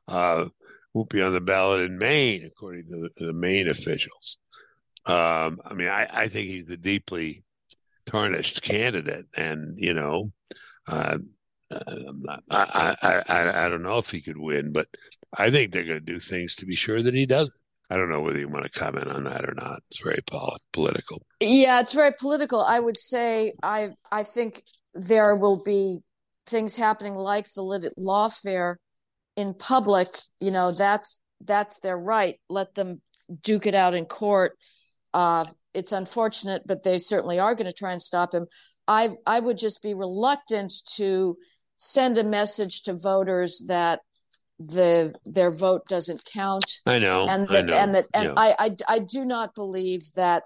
uh, 0.07 0.45
won't 0.93 1.09
be 1.09 1.21
on 1.21 1.33
the 1.33 1.41
ballot 1.41 1.81
in 1.81 1.97
Maine, 1.97 2.45
according 2.45 2.85
to 2.89 2.97
the, 2.97 3.25
the 3.25 3.33
Maine 3.33 3.69
officials. 3.69 4.37
Um, 5.05 5.59
I 5.65 5.73
mean, 5.73 5.87
I, 5.87 6.07
I 6.11 6.29
think 6.29 6.47
he's 6.47 6.69
a 6.69 6.77
deeply 6.77 7.43
tarnished 8.05 8.61
candidate, 8.61 9.25
and 9.35 9.77
you 9.77 9.93
know, 9.93 10.31
uh, 10.87 11.17
I, 11.71 12.37
I, 12.49 12.95
I, 13.27 13.65
I 13.65 13.69
don't 13.69 13.83
know 13.83 13.97
if 13.97 14.09
he 14.09 14.21
could 14.21 14.37
win, 14.37 14.71
but 14.71 14.87
I 15.35 15.49
think 15.51 15.71
they're 15.71 15.85
going 15.85 16.05
to 16.05 16.13
do 16.13 16.19
things 16.19 16.55
to 16.55 16.65
be 16.65 16.75
sure 16.75 16.99
that 16.99 17.13
he 17.13 17.25
doesn't. 17.25 17.55
I 17.89 17.97
don't 17.97 18.09
know 18.09 18.21
whether 18.21 18.39
you 18.39 18.49
want 18.49 18.63
to 18.63 18.79
comment 18.79 19.07
on 19.07 19.25
that 19.25 19.45
or 19.45 19.53
not. 19.55 19.81
It's 19.89 20.01
very 20.01 20.21
pol- 20.29 20.57
political. 20.71 21.21
Yeah, 21.39 21.79
it's 21.79 21.93
very 21.93 22.13
political. 22.19 22.61
I 22.61 22.79
would 22.79 22.97
say 22.97 23.53
I 23.61 23.89
I 24.11 24.23
think 24.23 24.63
there 24.93 25.35
will 25.35 25.61
be 25.63 25.99
things 26.45 26.75
happening 26.75 27.13
like 27.13 27.51
the 27.53 27.61
lit- 27.61 27.93
lawfare 27.97 28.75
in 29.35 29.53
public. 29.53 30.17
You 30.39 30.51
know, 30.51 30.71
that's 30.71 31.21
that's 31.41 31.79
their 31.79 31.97
right. 31.97 32.39
Let 32.49 32.73
them 32.75 33.01
duke 33.41 33.65
it 33.65 33.75
out 33.75 33.93
in 33.93 34.05
court. 34.05 34.57
Uh, 35.13 35.45
it's 35.73 35.91
unfortunate, 35.91 36.63
but 36.65 36.83
they 36.83 36.97
certainly 36.97 37.39
are 37.39 37.55
going 37.55 37.65
to 37.65 37.73
try 37.73 37.91
and 37.91 38.01
stop 38.01 38.33
him. 38.33 38.47
I 38.87 39.11
I 39.25 39.39
would 39.39 39.57
just 39.57 39.81
be 39.81 39.93
reluctant 39.93 40.73
to 40.95 41.37
send 41.77 42.17
a 42.17 42.23
message 42.23 42.83
to 42.83 42.95
voters 42.95 43.65
that 43.67 44.01
the 44.67 45.13
their 45.25 45.51
vote 45.51 45.87
doesn't 45.87 46.23
count. 46.25 46.65
I 46.85 46.99
know, 46.99 47.25
and 47.27 47.47
that, 47.49 47.57
I 47.57 47.61
know. 47.61 47.77
and 47.77 47.95
that, 47.95 48.05
and 48.13 48.25
yeah. 48.25 48.33
I, 48.35 48.55
I, 48.59 48.75
I 48.87 48.99
do 48.99 49.25
not 49.25 49.55
believe 49.55 50.01
that 50.15 50.43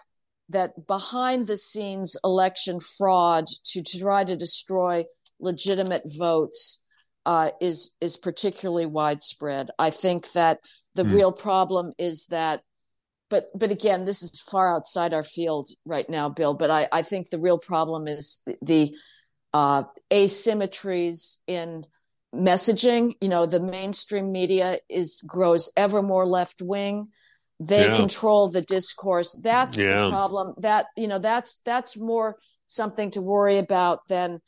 that 0.49 0.87
behind 0.87 1.47
the 1.47 1.57
scenes 1.57 2.15
election 2.23 2.79
fraud 2.79 3.45
to, 3.65 3.83
to 3.83 3.99
try 3.99 4.23
to 4.23 4.35
destroy 4.35 5.05
legitimate 5.39 6.03
votes 6.05 6.81
uh, 7.25 7.51
is 7.59 7.91
is 8.01 8.17
particularly 8.17 8.85
widespread. 8.85 9.69
I 9.77 9.89
think 9.89 10.31
that 10.31 10.59
the 10.95 11.03
hmm. 11.03 11.13
real 11.13 11.31
problem 11.31 11.91
is 11.97 12.27
that, 12.27 12.61
but 13.29 13.47
but 13.53 13.71
again, 13.71 14.05
this 14.05 14.23
is 14.23 14.39
far 14.39 14.73
outside 14.73 15.13
our 15.13 15.23
field 15.23 15.69
right 15.85 16.09
now, 16.09 16.29
Bill. 16.29 16.53
But 16.53 16.71
I, 16.71 16.87
I 16.91 17.01
think 17.01 17.29
the 17.29 17.39
real 17.39 17.59
problem 17.59 18.07
is 18.07 18.41
the, 18.45 18.57
the 18.61 18.95
uh, 19.53 19.83
asymmetries 20.11 21.37
in 21.47 21.83
messaging. 22.37 23.13
You 23.21 23.29
know, 23.29 23.45
the 23.45 23.59
mainstream 23.59 24.31
media 24.31 24.79
is 24.89 25.21
grows 25.25 25.71
ever 25.75 26.01
more 26.01 26.25
left 26.25 26.61
wing. 26.61 27.09
They 27.59 27.87
yeah. 27.87 27.95
control 27.95 28.49
the 28.49 28.61
discourse. 28.61 29.33
That's 29.33 29.77
yeah. 29.77 30.03
the 30.03 30.09
problem. 30.09 30.53
That 30.59 30.87
you 30.95 31.07
know, 31.07 31.19
that's 31.19 31.59
that's 31.65 31.97
more 31.97 32.37
something 32.67 33.11
to 33.11 33.21
worry 33.21 33.57
about 33.57 34.07
than 34.07 34.41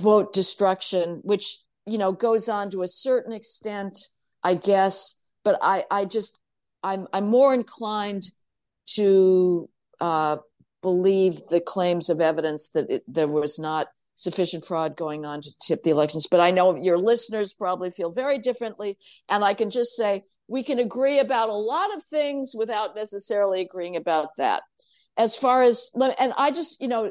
vote 0.00 0.32
destruction, 0.32 1.20
which 1.22 1.58
you 1.86 1.98
know 1.98 2.12
goes 2.12 2.48
on 2.48 2.70
to 2.70 2.82
a 2.82 2.88
certain 2.88 3.32
extent, 3.32 3.98
I 4.42 4.54
guess. 4.54 5.16
But 5.44 5.58
I, 5.60 5.84
I 5.90 6.04
just, 6.04 6.40
I'm, 6.82 7.08
I'm 7.12 7.28
more 7.28 7.52
inclined 7.52 8.30
to 8.94 9.68
uh, 10.00 10.36
believe 10.82 11.48
the 11.48 11.60
claims 11.60 12.10
of 12.10 12.20
evidence 12.20 12.70
that 12.70 12.90
it, 12.90 13.04
there 13.08 13.28
was 13.28 13.58
not 13.58 13.88
sufficient 14.22 14.64
fraud 14.64 14.96
going 14.96 15.24
on 15.24 15.40
to 15.42 15.52
tip 15.60 15.82
the 15.82 15.90
elections. 15.90 16.26
But 16.30 16.40
I 16.40 16.50
know 16.50 16.76
your 16.76 16.98
listeners 16.98 17.54
probably 17.54 17.90
feel 17.90 18.12
very 18.12 18.38
differently. 18.38 18.96
And 19.28 19.44
I 19.44 19.54
can 19.54 19.70
just 19.70 19.96
say 19.96 20.22
we 20.48 20.62
can 20.62 20.78
agree 20.78 21.18
about 21.18 21.48
a 21.48 21.54
lot 21.54 21.94
of 21.94 22.04
things 22.04 22.54
without 22.56 22.94
necessarily 22.94 23.60
agreeing 23.60 23.96
about 23.96 24.28
that. 24.38 24.62
As 25.16 25.36
far 25.36 25.62
as, 25.62 25.90
and 25.94 26.32
I 26.38 26.50
just, 26.52 26.80
you 26.80 26.88
know, 26.88 27.10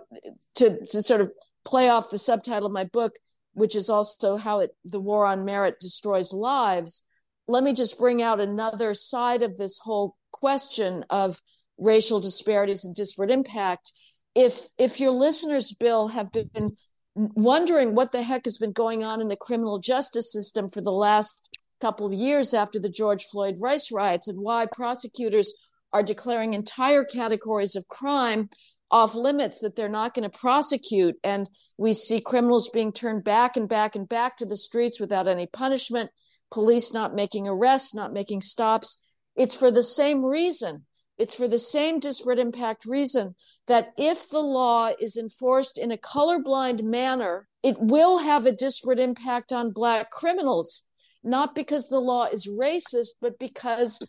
to, 0.55 0.85
to 0.87 1.03
sort 1.03 1.21
of 1.21 1.31
play 1.63 1.89
off 1.89 2.09
the 2.09 2.17
subtitle 2.17 2.65
of 2.65 2.73
my 2.73 2.85
book, 2.85 3.13
which 3.53 3.75
is 3.75 3.89
also 3.89 4.37
how 4.37 4.59
it, 4.59 4.71
the 4.85 4.99
war 4.99 5.25
on 5.25 5.45
merit 5.45 5.75
destroys 5.79 6.33
lives. 6.33 7.03
Let 7.47 7.63
me 7.63 7.73
just 7.73 7.99
bring 7.99 8.21
out 8.21 8.39
another 8.39 8.93
side 8.93 9.43
of 9.43 9.57
this 9.57 9.77
whole 9.77 10.15
question 10.31 11.05
of 11.09 11.39
racial 11.77 12.19
disparities 12.19 12.85
and 12.85 12.95
disparate 12.95 13.31
impact 13.31 13.91
if 14.35 14.67
if 14.77 14.99
your 14.99 15.11
listeners 15.11 15.73
bill 15.73 16.07
have 16.07 16.31
been 16.31 16.75
wondering 17.15 17.95
what 17.95 18.11
the 18.11 18.23
heck 18.23 18.45
has 18.45 18.57
been 18.57 18.71
going 18.71 19.03
on 19.03 19.21
in 19.21 19.27
the 19.27 19.35
criminal 19.35 19.79
justice 19.79 20.31
system 20.31 20.69
for 20.69 20.81
the 20.81 20.91
last 20.91 21.49
couple 21.79 22.05
of 22.05 22.13
years 22.13 22.53
after 22.53 22.79
the 22.79 22.89
George 22.89 23.25
Floyd 23.25 23.55
rights 23.59 23.91
riots 23.91 24.27
and 24.27 24.39
why 24.39 24.67
prosecutors 24.71 25.53
are 25.91 26.03
declaring 26.03 26.53
entire 26.53 27.03
categories 27.03 27.75
of 27.75 27.87
crime 27.87 28.49
off 28.89 29.15
limits 29.15 29.59
that 29.59 29.75
they're 29.75 29.89
not 29.89 30.13
going 30.13 30.29
to 30.29 30.37
prosecute. 30.37 31.15
And 31.23 31.49
we 31.77 31.93
see 31.93 32.21
criminals 32.21 32.69
being 32.69 32.91
turned 32.91 33.23
back 33.23 33.57
and 33.57 33.67
back 33.67 33.95
and 33.95 34.07
back 34.07 34.37
to 34.37 34.45
the 34.45 34.57
streets 34.57 34.99
without 34.99 35.27
any 35.27 35.47
punishment, 35.47 36.11
police 36.51 36.93
not 36.93 37.15
making 37.15 37.47
arrests, 37.47 37.95
not 37.95 38.13
making 38.13 38.41
stops. 38.41 38.99
It's 39.35 39.57
for 39.57 39.71
the 39.71 39.83
same 39.83 40.25
reason 40.25 40.85
it's 41.21 41.35
for 41.35 41.47
the 41.47 41.59
same 41.59 41.99
disparate 41.99 42.39
impact 42.39 42.83
reason 42.83 43.35
that 43.67 43.93
if 43.95 44.27
the 44.27 44.39
law 44.39 44.89
is 44.99 45.15
enforced 45.15 45.77
in 45.77 45.91
a 45.91 45.97
colorblind 45.97 46.81
manner, 46.81 47.47
it 47.61 47.77
will 47.79 48.17
have 48.17 48.47
a 48.47 48.51
disparate 48.51 48.97
impact 48.97 49.53
on 49.53 49.69
Black 49.69 50.09
criminals, 50.09 50.83
not 51.23 51.53
because 51.53 51.89
the 51.89 51.99
law 51.99 52.25
is 52.25 52.47
racist, 52.47 53.09
but 53.21 53.37
because 53.37 53.99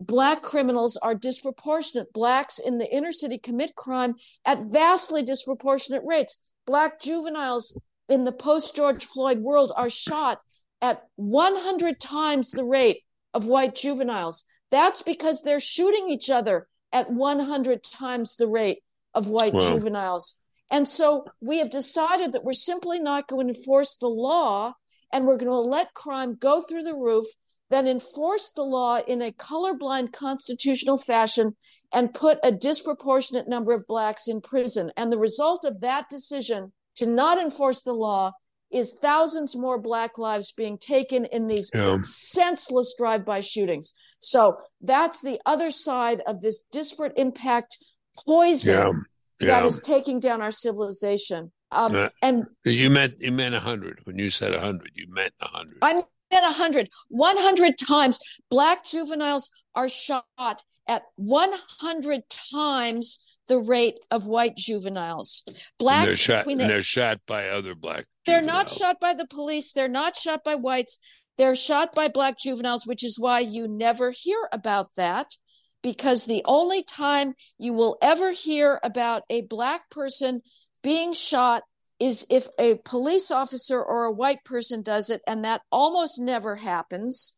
Black 0.00 0.40
criminals 0.40 0.96
are 0.96 1.14
disproportionate. 1.14 2.10
Blacks 2.14 2.58
in 2.58 2.78
the 2.78 2.90
inner 2.90 3.12
city 3.12 3.36
commit 3.36 3.76
crime 3.76 4.14
at 4.46 4.62
vastly 4.62 5.22
disproportionate 5.22 6.02
rates. 6.06 6.40
Black 6.66 7.02
juveniles 7.02 7.78
in 8.08 8.24
the 8.24 8.32
post 8.32 8.74
George 8.74 9.04
Floyd 9.04 9.40
world 9.40 9.72
are 9.76 9.90
shot 9.90 10.38
at 10.80 11.02
100 11.16 12.00
times 12.00 12.50
the 12.50 12.64
rate 12.64 13.02
of 13.34 13.46
white 13.46 13.74
juveniles. 13.74 14.44
That's 14.72 15.02
because 15.02 15.42
they're 15.42 15.60
shooting 15.60 16.08
each 16.08 16.30
other 16.30 16.66
at 16.92 17.10
100 17.10 17.84
times 17.84 18.34
the 18.34 18.48
rate 18.48 18.80
of 19.14 19.28
white 19.28 19.52
wow. 19.52 19.60
juveniles. 19.60 20.38
And 20.70 20.88
so 20.88 21.26
we 21.40 21.58
have 21.58 21.70
decided 21.70 22.32
that 22.32 22.42
we're 22.42 22.54
simply 22.54 22.98
not 22.98 23.28
going 23.28 23.46
to 23.46 23.54
enforce 23.54 23.96
the 23.96 24.08
law 24.08 24.72
and 25.12 25.26
we're 25.26 25.36
going 25.36 25.50
to 25.50 25.58
let 25.58 25.92
crime 25.92 26.36
go 26.40 26.62
through 26.62 26.84
the 26.84 26.96
roof, 26.96 27.26
then 27.68 27.86
enforce 27.86 28.50
the 28.56 28.62
law 28.62 29.00
in 29.06 29.20
a 29.20 29.30
colorblind 29.30 30.12
constitutional 30.12 30.96
fashion 30.96 31.54
and 31.92 32.14
put 32.14 32.38
a 32.42 32.50
disproportionate 32.50 33.46
number 33.46 33.72
of 33.74 33.86
blacks 33.86 34.26
in 34.26 34.40
prison. 34.40 34.90
And 34.96 35.12
the 35.12 35.18
result 35.18 35.66
of 35.66 35.82
that 35.82 36.08
decision 36.08 36.72
to 36.96 37.06
not 37.06 37.36
enforce 37.36 37.82
the 37.82 37.92
law 37.92 38.32
is 38.70 38.94
thousands 38.94 39.54
more 39.54 39.78
black 39.78 40.16
lives 40.16 40.52
being 40.52 40.78
taken 40.78 41.26
in 41.26 41.46
these 41.46 41.70
yeah. 41.74 41.98
senseless 42.00 42.94
drive-by 42.96 43.42
shootings. 43.42 43.92
So 44.22 44.58
that's 44.80 45.20
the 45.20 45.40
other 45.44 45.70
side 45.70 46.22
of 46.26 46.40
this 46.40 46.62
disparate 46.70 47.14
impact 47.16 47.76
poison 48.24 48.74
yeah. 49.40 49.46
Yeah. 49.48 49.60
that 49.60 49.66
is 49.66 49.80
taking 49.80 50.20
down 50.20 50.40
our 50.40 50.52
civilization. 50.52 51.50
Um, 51.72 51.96
uh, 51.96 52.08
and 52.20 52.44
you 52.64 52.88
meant 52.88 53.14
you 53.20 53.32
meant 53.32 53.54
a 53.54 53.60
hundred 53.60 54.00
when 54.04 54.18
you 54.18 54.30
said 54.30 54.54
a 54.54 54.60
hundred. 54.60 54.92
You 54.94 55.06
meant 55.08 55.32
a 55.40 55.48
hundred. 55.48 55.78
I 55.82 55.94
meant 55.94 56.06
a 56.32 56.52
hundred. 56.52 56.88
One 57.08 57.36
hundred 57.36 57.78
times 57.78 58.20
black 58.48 58.84
juveniles 58.84 59.50
are 59.74 59.88
shot 59.88 60.62
at 60.86 61.02
one 61.16 61.52
hundred 61.80 62.22
times 62.52 63.40
the 63.48 63.58
rate 63.58 63.98
of 64.10 64.26
white 64.26 64.56
juveniles. 64.56 65.44
Blacks 65.78 66.18
they're 66.18 66.36
shot, 66.36 66.36
between 66.38 66.58
the, 66.58 66.66
they're 66.66 66.84
shot 66.84 67.20
by 67.26 67.48
other 67.48 67.74
black. 67.74 68.04
They're 68.26 68.40
juveniles. 68.40 68.78
not 68.78 68.86
shot 68.86 69.00
by 69.00 69.14
the 69.14 69.26
police. 69.26 69.72
They're 69.72 69.88
not 69.88 70.14
shot 70.14 70.44
by 70.44 70.54
whites. 70.54 70.98
They're 71.38 71.54
shot 71.54 71.94
by 71.94 72.08
black 72.08 72.38
juveniles, 72.38 72.86
which 72.86 73.04
is 73.04 73.18
why 73.18 73.40
you 73.40 73.66
never 73.68 74.10
hear 74.10 74.48
about 74.52 74.94
that. 74.96 75.36
Because 75.82 76.26
the 76.26 76.42
only 76.44 76.82
time 76.82 77.34
you 77.58 77.72
will 77.72 77.98
ever 78.00 78.30
hear 78.30 78.78
about 78.84 79.22
a 79.28 79.42
black 79.42 79.90
person 79.90 80.42
being 80.82 81.12
shot 81.12 81.64
is 81.98 82.26
if 82.30 82.48
a 82.58 82.78
police 82.84 83.30
officer 83.30 83.82
or 83.82 84.04
a 84.04 84.12
white 84.12 84.44
person 84.44 84.82
does 84.82 85.10
it, 85.10 85.22
and 85.26 85.44
that 85.44 85.62
almost 85.70 86.20
never 86.20 86.56
happens. 86.56 87.36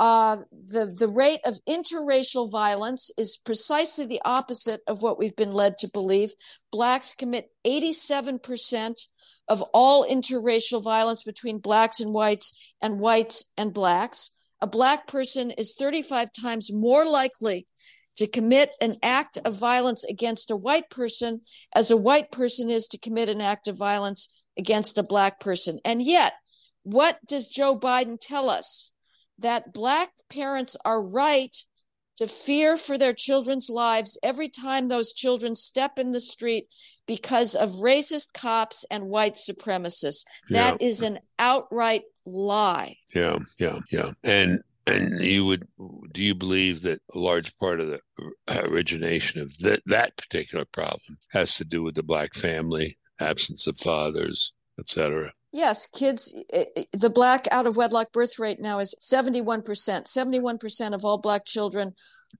Uh, 0.00 0.38
the 0.50 0.86
the 0.98 1.06
rate 1.06 1.40
of 1.44 1.60
interracial 1.68 2.50
violence 2.50 3.10
is 3.18 3.36
precisely 3.36 4.06
the 4.06 4.22
opposite 4.24 4.80
of 4.86 5.02
what 5.02 5.18
we've 5.18 5.36
been 5.36 5.52
led 5.52 5.76
to 5.76 5.90
believe. 5.92 6.32
Blacks 6.72 7.12
commit 7.12 7.50
87% 7.66 9.08
of 9.46 9.60
all 9.74 10.06
interracial 10.08 10.82
violence 10.82 11.22
between 11.22 11.58
blacks 11.58 12.00
and 12.00 12.14
whites 12.14 12.54
and 12.80 12.98
whites 12.98 13.44
and 13.58 13.74
blacks. 13.74 14.30
A 14.62 14.66
black 14.66 15.06
person 15.06 15.50
is 15.50 15.74
35 15.74 16.30
times 16.32 16.72
more 16.72 17.04
likely 17.04 17.66
to 18.16 18.26
commit 18.26 18.70
an 18.80 18.94
act 19.02 19.36
of 19.44 19.54
violence 19.54 20.02
against 20.04 20.50
a 20.50 20.56
white 20.56 20.88
person 20.88 21.42
as 21.74 21.90
a 21.90 21.96
white 21.96 22.32
person 22.32 22.70
is 22.70 22.88
to 22.88 22.98
commit 22.98 23.28
an 23.28 23.42
act 23.42 23.68
of 23.68 23.76
violence 23.76 24.30
against 24.56 24.96
a 24.96 25.02
black 25.02 25.40
person. 25.40 25.78
And 25.84 26.02
yet, 26.02 26.32
what 26.84 27.18
does 27.26 27.48
Joe 27.48 27.78
Biden 27.78 28.16
tell 28.18 28.48
us? 28.48 28.92
That 29.40 29.72
black 29.72 30.10
parents 30.28 30.76
are 30.84 31.02
right 31.02 31.56
to 32.16 32.26
fear 32.26 32.76
for 32.76 32.98
their 32.98 33.14
children's 33.14 33.70
lives 33.70 34.18
every 34.22 34.48
time 34.48 34.88
those 34.88 35.14
children 35.14 35.56
step 35.56 35.98
in 35.98 36.12
the 36.12 36.20
street 36.20 36.66
because 37.06 37.54
of 37.54 37.70
racist 37.70 38.34
cops 38.34 38.84
and 38.90 39.08
white 39.08 39.34
supremacists. 39.34 40.24
That 40.50 40.76
yeah. 40.80 40.86
is 40.86 41.02
an 41.02 41.20
outright 41.38 42.02
lie. 42.26 42.96
Yeah, 43.14 43.38
yeah, 43.58 43.78
yeah. 43.90 44.10
And 44.22 44.60
and 44.86 45.24
you 45.24 45.44
would 45.46 45.66
do 46.12 46.22
you 46.22 46.34
believe 46.34 46.82
that 46.82 47.00
a 47.14 47.18
large 47.18 47.56
part 47.56 47.80
of 47.80 47.88
the 47.88 48.00
origination 48.48 49.40
of 49.40 49.56
that 49.60 49.82
that 49.86 50.16
particular 50.16 50.66
problem 50.66 51.16
has 51.30 51.54
to 51.56 51.64
do 51.64 51.82
with 51.82 51.94
the 51.94 52.02
black 52.02 52.34
family, 52.34 52.98
absence 53.18 53.66
of 53.66 53.78
fathers, 53.78 54.52
etc.? 54.80 55.32
Yes, 55.52 55.86
kids, 55.86 56.32
the 56.92 57.10
black 57.10 57.48
out 57.50 57.66
of 57.66 57.76
wedlock 57.76 58.12
birth 58.12 58.38
rate 58.38 58.60
now 58.60 58.78
is 58.78 58.94
71%. 59.00 59.64
71% 59.64 60.94
of 60.94 61.04
all 61.04 61.18
black 61.18 61.44
children 61.44 61.92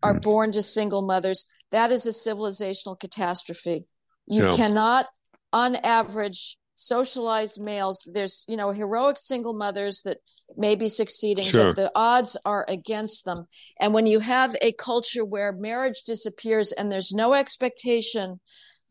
are 0.02 0.14
mm. 0.14 0.22
born 0.22 0.52
to 0.52 0.62
single 0.62 1.02
mothers. 1.02 1.44
That 1.72 1.90
is 1.90 2.06
a 2.06 2.10
civilizational 2.10 2.98
catastrophe. 2.98 3.84
You 4.26 4.48
cannot, 4.50 5.06
on 5.52 5.74
average, 5.74 6.56
socialize 6.76 7.58
males. 7.58 8.08
There's, 8.14 8.44
you 8.48 8.56
know, 8.56 8.70
heroic 8.70 9.18
single 9.18 9.54
mothers 9.54 10.02
that 10.02 10.18
may 10.56 10.76
be 10.76 10.88
succeeding, 10.88 11.50
sure. 11.50 11.66
but 11.66 11.76
the 11.76 11.90
odds 11.96 12.36
are 12.44 12.64
against 12.68 13.24
them. 13.24 13.46
And 13.80 13.92
when 13.92 14.06
you 14.06 14.20
have 14.20 14.56
a 14.62 14.72
culture 14.72 15.24
where 15.24 15.52
marriage 15.52 16.02
disappears 16.06 16.70
and 16.72 16.90
there's 16.90 17.12
no 17.12 17.34
expectation 17.34 18.40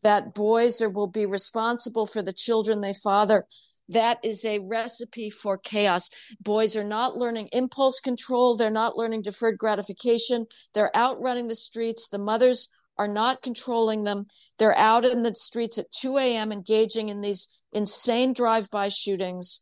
that 0.02 0.34
boys 0.34 0.80
are, 0.80 0.90
will 0.90 1.06
be 1.06 1.26
responsible 1.26 2.06
for 2.06 2.22
the 2.22 2.32
children 2.32 2.80
they 2.80 2.94
father, 2.94 3.46
that 3.90 4.18
is 4.24 4.44
a 4.44 4.60
recipe 4.60 5.30
for 5.30 5.58
chaos. 5.58 6.10
Boys 6.40 6.76
are 6.76 6.84
not 6.84 7.16
learning 7.16 7.48
impulse 7.52 8.00
control. 8.00 8.56
They're 8.56 8.70
not 8.70 8.96
learning 8.96 9.22
deferred 9.22 9.58
gratification. 9.58 10.46
They're 10.74 10.96
out 10.96 11.20
running 11.20 11.48
the 11.48 11.56
streets. 11.56 12.08
The 12.08 12.18
mothers 12.18 12.68
are 12.96 13.08
not 13.08 13.42
controlling 13.42 14.04
them. 14.04 14.26
They're 14.58 14.76
out 14.76 15.04
in 15.04 15.22
the 15.22 15.34
streets 15.34 15.78
at 15.78 15.90
2 15.90 16.18
a.m. 16.18 16.52
engaging 16.52 17.08
in 17.08 17.20
these 17.20 17.48
insane 17.72 18.32
drive-by 18.32 18.88
shootings. 18.88 19.60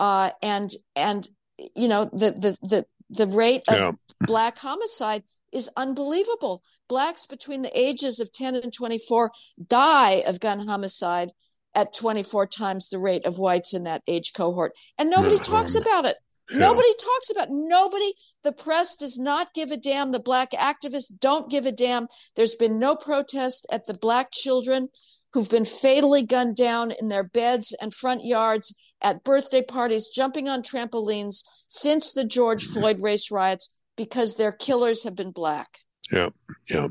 Uh, 0.00 0.30
and, 0.42 0.70
and, 0.96 1.28
you 1.76 1.88
know, 1.88 2.06
the, 2.06 2.32
the, 2.32 2.58
the, 2.62 2.86
the 3.10 3.26
rate 3.26 3.62
of 3.68 3.78
yeah. 3.78 3.92
black 4.20 4.58
homicide 4.58 5.22
is 5.52 5.70
unbelievable. 5.76 6.62
Blacks 6.88 7.26
between 7.26 7.62
the 7.62 7.78
ages 7.78 8.20
of 8.20 8.32
10 8.32 8.56
and 8.56 8.72
24 8.72 9.30
die 9.66 10.22
of 10.26 10.40
gun 10.40 10.66
homicide 10.66 11.32
at 11.74 11.94
24 11.94 12.46
times 12.46 12.88
the 12.88 12.98
rate 12.98 13.24
of 13.24 13.38
whites 13.38 13.74
in 13.74 13.84
that 13.84 14.02
age 14.06 14.32
cohort. 14.32 14.72
And 14.98 15.10
nobody 15.10 15.36
uh-huh. 15.36 15.44
talks 15.44 15.74
about 15.74 16.04
it. 16.04 16.16
Yeah. 16.50 16.58
Nobody 16.58 16.94
talks 16.94 17.30
about 17.30 17.48
it. 17.48 17.54
nobody. 17.54 18.14
The 18.42 18.52
press 18.52 18.96
does 18.96 19.18
not 19.18 19.52
give 19.54 19.70
a 19.70 19.76
damn. 19.76 20.12
The 20.12 20.18
black 20.18 20.52
activists 20.52 21.12
don't 21.18 21.50
give 21.50 21.66
a 21.66 21.72
damn. 21.72 22.08
There's 22.36 22.54
been 22.54 22.78
no 22.78 22.96
protest 22.96 23.66
at 23.70 23.86
the 23.86 23.94
black 23.94 24.32
children 24.32 24.88
who've 25.34 25.50
been 25.50 25.66
fatally 25.66 26.22
gunned 26.22 26.56
down 26.56 26.90
in 26.90 27.08
their 27.08 27.24
beds 27.24 27.74
and 27.80 27.92
front 27.92 28.24
yards 28.24 28.74
at 29.02 29.24
birthday 29.24 29.62
parties, 29.62 30.08
jumping 30.08 30.48
on 30.48 30.62
trampolines 30.62 31.42
since 31.68 32.12
the 32.12 32.24
George 32.24 32.64
Floyd 32.64 33.02
race 33.02 33.30
riots 33.30 33.68
because 33.98 34.36
their 34.36 34.52
killers 34.52 35.04
have 35.04 35.14
been 35.14 35.32
black. 35.32 35.80
Yeah, 36.10 36.30
yeah. 36.70 36.88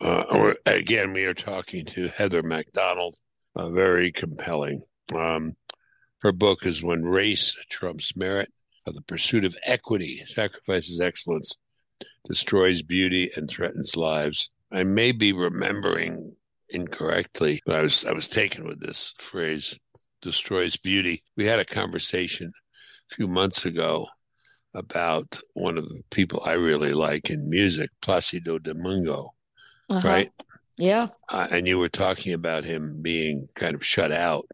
Uh, 0.00 0.54
again, 0.64 1.12
we 1.12 1.24
are 1.24 1.34
talking 1.34 1.84
to 1.84 2.08
Heather 2.08 2.42
Mac 2.42 2.72
Donald 2.72 3.16
uh, 3.54 3.68
very 3.68 4.12
compelling. 4.12 4.82
Um, 5.14 5.56
her 6.22 6.32
book 6.32 6.64
is 6.64 6.82
When 6.82 7.02
Race 7.02 7.54
Trumps 7.70 8.16
Merit, 8.16 8.50
the 8.86 9.02
pursuit 9.02 9.44
of 9.44 9.56
equity 9.64 10.24
sacrifices 10.26 11.00
excellence, 11.00 11.56
destroys 12.26 12.82
beauty, 12.82 13.30
and 13.36 13.48
threatens 13.48 13.94
lives. 13.94 14.48
I 14.72 14.84
may 14.84 15.12
be 15.12 15.32
remembering 15.32 16.34
incorrectly, 16.70 17.60
but 17.66 17.76
I 17.76 17.82
was 17.82 18.04
I 18.04 18.12
was 18.12 18.28
taken 18.28 18.66
with 18.66 18.80
this 18.80 19.14
phrase, 19.18 19.78
destroys 20.22 20.76
beauty. 20.76 21.22
We 21.36 21.46
had 21.46 21.58
a 21.58 21.64
conversation 21.64 22.52
a 23.10 23.14
few 23.14 23.28
months 23.28 23.64
ago 23.64 24.06
about 24.74 25.38
one 25.54 25.78
of 25.78 25.88
the 25.88 26.02
people 26.10 26.42
I 26.44 26.52
really 26.52 26.92
like 26.92 27.30
in 27.30 27.48
music, 27.48 27.90
Placido 28.02 28.58
Domingo, 28.58 29.34
uh-huh. 29.90 30.06
right? 30.06 30.32
Yeah. 30.76 31.08
Uh, 31.28 31.46
and 31.50 31.66
you 31.66 31.78
were 31.78 31.88
talking 31.88 32.32
about 32.32 32.64
him 32.64 33.02
being 33.02 33.48
kind 33.54 33.74
of 33.74 33.84
shut 33.84 34.12
out. 34.12 34.46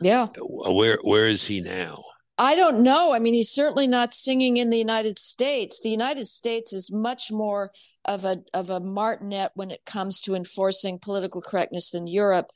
Yeah. 0.00 0.26
Uh, 0.38 0.72
where 0.72 0.98
where 1.02 1.28
is 1.28 1.44
he 1.44 1.60
now? 1.60 2.04
I 2.38 2.56
don't 2.56 2.82
know. 2.82 3.12
I 3.12 3.18
mean, 3.18 3.34
he's 3.34 3.50
certainly 3.50 3.86
not 3.86 4.14
singing 4.14 4.56
in 4.56 4.70
the 4.70 4.78
United 4.78 5.18
States. 5.18 5.80
The 5.80 5.90
United 5.90 6.26
States 6.26 6.72
is 6.72 6.90
much 6.90 7.30
more 7.30 7.72
of 8.04 8.24
a 8.24 8.42
of 8.54 8.70
a 8.70 8.80
martinet 8.80 9.52
when 9.54 9.70
it 9.70 9.84
comes 9.84 10.20
to 10.22 10.34
enforcing 10.34 10.98
political 10.98 11.42
correctness 11.42 11.90
than 11.90 12.06
Europe. 12.06 12.50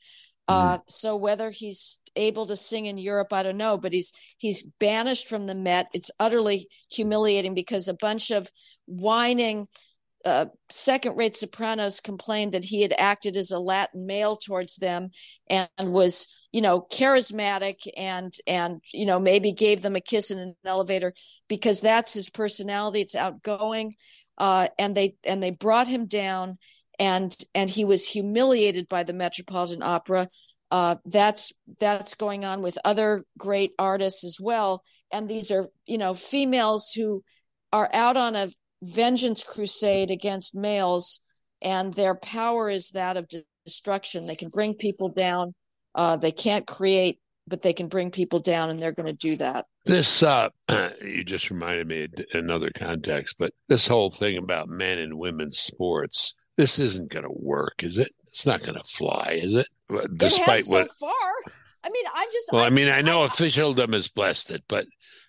Uh, 0.47 0.77
mm. 0.77 0.81
so 0.87 1.15
whether 1.15 1.49
he's 1.49 1.99
able 2.15 2.45
to 2.47 2.55
sing 2.55 2.85
in 2.85 2.97
Europe, 2.97 3.33
I 3.33 3.43
don't 3.43 3.57
know. 3.57 3.77
But 3.77 3.93
he's 3.93 4.13
he's 4.37 4.63
banished 4.79 5.27
from 5.27 5.45
the 5.45 5.55
Met. 5.55 5.87
It's 5.93 6.11
utterly 6.19 6.67
humiliating 6.91 7.53
because 7.53 7.87
a 7.87 7.93
bunch 7.93 8.31
of 8.31 8.49
whining 8.85 9.67
uh, 10.25 10.47
second 10.69 11.15
rate 11.15 11.37
sopranos 11.37 12.01
complained 12.01 12.51
that 12.51 12.65
he 12.65 12.81
had 12.81 12.93
acted 12.97 13.37
as 13.37 13.51
a 13.51 13.59
Latin 13.59 14.05
male 14.05 14.35
towards 14.35 14.75
them 14.75 15.09
and, 15.49 15.69
and, 15.77 15.93
was, 15.93 16.27
you 16.51 16.59
know, 16.59 16.81
charismatic 16.91 17.75
and, 17.95 18.33
and, 18.45 18.83
you 18.93 19.05
know, 19.05 19.19
maybe 19.19 19.53
gave 19.53 19.81
them 19.81 19.95
a 19.95 20.01
kiss 20.01 20.29
in 20.29 20.39
an 20.39 20.55
elevator 20.65 21.13
because 21.47 21.79
that's 21.79 22.13
his 22.13 22.29
personality. 22.29 22.99
It's 22.99 23.15
outgoing. 23.15 23.93
Uh, 24.37 24.67
and 24.77 24.95
they, 24.95 25.15
and 25.25 25.41
they 25.41 25.51
brought 25.51 25.87
him 25.87 26.07
down 26.07 26.57
and, 26.99 27.35
and 27.53 27.69
he 27.69 27.85
was 27.85 28.07
humiliated 28.07 28.87
by 28.87 29.03
the 29.03 29.13
Metropolitan 29.13 29.83
Opera. 29.83 30.27
Uh, 30.71 30.95
that's, 31.05 31.53
that's 31.79 32.15
going 32.15 32.43
on 32.45 32.61
with 32.61 32.77
other 32.83 33.23
great 33.37 33.71
artists 33.79 34.25
as 34.25 34.37
well. 34.41 34.83
And 35.11 35.29
these 35.29 35.51
are, 35.51 35.67
you 35.85 35.97
know, 35.97 36.13
females 36.13 36.91
who 36.95 37.23
are 37.71 37.89
out 37.93 38.17
on 38.17 38.35
a 38.35 38.49
vengeance 38.83 39.43
crusade 39.43 40.11
against 40.11 40.55
males, 40.55 41.19
and 41.61 41.93
their 41.93 42.15
power 42.15 42.69
is 42.69 42.89
that 42.91 43.17
of 43.17 43.27
destruction. 43.65 44.27
They 44.27 44.35
can 44.35 44.49
bring 44.49 44.75
people 44.75 45.09
down 45.09 45.53
Uh, 45.95 46.15
they 46.15 46.31
can't 46.31 46.67
create, 46.67 47.19
but 47.47 47.61
they 47.63 47.73
can 47.73 47.87
bring 47.87 48.11
people 48.11 48.39
down, 48.39 48.69
and 48.69 48.79
they're 48.79 48.91
going 48.91 49.07
to 49.07 49.13
do 49.13 49.35
that. 49.37 49.65
This, 49.85 50.21
uh, 50.21 50.49
you 51.01 51.23
just 51.23 51.49
reminded 51.49 51.87
me 51.87 52.07
another 52.33 52.69
context, 52.75 53.35
but 53.39 53.51
this 53.67 53.87
whole 53.87 54.11
thing 54.11 54.37
about 54.37 54.69
men 54.69 54.99
and 54.99 55.17
women's 55.17 55.57
sports, 55.57 56.35
this 56.57 56.79
isn't 56.79 57.11
going 57.11 57.23
to 57.23 57.31
work, 57.31 57.83
is 57.83 57.97
it? 57.97 58.13
It's 58.25 58.45
not 58.45 58.61
going 58.61 58.75
to 58.75 58.83
fly, 58.83 59.39
is 59.41 59.55
it? 59.55 59.67
Despite 60.17 60.59
it 60.59 60.65
has 60.65 60.69
what, 60.69 60.89
so 60.89 61.07
far. 61.07 61.53
I 61.83 61.89
mean, 61.89 62.05
I 62.13 62.27
just. 62.33 62.49
Well, 62.51 62.63
I, 62.63 62.67
I 62.67 62.69
mean, 62.71 62.89
I 62.89 63.01
know 63.01 63.21
I, 63.21 63.27
officialdom 63.27 63.93
has 63.93 64.07
blessed 64.07 64.51
it, 64.51 64.63
but 64.67 64.85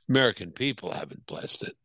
American 0.09 0.51
people 0.51 0.91
haven't 0.91 1.27
blessed 1.27 1.63
it. 1.63 1.77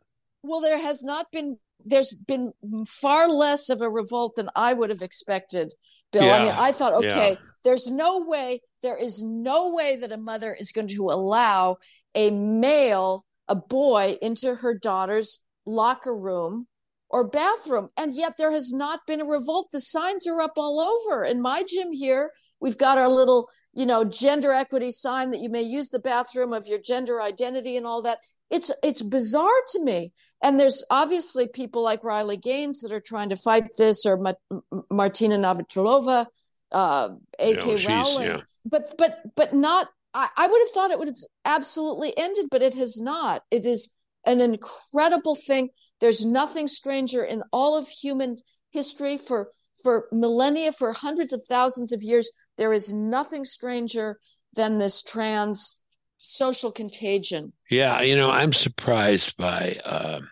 Well, 0.41 0.61
there 0.61 0.79
has 0.79 1.03
not 1.03 1.27
been. 1.31 1.57
There's 1.85 2.15
been 2.15 2.53
far 2.87 3.27
less 3.27 3.69
of 3.69 3.81
a 3.81 3.89
revolt 3.89 4.35
than 4.35 4.49
I 4.55 4.73
would 4.73 4.89
have 4.89 5.01
expected, 5.01 5.73
Bill. 6.11 6.23
Yeah, 6.23 6.35
I 6.35 6.43
mean, 6.43 6.53
I 6.53 6.71
thought, 6.71 6.93
okay, 6.93 7.31
yeah. 7.31 7.47
there's 7.65 7.91
no 7.91 8.23
way, 8.25 8.61
there 8.81 8.95
is 8.95 9.21
no 9.21 9.73
way 9.73 9.97
that 9.97 10.13
a 10.13 10.17
mother 10.17 10.55
is 10.57 10.71
going 10.71 10.87
to 10.87 11.09
allow 11.09 11.77
a 12.15 12.31
male, 12.31 13.25
a 13.49 13.55
boy, 13.55 14.17
into 14.21 14.55
her 14.55 14.73
daughter's 14.73 15.41
locker 15.65 16.15
room 16.15 16.67
or 17.13 17.23
bathroom. 17.23 17.89
And 17.95 18.11
yet 18.11 18.37
there 18.39 18.51
has 18.51 18.73
not 18.73 19.01
been 19.05 19.21
a 19.21 19.25
revolt. 19.25 19.69
The 19.71 19.79
signs 19.79 20.27
are 20.27 20.41
up 20.41 20.53
all 20.57 20.79
over. 20.81 21.23
In 21.23 21.43
my 21.43 21.63
gym 21.63 21.91
here, 21.91 22.31
we've 22.59 22.77
got 22.77 22.97
our 22.97 23.07
little, 23.07 23.49
you 23.71 23.85
know, 23.85 24.03
gender 24.03 24.51
equity 24.51 24.89
sign 24.89 25.29
that 25.29 25.39
you 25.39 25.49
may 25.49 25.61
use 25.61 25.91
the 25.91 25.99
bathroom 25.99 26.53
of 26.53 26.65
your 26.65 26.79
gender 26.79 27.21
identity 27.21 27.77
and 27.77 27.85
all 27.85 28.01
that. 28.01 28.17
It's 28.49 28.71
it's 28.81 29.03
bizarre 29.03 29.61
to 29.73 29.83
me. 29.83 30.11
And 30.41 30.59
there's 30.59 30.83
obviously 30.89 31.47
people 31.47 31.83
like 31.83 32.03
Riley 32.03 32.37
Gaines 32.37 32.81
that 32.81 32.91
are 32.91 32.99
trying 32.99 33.29
to 33.29 33.35
fight 33.35 33.77
this, 33.77 34.07
or 34.07 34.17
Ma- 34.17 34.59
Martina 34.89 35.37
Navratilova, 35.37 36.25
uh, 36.71 37.09
J.K. 37.39 37.85
Rowling. 37.85 38.27
Yeah. 38.27 38.41
But 38.65 38.95
but 38.97 39.19
but 39.35 39.53
not. 39.53 39.87
I, 40.15 40.29
I 40.35 40.47
would 40.47 40.61
have 40.61 40.69
thought 40.69 40.91
it 40.91 40.99
would 40.99 41.07
have 41.07 41.17
absolutely 41.45 42.15
ended, 42.17 42.47
but 42.49 42.63
it 42.63 42.73
has 42.73 42.99
not. 42.99 43.43
It 43.49 43.65
is 43.65 43.91
an 44.25 44.41
incredible 44.41 45.35
thing. 45.35 45.69
There's 46.03 46.25
nothing 46.25 46.67
stranger 46.67 47.23
in 47.23 47.43
all 47.53 47.77
of 47.77 47.87
human 47.87 48.35
history 48.71 49.17
for 49.17 49.51
for 49.81 50.09
millennia, 50.11 50.73
for 50.73 50.91
hundreds 50.91 51.31
of 51.31 51.41
thousands 51.47 51.93
of 51.93 52.03
years. 52.03 52.29
There 52.57 52.73
is 52.73 52.91
nothing 52.91 53.45
stranger 53.45 54.19
than 54.53 54.79
this 54.79 55.01
trans 55.01 55.79
social 56.17 56.73
contagion. 56.73 57.53
Yeah, 57.71 58.01
you 58.01 58.17
know, 58.17 58.29
I'm 58.29 58.51
surprised 58.51 59.37
by 59.37 59.77
um, 59.85 60.27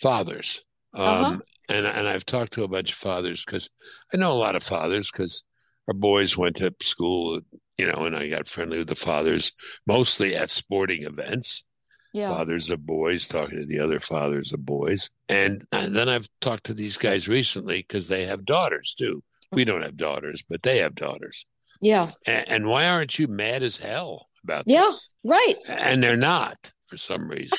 fathers. 0.00 0.62
Um, 0.94 1.06
uh-huh. 1.06 1.38
and 1.68 1.86
and 1.86 2.08
I've 2.08 2.24
talked 2.24 2.54
to 2.54 2.64
a 2.64 2.68
bunch 2.68 2.92
of 2.92 2.96
fathers 2.96 3.44
because 3.44 3.68
I 4.14 4.16
know 4.16 4.32
a 4.32 4.40
lot 4.46 4.56
of 4.56 4.62
fathers 4.62 5.10
because 5.12 5.42
our 5.86 5.92
boys 5.92 6.34
went 6.34 6.56
to 6.56 6.74
school, 6.82 7.42
you 7.76 7.92
know, 7.92 8.06
and 8.06 8.16
I 8.16 8.30
got 8.30 8.48
friendly 8.48 8.78
with 8.78 8.88
the 8.88 8.96
fathers 8.96 9.52
mostly 9.86 10.34
at 10.34 10.48
sporting 10.48 11.02
events. 11.02 11.62
Yeah. 12.14 12.30
Fathers 12.30 12.70
of 12.70 12.86
boys 12.86 13.28
talking 13.28 13.60
to 13.60 13.66
the 13.66 13.80
other 13.80 14.00
fathers 14.00 14.52
of 14.54 14.64
boys. 14.64 15.10
And, 15.28 15.66
and 15.72 15.94
then 15.94 16.08
I've 16.08 16.28
talked 16.40 16.64
to 16.64 16.74
these 16.74 16.96
guys 16.96 17.28
recently 17.28 17.78
because 17.78 18.08
they 18.08 18.24
have 18.26 18.46
daughters 18.46 18.94
too. 18.96 19.22
We 19.52 19.64
don't 19.64 19.82
have 19.82 19.96
daughters, 19.96 20.42
but 20.48 20.62
they 20.62 20.78
have 20.78 20.94
daughters. 20.94 21.44
Yeah. 21.80 22.08
And, 22.26 22.48
and 22.48 22.66
why 22.66 22.88
aren't 22.88 23.18
you 23.18 23.26
mad 23.28 23.62
as 23.62 23.76
hell? 23.76 24.28
about 24.44 24.64
yeah, 24.66 24.84
this. 24.84 25.08
Yeah, 25.24 25.32
right. 25.32 25.54
And 25.66 26.02
they're 26.02 26.16
not 26.16 26.56
for 26.86 26.96
some 26.96 27.28
reason. 27.28 27.58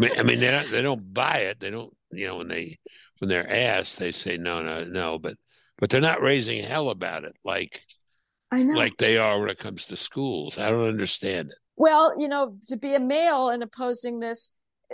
I 0.16 0.22
mean, 0.22 0.38
they 0.38 0.50
don't, 0.50 0.70
they 0.70 0.82
don't 0.82 1.12
buy 1.12 1.38
it. 1.38 1.60
They 1.60 1.70
don't, 1.70 1.92
you 2.12 2.26
know, 2.26 2.36
when 2.36 2.48
they 2.48 2.78
when 3.18 3.28
they're 3.28 3.50
asked, 3.50 3.98
they 3.98 4.12
say 4.12 4.36
no, 4.36 4.62
no, 4.62 4.84
no. 4.84 5.18
But 5.18 5.36
but 5.78 5.90
they're 5.90 6.00
not 6.00 6.22
raising 6.22 6.62
hell 6.62 6.90
about 6.90 7.24
it 7.24 7.34
like 7.44 7.82
I 8.50 8.62
know, 8.62 8.74
like 8.74 8.96
they 8.98 9.18
are 9.18 9.40
when 9.40 9.50
it 9.50 9.58
comes 9.58 9.86
to 9.86 9.96
schools. 9.96 10.58
I 10.58 10.70
don't 10.70 10.88
understand 10.88 11.50
it. 11.50 11.58
Well, 11.76 12.20
you 12.20 12.28
know, 12.28 12.56
to 12.66 12.76
be 12.76 12.94
a 12.94 13.00
male 13.00 13.48
and 13.48 13.62
opposing 13.62 14.20
this, 14.20 14.50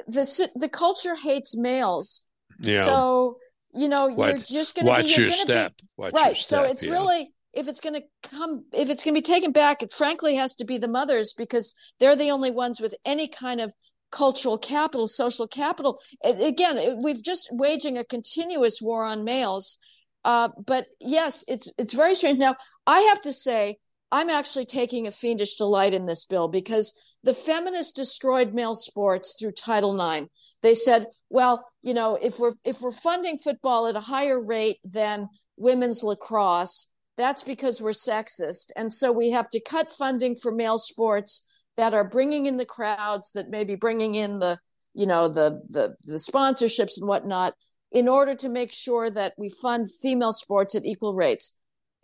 the 0.07 0.49
the 0.55 0.69
culture 0.69 1.17
hates 1.17 1.57
males. 1.57 2.23
Yeah. 2.61 2.85
So 2.85 3.39
you 3.73 3.89
know, 3.89 4.07
watch, 4.07 4.29
you're 4.29 4.39
just 4.39 4.75
going 4.75 4.87
to 4.87 5.03
be 5.03 5.09
you're 5.09 5.29
your 5.29 5.37
step. 5.37 5.77
Be, 5.77 5.89
watch 5.97 6.13
right. 6.15 6.37
Step, 6.37 6.43
so 6.43 6.63
it's 6.65 6.87
yeah. 6.87 6.93
really 6.93 7.33
if 7.53 7.69
it's 7.69 7.81
going 7.81 7.95
to 7.95 8.03
come 8.29 8.65
if 8.73 8.91
it's 8.91 9.05
going 9.05 9.15
to 9.15 9.21
be 9.21 9.23
taken 9.23 9.53
back 9.53 9.83
it 9.83 9.93
frankly 9.93 10.37
has 10.37 10.55
to 10.55 10.65
be 10.65 10.79
the 10.79 10.89
mothers 10.89 11.35
because 11.37 11.75
they're 11.99 12.17
the 12.17 12.31
only 12.31 12.51
ones 12.51 12.81
with 12.81 12.95
any 13.05 13.27
kind 13.27 13.61
of 13.61 13.75
cultural 14.11 14.59
capital 14.59 15.09
social 15.09 15.47
capital 15.47 15.99
again 16.23 17.03
we've 17.03 17.23
just 17.23 17.49
waging 17.51 17.99
a 17.99 18.05
continuous 18.05 18.81
war 18.81 19.05
on 19.05 19.25
males 19.25 19.79
uh, 20.25 20.49
but 20.67 20.87
yes 21.01 21.45
it's 21.49 21.71
it's 21.79 21.95
very 21.95 22.15
strange 22.15 22.39
now 22.39 22.57
i 22.87 23.01
have 23.01 23.21
to 23.21 23.33
say 23.33 23.77
i'm 24.11 24.31
actually 24.31 24.65
taking 24.65 25.07
a 25.07 25.11
fiendish 25.11 25.57
delight 25.57 25.95
in 25.95 26.07
this 26.07 26.25
bill 26.25 26.49
because 26.49 26.95
the 27.23 27.35
feminists 27.35 27.93
destroyed 27.93 28.55
male 28.55 28.75
sports 28.75 29.37
through 29.39 29.53
title 29.53 30.01
ix 30.01 30.29
they 30.63 30.75
said 30.75 31.07
well 31.31 31.65
you 31.83 31.95
know 31.95 32.19
if 32.21 32.39
we're 32.39 32.55
if 32.65 32.81
we're 32.81 32.91
funding 32.91 33.39
football 33.39 33.87
at 33.87 33.97
a 33.97 34.01
higher 34.01 34.41
rate 34.41 34.79
than 34.85 35.29
women's 35.57 36.03
lacrosse 36.03 36.89
that's 37.19 37.43
because 37.43 37.83
we're 37.83 37.91
sexist. 37.91 38.71
And 38.77 38.91
so 38.91 39.13
we 39.13 39.31
have 39.31 39.51
to 39.51 39.61
cut 39.61 39.91
funding 39.91 40.37
for 40.37 40.53
male 40.53 40.79
sports 40.79 41.65
that 41.77 41.93
are 41.93 42.09
bringing 42.09 42.47
in 42.47 42.57
the 42.57 42.65
crowds, 42.65 43.33
that 43.33 43.51
may 43.51 43.65
be 43.65 43.75
bringing 43.75 44.15
in 44.15 44.39
the, 44.39 44.59
you 44.95 45.05
know, 45.05 45.29
the, 45.29 45.61
the, 45.69 45.97
the 46.05 46.15
sponsorships 46.15 46.99
and 46.99 47.09
whatnot 47.09 47.55
in 47.91 48.09
order 48.09 48.35
to 48.37 48.49
make 48.49 48.71
sure 48.71 49.11
that 49.11 49.35
we 49.37 49.49
fund 49.49 49.89
female 50.01 50.33
sports 50.33 50.75
at 50.75 50.85
equal 50.85 51.15
rates. 51.15 51.53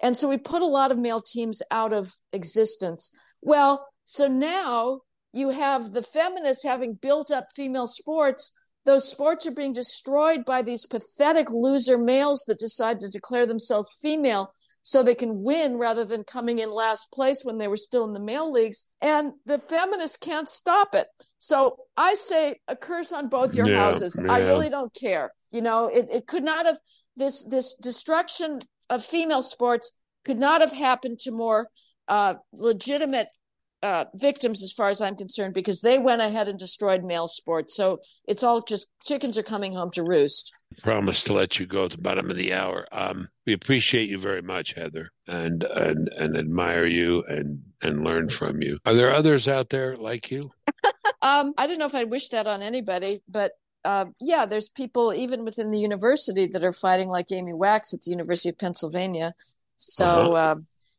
And 0.03 0.17
so 0.17 0.29
we 0.29 0.39
put 0.39 0.63
a 0.63 0.67
lot 0.67 0.91
of 0.91 0.99
male 0.99 1.23
teams 1.23 1.63
out 1.71 1.93
of 1.93 2.15
existence. 2.33 3.11
Well, 3.41 3.87
so 4.05 4.29
now 4.29 5.01
you 5.33 5.51
have 5.51 5.93
the 5.93 6.03
feminists 6.03 6.65
having 6.65 6.95
built 6.95 7.31
up 7.31 7.49
female 7.55 7.87
sports. 7.87 8.53
Those 8.85 9.09
sports 9.09 9.47
are 9.47 9.53
being 9.53 9.73
destroyed 9.73 10.45
by 10.45 10.63
these 10.63 10.87
pathetic 10.87 11.51
loser 11.51 11.99
males 11.99 12.45
that 12.47 12.59
decide 12.59 13.01
to 13.01 13.09
declare 13.09 13.47
themselves 13.47 13.97
female 14.01 14.53
so 14.83 15.03
they 15.03 15.15
can 15.15 15.43
win 15.43 15.79
rather 15.79 16.05
than 16.05 16.23
coming 16.25 16.59
in 16.59 16.71
last 16.71 17.11
place 17.11 17.43
when 17.43 17.57
they 17.57 17.69
were 17.69 17.77
still 17.77 18.05
in 18.05 18.13
the 18.13 18.21
male 18.21 18.53
leagues. 18.53 18.85
And 19.01 19.33
the 19.47 19.59
feminists 19.59 20.19
can't 20.19 20.47
stop 20.47 20.95
it. 20.95 21.07
So 21.39 21.77
I 21.97 22.15
say 22.15 22.61
a 22.69 22.77
curse 22.77 23.11
on 23.11 23.31
both 23.31 23.55
your 23.55 23.67
yeah, 23.67 23.77
houses. 23.77 24.21
Yeah. 24.23 24.31
I 24.31 24.41
really 24.41 24.69
don't 24.69 24.95
care. 24.95 25.33
You 25.51 25.63
know, 25.63 25.87
it, 25.87 26.09
it 26.13 26.27
could 26.27 26.45
not 26.45 26.67
have 26.67 26.77
this 27.17 27.45
this 27.45 27.75
destruction 27.81 28.61
of 28.91 29.05
female 29.05 29.43
sports 29.43 29.91
could 30.25 30.39
not 30.39 30.61
have 30.61 30.73
happened 30.73 31.19
to 31.21 31.31
more 31.31 31.69
uh, 32.09 32.35
legitimate 32.53 33.29
uh, 33.85 34.07
victims, 34.15 34.63
as 34.63 34.73
far 34.73 34.89
as 34.89 35.03
I'm 35.03 35.15
concerned, 35.15 35.53
because 35.53 35.83
they 35.83 35.99
went 35.99 36.23
ahead 36.23 36.49
and 36.49 36.59
destroyed 36.59 37.05
male 37.05 37.29
sports. 37.29 37.77
So 37.77 37.99
it's 38.27 38.43
all 38.43 38.63
just 38.63 38.91
chickens 39.05 39.37
are 39.37 39.43
coming 39.43 39.75
home 39.75 39.91
to 39.91 40.03
roost. 40.03 40.51
Promise 40.83 41.23
to 41.25 41.35
let 41.35 41.61
you 41.61 41.67
go 41.67 41.85
at 41.85 41.91
the 41.91 41.99
bottom 41.99 42.31
of 42.31 42.37
the 42.39 42.55
hour. 42.55 42.87
Um, 42.93 43.29
we 43.47 43.53
appreciate 43.53 44.09
you 44.09 44.19
very 44.19 44.41
much, 44.41 44.73
Heather, 44.73 45.11
and 45.27 45.63
and 45.65 46.09
and 46.09 46.37
admire 46.37 46.87
you 46.87 47.25
and 47.29 47.61
and 47.83 48.05
learn 48.05 48.31
from 48.31 48.63
you. 48.63 48.79
Are 48.87 48.95
there 48.95 49.11
others 49.11 49.49
out 49.49 49.69
there 49.69 49.97
like 49.97 50.31
you? 50.31 50.41
um, 51.23 51.53
I 51.59 51.67
don't 51.67 51.79
know 51.79 51.85
if 51.85 51.95
I 51.95 52.05
wish 52.05 52.31
that 52.31 52.47
on 52.47 52.63
anybody, 52.63 53.21
but 53.29 53.53
uh, 53.85 54.07
yeah, 54.21 54.47
there's 54.47 54.69
people 54.69 55.13
even 55.15 55.45
within 55.45 55.71
the 55.71 55.79
university 55.79 56.47
that 56.49 56.65
are 56.65 56.73
fighting 56.73 57.09
like 57.09 57.31
Amy 57.31 57.53
Wax 57.53 57.93
at 57.93 58.03
the 58.03 58.11
University 58.11 58.49
of 58.49 58.59
Pennsylvania. 58.59 59.35
So 59.77 60.07
uh-huh. 60.07 60.33
uh, 60.33 60.57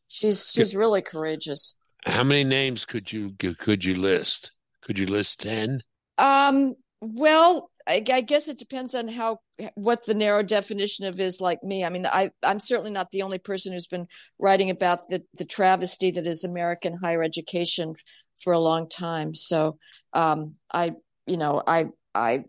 she's 0.07 0.51
she's 0.51 0.75
really 0.75 1.01
courageous. 1.01 1.75
How 2.05 2.23
many 2.23 2.43
names 2.43 2.85
could 2.85 3.11
you 3.11 3.31
could 3.59 3.83
you 3.83 3.95
list? 3.95 4.51
Could 4.81 4.97
you 4.97 5.07
list 5.07 5.41
ten? 5.41 5.81
Um. 6.17 6.75
Well, 7.01 7.69
I, 7.87 8.03
I, 8.11 8.21
guess 8.21 8.47
it 8.47 8.57
depends 8.57 8.95
on 8.95 9.07
how 9.07 9.39
what 9.75 10.05
the 10.05 10.13
narrow 10.13 10.41
definition 10.41 11.05
of 11.05 11.19
is 11.19 11.41
like 11.41 11.61
me. 11.61 11.83
I 11.83 11.89
mean, 11.89 12.05
I 12.05 12.31
I'm 12.41 12.59
certainly 12.59 12.91
not 12.91 13.11
the 13.11 13.21
only 13.21 13.37
person 13.37 13.73
who's 13.73 13.87
been 13.87 14.07
writing 14.39 14.69
about 14.69 15.07
the 15.09 15.23
the 15.37 15.45
travesty 15.45 16.11
that 16.11 16.27
is 16.27 16.43
American 16.43 16.97
higher 16.97 17.23
education 17.23 17.95
for 18.41 18.53
a 18.53 18.59
long 18.59 18.89
time. 18.89 19.35
So, 19.35 19.77
um, 20.13 20.53
I 20.73 20.91
you 21.25 21.37
know 21.37 21.61
I 21.65 21.87
I 22.13 22.45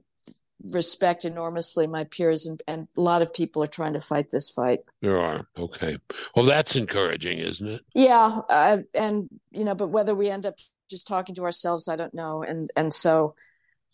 respect 0.72 1.24
enormously 1.24 1.86
my 1.86 2.04
peers 2.04 2.46
and, 2.46 2.62
and 2.66 2.88
a 2.96 3.00
lot 3.00 3.22
of 3.22 3.32
people 3.32 3.62
are 3.62 3.68
trying 3.68 3.92
to 3.92 4.00
fight 4.00 4.30
this 4.30 4.50
fight. 4.50 4.80
There 5.02 5.18
are. 5.18 5.46
Okay. 5.56 5.98
Well 6.34 6.44
that's 6.44 6.76
encouraging 6.76 7.38
isn't 7.38 7.68
it? 7.68 7.82
Yeah 7.94 8.40
uh, 8.48 8.78
and 8.94 9.28
you 9.50 9.64
know 9.64 9.74
but 9.74 9.88
whether 9.88 10.14
we 10.14 10.30
end 10.30 10.46
up 10.46 10.54
just 10.88 11.08
talking 11.08 11.34
to 11.34 11.44
ourselves 11.44 11.88
i 11.88 11.96
don't 11.96 12.14
know. 12.14 12.42
And 12.42 12.70
and 12.76 12.92
so 12.92 13.34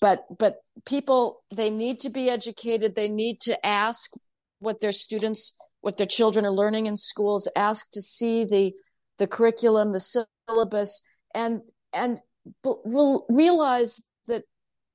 but 0.01 0.25
but 0.37 0.57
people 0.87 1.43
they 1.55 1.71
need 1.71 2.01
to 2.01 2.11
be 2.11 2.31
educated. 2.31 2.95
They 2.95 3.09
need 3.09 3.41
to 3.43 3.67
ask 3.67 4.13
what 4.61 4.81
their 4.81 4.93
students 4.93 5.55
what 5.81 5.97
their 5.97 6.07
children 6.07 6.45
are 6.47 6.53
learning 6.53 6.87
in 6.87 6.97
schools 6.97 7.49
ask 7.57 7.91
to 7.93 8.01
see 8.01 8.45
the 8.45 8.73
the 9.19 9.27
curriculum 9.27 9.93
the 9.93 10.25
syllabus 10.49 11.03
and 11.35 11.63
and 11.93 12.21
will 12.65 13.27
realize 13.29 14.01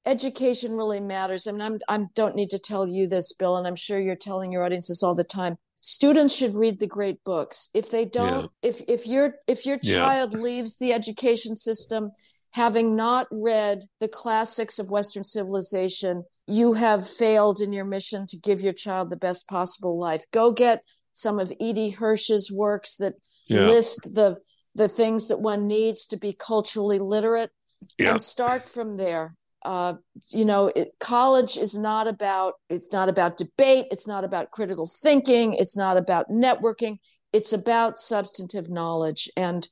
education 0.07 0.73
really 0.73 0.99
matters. 0.99 1.45
I 1.45 1.51
mean, 1.51 1.61
I'm 1.61 1.79
I 1.87 2.05
don't 2.15 2.35
need 2.35 2.49
to 2.51 2.59
tell 2.59 2.87
you 2.87 3.07
this, 3.07 3.33
Bill, 3.33 3.57
and 3.57 3.67
I'm 3.67 3.75
sure 3.75 3.99
you're 3.99 4.15
telling 4.15 4.51
your 4.51 4.63
audiences 4.63 5.03
all 5.03 5.15
the 5.15 5.23
time. 5.23 5.57
students 5.81 6.35
should 6.35 6.55
read 6.55 6.79
the 6.79 6.87
great 6.87 7.23
books. 7.23 7.69
If 7.73 7.91
they 7.91 8.05
don't, 8.05 8.51
yeah. 8.61 8.69
if 8.69 8.81
if 8.87 9.05
your 9.05 9.35
if 9.47 9.65
your 9.65 9.77
child 9.77 10.33
yeah. 10.33 10.39
leaves 10.39 10.77
the 10.77 10.93
education 10.93 11.55
system 11.55 12.11
having 12.51 12.95
not 12.95 13.27
read 13.29 13.83
the 13.99 14.07
classics 14.07 14.79
of 14.79 14.89
Western 14.89 15.23
civilization, 15.23 16.23
you 16.47 16.73
have 16.73 17.07
failed 17.07 17.61
in 17.61 17.71
your 17.71 17.85
mission 17.85 18.25
to 18.27 18.37
give 18.39 18.61
your 18.61 18.73
child 18.73 19.09
the 19.09 19.17
best 19.17 19.47
possible 19.47 19.99
life. 19.99 20.23
Go 20.31 20.51
get 20.51 20.81
some 21.11 21.37
of 21.39 21.51
E.D. 21.59 21.91
Hirsch's 21.91 22.51
works 22.51 22.95
that 22.97 23.13
yeah. 23.47 23.61
list 23.61 24.13
the 24.15 24.37
the 24.73 24.87
things 24.87 25.27
that 25.27 25.41
one 25.41 25.67
needs 25.67 26.05
to 26.05 26.17
be 26.17 26.33
culturally 26.33 26.99
literate 26.99 27.51
yeah. 27.97 28.11
and 28.11 28.21
start 28.21 28.67
from 28.67 28.97
there. 28.97 29.35
Uh, 29.67 29.95
you 30.29 30.45
know, 30.45 30.71
it, 30.77 30.93
college 30.97 31.57
is 31.57 31.77
not 31.77 32.07
about 32.07 32.53
it's 32.69 32.93
not 32.93 33.09
about 33.09 33.35
debate. 33.35 33.87
It's 33.91 34.07
not 34.07 34.23
about 34.23 34.49
critical 34.49 34.87
thinking. 34.87 35.55
It's 35.55 35.75
not 35.75 35.97
about 35.97 36.29
networking. 36.29 36.99
It's 37.33 37.51
about 37.51 37.99
substantive 37.99 38.69
knowledge, 38.69 39.29
and 39.35 39.67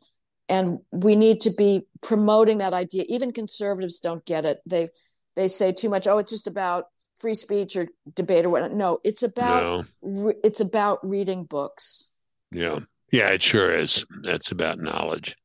and 0.50 0.80
we 0.92 1.16
need 1.16 1.40
to 1.42 1.50
be 1.50 1.88
promoting 2.02 2.58
that 2.58 2.74
idea. 2.74 3.06
Even 3.08 3.32
conservatives 3.32 4.02
don't 4.02 4.26
get 4.26 4.44
it. 4.44 4.60
They 4.66 4.90
they 5.38 5.48
say 5.48 5.72
too 5.72 5.88
much. 5.88 6.08
Oh, 6.08 6.18
it's 6.18 6.32
just 6.32 6.48
about 6.48 6.88
free 7.16 7.34
speech 7.34 7.78
or 7.78 7.88
debate 8.16 8.46
or 8.46 8.50
whatnot. 8.50 8.74
No, 8.74 9.00
it's 9.06 9.24
about 9.24 9.64
no. 9.64 9.84
Re- 10.26 10.42
it's 10.44 10.60
about 10.60 11.08
reading 11.08 11.46
books. 11.46 12.12
Yeah, 12.52 12.80
yeah, 13.14 13.30
it 13.30 13.42
sure 13.42 13.74
is. 13.74 14.04
That's 14.24 14.52
about 14.52 14.78
knowledge. 14.78 15.38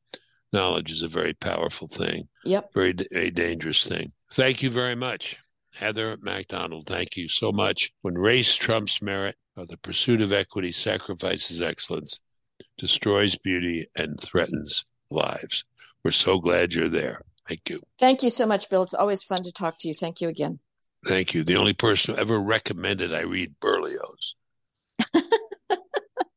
Knowledge 0.51 0.91
is 0.91 1.03
a 1.03 1.07
very 1.07 1.35
powerful 1.35 1.87
thing. 1.87 2.27
Yep. 2.43 2.71
Very, 2.73 2.93
very 3.09 3.31
dangerous 3.31 3.85
thing. 3.87 4.11
Thank 4.33 4.61
you 4.61 4.69
very 4.69 4.95
much. 4.95 5.37
Heather 5.73 6.17
Mac 6.21 6.47
Donald, 6.47 6.87
thank 6.87 7.17
you 7.17 7.27
so 7.29 7.51
much. 7.51 7.91
When 8.01 8.17
race 8.17 8.55
trumps 8.55 9.01
merit, 9.01 9.35
or 9.57 9.65
the 9.65 9.77
pursuit 9.77 10.21
of 10.21 10.31
equity 10.31 10.71
sacrifices 10.71 11.61
excellence, 11.61 12.19
destroys 12.77 13.35
beauty, 13.37 13.87
and 13.95 14.19
threatens 14.21 14.85
lives. 15.09 15.65
We're 16.03 16.11
so 16.11 16.39
glad 16.39 16.73
you're 16.73 16.89
there. 16.89 17.21
Thank 17.47 17.69
you. 17.69 17.81
Thank 17.99 18.23
you 18.23 18.29
so 18.29 18.45
much, 18.45 18.69
Bill. 18.69 18.83
It's 18.83 18.93
always 18.93 19.23
fun 19.23 19.43
to 19.43 19.51
talk 19.51 19.77
to 19.79 19.87
you. 19.87 19.93
Thank 19.93 20.21
you 20.21 20.29
again. 20.29 20.59
Thank 21.05 21.33
you. 21.33 21.43
The 21.43 21.55
only 21.55 21.73
person 21.73 22.15
who 22.15 22.21
ever 22.21 22.39
recommended 22.39 23.13
I 23.13 23.21
read 23.21 23.55
Berlioz. 23.59 24.35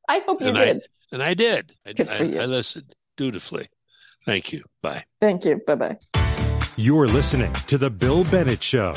I 0.09 0.20
hope 0.26 0.40
you 0.40 0.49
and 0.49 0.57
did. 0.57 0.76
I, 0.78 0.80
and 1.12 1.22
I 1.22 1.34
did. 1.34 1.72
I, 1.86 1.92
Good 1.92 2.11
for 2.11 2.22
I, 2.22 2.26
you. 2.26 2.40
I 2.40 2.47
listened 2.47 2.95
dutifully. 3.16 3.68
Thank 4.26 4.53
you. 4.53 4.64
Bye. 4.82 5.05
Thank 5.20 5.45
you. 5.45 5.61
Bye 5.66 5.74
bye. 5.74 6.24
You're 6.77 7.07
listening 7.07 7.53
to 7.68 7.79
The 7.79 7.89
Bill 7.89 8.25
Bennett 8.25 8.61
Show. 8.61 8.97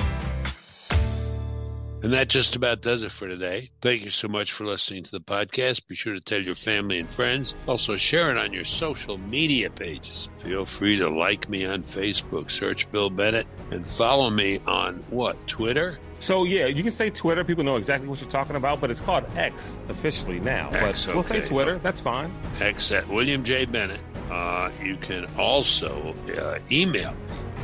And 2.01 2.11
that 2.11 2.27
just 2.27 2.55
about 2.55 2.81
does 2.81 3.03
it 3.03 3.11
for 3.11 3.27
today. 3.27 3.69
Thank 3.83 4.01
you 4.01 4.09
so 4.09 4.27
much 4.27 4.51
for 4.51 4.65
listening 4.65 5.03
to 5.03 5.11
the 5.11 5.19
podcast. 5.19 5.87
Be 5.87 5.93
sure 5.93 6.15
to 6.15 6.19
tell 6.19 6.41
your 6.41 6.55
family 6.55 6.97
and 6.97 7.07
friends. 7.07 7.53
Also, 7.67 7.95
share 7.95 8.31
it 8.31 8.37
on 8.37 8.51
your 8.51 8.65
social 8.65 9.19
media 9.19 9.69
pages. 9.69 10.27
Feel 10.41 10.65
free 10.65 10.97
to 10.97 11.07
like 11.07 11.49
me 11.49 11.65
on 11.65 11.83
Facebook, 11.83 12.49
search 12.49 12.91
Bill 12.91 13.11
Bennett, 13.11 13.45
and 13.69 13.85
follow 13.91 14.31
me 14.31 14.59
on 14.65 14.95
what? 15.11 15.47
Twitter? 15.47 15.99
So, 16.19 16.45
yeah, 16.45 16.65
you 16.65 16.81
can 16.81 16.91
say 16.91 17.11
Twitter. 17.11 17.43
People 17.43 17.63
know 17.63 17.75
exactly 17.75 18.09
what 18.09 18.19
you're 18.19 18.29
talking 18.31 18.55
about, 18.55 18.81
but 18.81 18.89
it's 18.89 19.01
called 19.01 19.25
X 19.35 19.79
officially 19.87 20.39
now. 20.39 20.69
X, 20.71 21.05
but 21.05 21.13
we'll 21.13 21.23
say 21.23 21.45
Twitter. 21.45 21.77
That's 21.77 22.01
fine. 22.01 22.33
X 22.59 22.91
at 22.91 23.07
William 23.07 23.43
J. 23.43 23.65
Bennett. 23.65 24.01
Uh, 24.31 24.71
you 24.81 24.97
can 24.97 25.25
also 25.37 26.15
uh, 26.35 26.57
email 26.71 27.13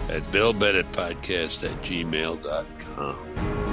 at 0.09 0.21
BillBennettPodcast 0.31 1.63
at 1.63 1.81
gmail.com. 1.83 3.72